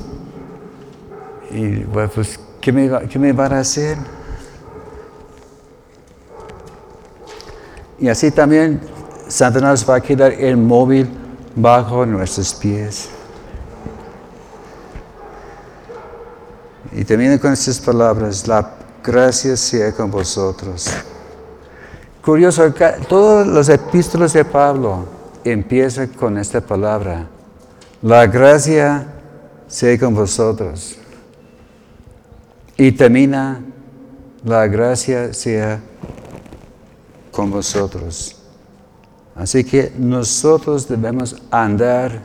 Y 1.51 1.79
bueno, 1.85 2.11
pues, 2.15 2.39
¿qué 2.61 2.71
me, 2.71 3.09
qué 3.09 3.19
me 3.19 3.33
van 3.33 3.55
a 3.55 3.61
hacer? 3.61 3.97
Y 7.99 8.09
así 8.09 8.31
también 8.31 8.83
Satanás 9.29 9.89
va 9.89 9.95
a 9.95 10.01
quedar 10.03 10.39
inmóvil 10.39 11.09
bajo 11.55 12.05
nuestros 12.05 12.53
pies. 12.53 13.09
Y 16.93 17.03
termino 17.03 17.41
con 17.41 17.55
estas 17.55 17.81
palabras, 17.81 18.47
la 18.47 18.75
gracia 19.03 19.57
sea 19.57 19.91
con 19.93 20.11
vosotros. 20.11 20.91
Curioso, 22.23 22.71
todos 23.09 23.47
los 23.47 23.71
epístolas 23.71 24.35
de 24.35 24.45
Pablo 24.45 25.16
empiezan 25.53 26.09
con 26.09 26.39
esta 26.39 26.61
palabra. 26.61 27.27
La 28.03 28.27
gracia 28.27 29.07
sea 29.67 29.99
con 29.99 30.15
vosotros. 30.15 30.99
Y 32.77 32.93
termina, 32.93 33.63
la 34.45 34.67
gracia 34.67 35.33
sea 35.33 35.81
con 37.31 37.51
vosotros. 37.51 38.37
Así 39.35 39.65
que 39.65 39.93
nosotros 39.99 40.89
debemos 40.89 41.37
andar 41.51 42.21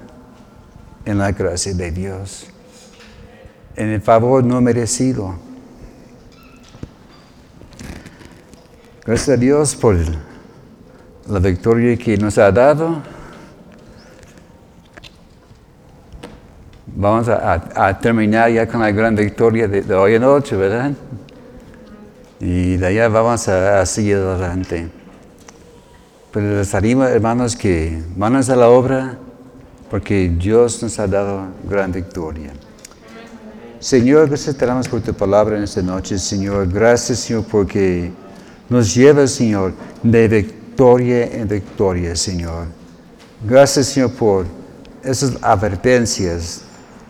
en 1.05 1.17
la 1.17 1.31
gracia 1.31 1.73
de 1.73 1.91
Dios, 1.91 2.47
en 3.75 3.89
el 3.89 4.01
favor 4.01 4.43
no 4.43 4.61
merecido. 4.61 5.35
Gracias 9.03 9.29
a 9.29 9.37
Dios 9.37 9.75
por 9.75 9.97
la 11.27 11.39
victoria 11.39 11.97
que 11.97 12.17
nos 12.17 12.37
ha 12.37 12.51
dado. 12.51 13.01
Vamos 16.93 17.27
a, 17.29 17.99
terminar 17.99 18.51
ya 18.51 18.67
con 18.67 18.81
la 18.81 18.91
gran 18.91 19.15
victoria 19.15 19.67
de, 19.67 19.93
hoy 19.95 20.15
en 20.15 20.21
noche, 20.21 20.55
¿verdad? 20.55 20.91
Y 22.39 22.77
de 22.77 22.85
allá 22.85 23.07
vamos 23.07 23.47
a, 23.47 23.85
seguir 23.85 24.17
adelante. 24.17 24.89
Pero 26.31 26.57
les 26.57 26.75
animo, 26.75 27.03
hermanos, 27.05 27.55
que 27.55 28.01
manos 28.15 28.49
a 28.49 28.55
la 28.55 28.69
obra, 28.69 29.17
porque 29.89 30.29
Dios 30.29 30.81
nos 30.83 30.99
ha 30.99 31.07
dado 31.07 31.47
gran 31.67 31.91
victoria. 31.91 32.51
Señor, 33.79 34.27
gracias 34.27 34.55
te 34.55 34.67
por 34.89 35.01
tu 35.01 35.13
palabra 35.13 35.57
en 35.57 35.63
esta 35.63 35.81
noche, 35.81 36.19
Señor. 36.19 36.71
Gracias, 36.71 37.19
Señor, 37.19 37.45
porque 37.49 38.11
nos 38.69 38.93
llevas, 38.93 39.31
Señor, 39.31 39.73
de 40.03 40.60
victoria 40.81 41.25
en 41.25 41.47
victoria, 41.47 42.15
Señor. 42.15 42.65
Gracias, 43.47 43.89
Señor, 43.89 44.13
por 44.13 44.47
esas 45.03 45.37
advertencias. 45.43 46.61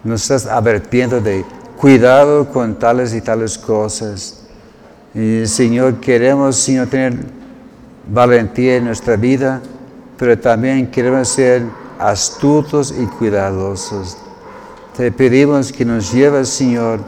Nos 0.04 0.24
estás 0.24 0.46
advirtiendo 0.46 1.22
de 1.22 1.46
cuidado 1.78 2.50
con 2.52 2.78
tales 2.78 3.14
y 3.14 3.22
tales 3.22 3.58
cosas. 3.58 4.44
Señor, 5.46 6.02
queremos, 6.02 6.58
Señor, 6.58 6.88
tener 6.88 7.18
valentía 8.12 8.76
en 8.76 8.86
nuestra 8.86 9.16
vida, 9.16 9.62
pero 10.18 10.38
también 10.38 10.92
queremos 10.92 11.30
ser 11.30 11.64
astutos 11.98 12.94
y 12.98 13.06
cuidadosos. 13.06 14.18
Te 14.98 15.14
pedimos 15.14 15.72
que 15.72 15.86
nos 15.86 16.12
lleves, 16.12 16.50
Señor, 16.50 17.00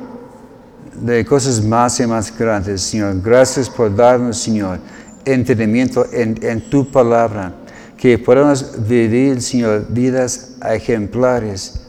de 0.93 1.25
cosas 1.25 1.61
más 1.61 1.99
y 1.99 2.07
más 2.07 2.31
grandes, 2.37 2.83
Señor. 2.83 3.21
Gracias 3.21 3.69
por 3.69 3.93
darnos, 3.93 4.37
Señor, 4.37 4.79
entendimiento 5.25 6.05
en, 6.11 6.69
tu 6.69 6.89
palabra, 6.89 7.53
que 7.97 8.17
podamos 8.17 8.87
vivir, 8.87 9.41
Señor, 9.41 9.85
vidas 9.89 10.55
ejemplares 10.63 11.81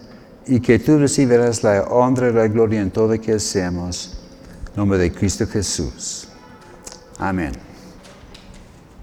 y 0.46 0.60
que 0.60 0.78
tú 0.78 0.98
recibirás 0.98 1.62
la 1.62 1.82
honra 1.84 2.28
y 2.28 2.32
la 2.32 2.48
gloria 2.48 2.80
en 2.80 2.90
todo 2.90 3.14
lo 3.14 3.20
que 3.20 3.32
hacemos. 3.32 4.18
Nombre 4.76 4.98
de 4.98 5.12
Cristo 5.12 5.46
Jesús. 5.46 6.28
Amén. 7.18 7.73